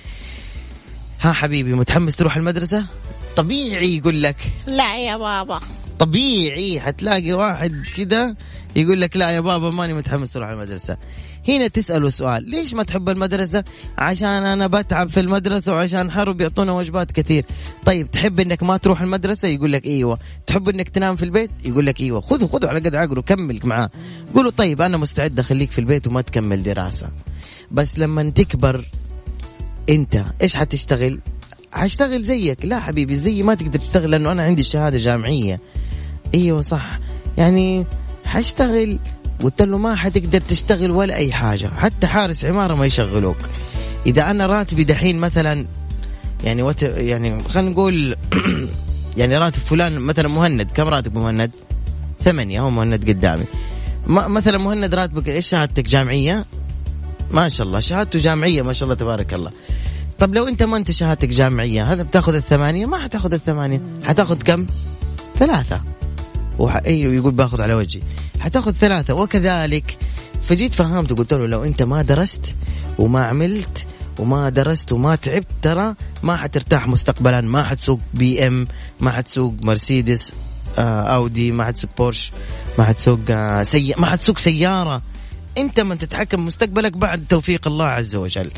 ها 1.20 1.32
حبيبي 1.32 1.74
متحمس 1.74 2.16
تروح 2.16 2.36
المدرسة؟ 2.36 2.86
طبيعي 3.36 3.96
يقول 3.96 4.22
لك. 4.22 4.36
لا 4.66 4.98
يا 4.98 5.16
بابا. 5.16 5.60
طبيعي 5.98 6.80
حتلاقي 6.80 7.32
واحد 7.32 7.72
كده 7.96 8.36
يقول 8.76 9.00
لك 9.00 9.16
لا 9.16 9.30
يا 9.30 9.40
بابا 9.40 9.70
ماني 9.70 9.92
متحمس 9.94 10.36
أروح 10.36 10.48
المدرسة. 10.48 10.96
هنا 11.48 11.66
تسأله 11.68 12.10
سؤال 12.10 12.50
ليش 12.50 12.74
ما 12.74 12.82
تحب 12.82 13.08
المدرسة؟ 13.08 13.64
عشان 13.98 14.28
أنا 14.28 14.66
بتعب 14.66 15.08
في 15.08 15.20
المدرسة 15.20 15.72
وعشان 15.72 16.10
حرب 16.10 16.40
يعطونا 16.40 16.72
وجبات 16.72 17.12
كثير. 17.12 17.44
طيب 17.86 18.10
تحب 18.10 18.40
أنك 18.40 18.62
ما 18.62 18.76
تروح 18.76 19.02
المدرسة؟ 19.02 19.48
يقول 19.48 19.72
لك 19.72 19.86
إيوه. 19.86 20.18
تحب 20.46 20.68
أنك 20.68 20.88
تنام 20.88 21.16
في 21.16 21.24
البيت؟ 21.24 21.50
يقول 21.64 21.86
لك 21.86 22.00
إيوه. 22.00 22.20
خذوا 22.20 22.48
خذوا 22.48 22.70
على 22.70 22.80
قد 22.80 22.94
عقله 22.94 23.22
كمل 23.22 23.60
معاه. 23.64 23.90
قولوا 24.34 24.50
طيب 24.50 24.80
أنا 24.82 24.96
مستعد 24.96 25.38
أخليك 25.38 25.70
في 25.70 25.78
البيت 25.78 26.06
وما 26.06 26.20
تكمل 26.20 26.62
دراسة. 26.62 27.08
بس 27.70 27.98
لما 27.98 28.30
تكبر 28.30 28.84
أنت 29.88 30.24
إيش 30.42 30.56
حتشتغل؟ 30.56 31.20
حشتغل 31.72 32.22
زيك. 32.22 32.64
لا 32.64 32.80
حبيبي 32.80 33.16
زيي 33.16 33.42
ما 33.42 33.54
تقدر 33.54 33.78
تشتغل 33.78 34.10
لأنه 34.10 34.32
أنا 34.32 34.42
عندي 34.42 34.62
شهادة 34.62 34.98
جامعية. 34.98 35.60
إيوه 36.34 36.60
صح. 36.60 36.98
يعني 37.38 37.84
حاشتغل 38.24 38.98
قلت 39.42 39.62
له 39.62 39.78
ما 39.78 39.94
حتقدر 39.94 40.40
تشتغل 40.40 40.90
ولا 40.90 41.16
أي 41.16 41.32
حاجة 41.32 41.70
حتى 41.76 42.06
حارس 42.06 42.44
عمارة 42.44 42.74
ما 42.74 42.86
يشغلوك 42.86 43.36
إذا 44.06 44.30
أنا 44.30 44.46
راتبي 44.46 44.84
دحين 44.84 45.18
مثلا 45.18 45.66
يعني 46.44 46.62
وت... 46.62 46.82
يعني 46.82 47.44
خلينا 47.44 47.70
نقول 47.70 48.16
يعني 49.18 49.38
راتب 49.38 49.62
فلان 49.62 49.98
مثلا 49.98 50.28
مهند 50.28 50.70
كم 50.74 50.88
راتب 50.88 51.18
مهند؟ 51.18 51.50
ثمانية 52.24 52.60
هو 52.60 52.70
مهند 52.70 53.08
قدامي 53.08 53.44
ما 54.06 54.28
مثلا 54.28 54.58
مهند 54.58 54.94
راتبك 54.94 55.28
إيش 55.28 55.48
شهادتك 55.48 55.84
جامعية؟ 55.84 56.44
ما 57.30 57.48
شاء 57.48 57.66
الله 57.66 57.80
شهادته 57.80 58.18
جامعية 58.18 58.62
ما 58.62 58.72
شاء 58.72 58.84
الله 58.84 58.94
تبارك 58.94 59.34
الله 59.34 59.50
طب 60.18 60.34
لو 60.34 60.48
أنت 60.48 60.62
ما 60.62 60.76
أنت 60.76 60.90
شهادتك 60.90 61.28
جامعية 61.28 61.84
هل 61.84 62.04
بتأخذ 62.04 62.34
الثمانية؟ 62.34 62.86
ما 62.86 62.98
حتأخذ 62.98 63.32
الثمانية 63.32 63.80
حتأخذ 64.04 64.42
كم؟ 64.42 64.66
ثلاثة 65.38 65.80
وح... 66.62 66.80
أيوه 66.86 67.14
يقول 67.14 67.32
باخذ 67.32 67.60
على 67.60 67.74
وجهي. 67.74 68.02
حتاخذ 68.40 68.72
ثلاثة. 68.72 69.14
وكذلك 69.14 69.98
فجيت 70.42 70.74
فهمت 70.74 71.12
وقلت 71.12 71.34
له 71.34 71.46
لو 71.46 71.64
أنت 71.64 71.82
ما 71.82 72.02
درست 72.02 72.54
وما 72.98 73.24
عملت 73.24 73.86
وما 74.18 74.48
درست 74.48 74.92
وما 74.92 75.14
تعبت 75.14 75.46
ترى 75.62 75.94
ما 76.22 76.36
حترتاح 76.36 76.88
مستقبلا 76.88 77.40
ما 77.40 77.62
حتسوق 77.62 78.00
BM 78.14 78.66
ما 79.00 79.10
حتسوق 79.10 79.54
مرسيدس 79.62 80.32
آه 80.78 81.02
أودي 81.02 81.52
ما 81.52 81.64
حتسوق 81.64 81.90
بورش 81.98 82.32
ما 82.78 82.84
حتسوق 82.84 83.20
آه 83.30 83.62
سي... 83.62 83.94
ما 83.98 84.06
حتسوق 84.06 84.38
سيارة. 84.38 85.02
أنت 85.58 85.80
من 85.80 85.98
تتحكم 85.98 86.46
مستقبلك 86.46 86.96
بعد 86.96 87.24
توفيق 87.28 87.66
الله 87.66 87.84
عز 87.84 88.14
وجل. 88.14 88.50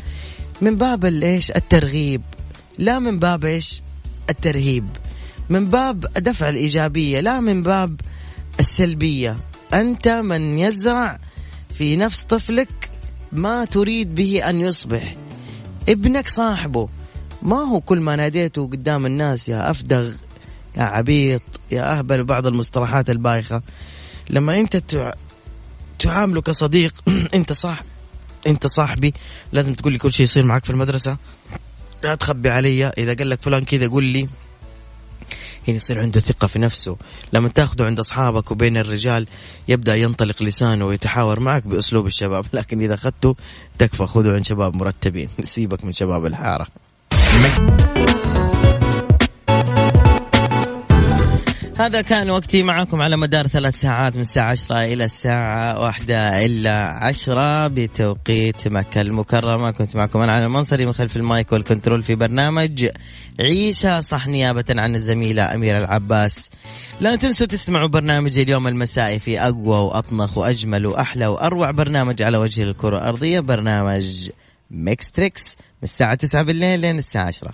من 0.61 0.75
باب 0.75 1.05
إيش؟ 1.05 1.51
الترغيب. 1.51 2.21
لا 2.77 2.99
من 2.99 3.19
باب 3.19 3.45
إيش؟ 3.45 3.81
الترهيب. 4.29 4.85
من 5.49 5.65
باب 5.65 5.99
دفع 6.17 6.49
الإيجابية 6.49 7.19
لا 7.19 7.39
من 7.39 7.63
باب 7.63 8.01
السلبية. 8.59 9.37
أنت 9.73 10.07
من 10.07 10.59
يزرع 10.59 11.19
في 11.73 11.95
نفس 11.95 12.23
طفلك 12.23 12.89
ما 13.31 13.65
تريد 13.65 14.15
به 14.15 14.49
أن 14.49 14.61
يصبح. 14.61 15.15
ابنك 15.89 16.29
صاحبه. 16.29 16.89
ما 17.41 17.57
هو 17.57 17.81
كل 17.81 17.99
ما 17.99 18.15
ناديته 18.15 18.67
قدام 18.67 19.05
الناس 19.05 19.49
يا 19.49 19.71
أفدغ 19.71 20.13
يا 20.77 20.83
عبيط 20.83 21.41
يا 21.71 21.97
أهبل 21.97 22.21
وبعض 22.21 22.47
المصطلحات 22.47 23.09
البايخة. 23.09 23.61
لما 24.29 24.59
أنت 24.59 24.83
تعامله 25.99 26.41
كصديق 26.41 26.93
أنت 27.33 27.53
صاحب 27.53 27.85
أنت 28.47 28.67
صاحبي 28.67 29.13
لازم 29.51 29.73
تقول 29.73 29.93
لي 29.93 29.99
كل 29.99 30.13
شيء 30.13 30.23
يصير 30.23 30.45
معك 30.45 30.65
في 30.65 30.69
المدرسة. 30.69 31.17
لا 32.03 32.15
تخبي 32.15 32.49
علي 32.49 32.87
إذا 32.87 33.13
قال 33.13 33.29
لك 33.29 33.41
فلان 33.41 33.63
كذا 33.63 33.87
قول 33.87 34.03
لي. 34.03 34.29
هنا 35.67 35.75
يصير 35.75 35.99
عنده 35.99 36.19
ثقة 36.19 36.47
في 36.47 36.59
نفسه. 36.59 36.97
لما 37.33 37.49
تاخذه 37.49 37.85
عند 37.85 37.99
أصحابك 37.99 38.51
وبين 38.51 38.77
الرجال 38.77 39.27
يبدأ 39.67 39.95
ينطلق 39.95 40.43
لسانه 40.43 40.85
ويتحاور 40.85 41.39
معك 41.39 41.67
بأسلوب 41.67 42.05
الشباب. 42.05 42.45
لكن 42.53 42.81
إذا 42.81 42.93
أخذته 42.93 43.35
تكفى 43.79 44.05
خذه 44.05 44.33
عند 44.33 44.45
شباب 44.45 44.75
مرتبين. 44.75 45.29
سيبك 45.43 45.85
من 45.85 45.93
شباب 45.93 46.25
الحارة. 46.25 46.67
هذا 51.77 52.01
كان 52.01 52.29
وقتي 52.29 52.63
معكم 52.63 53.01
على 53.01 53.17
مدار 53.17 53.47
ثلاث 53.47 53.75
ساعات 53.75 54.15
من 54.15 54.21
الساعة 54.21 54.51
عشرة 54.51 54.83
إلى 54.83 55.05
الساعة 55.05 55.79
واحدة 55.79 56.45
إلا 56.45 56.89
عشرة 56.89 57.67
بتوقيت 57.67 58.67
مكة 58.67 59.01
المكرمة. 59.01 59.71
كنت 59.71 59.95
معكم 59.95 60.19
أنا 60.21 60.31
علي 60.31 60.45
المنصري 60.45 60.85
من 60.85 60.93
خلف 60.93 61.17
ال 61.17 61.26
mic 61.26 61.51
وال 61.51 61.63
control 61.63 62.03
في 62.03 62.15
برنامج 62.15 62.87
عيشها 63.39 64.01
صح 64.01 64.27
نيابة 64.27 64.65
عن 64.69 64.95
الزميلة 64.95 65.53
أميرة 65.53 65.77
العباس. 65.77 66.49
لا 67.01 67.15
تنسوا 67.15 67.47
تسمعوا 67.47 67.87
برنامج 67.87 68.39
اليوم 68.39 68.67
المسائي 68.67 69.19
في 69.19 69.39
أقوى 69.39 69.77
وأطنخ 69.77 70.37
وأجمل 70.37 70.85
وأحلى 70.85 71.27
وأروع 71.27 71.71
برنامج 71.71 72.21
على 72.21 72.37
وجه 72.37 72.63
الكرة 72.63 72.97
الأرضية 72.97 73.39
برنامج 73.39 74.29
ميكس 74.71 75.11
تريكس 75.11 75.55
من 75.59 75.83
الساعة 75.83 76.15
9 76.15 76.43
بالليل 76.43 76.79
لين 76.79 76.97
الساعة 76.97 77.27
10 77.27 77.43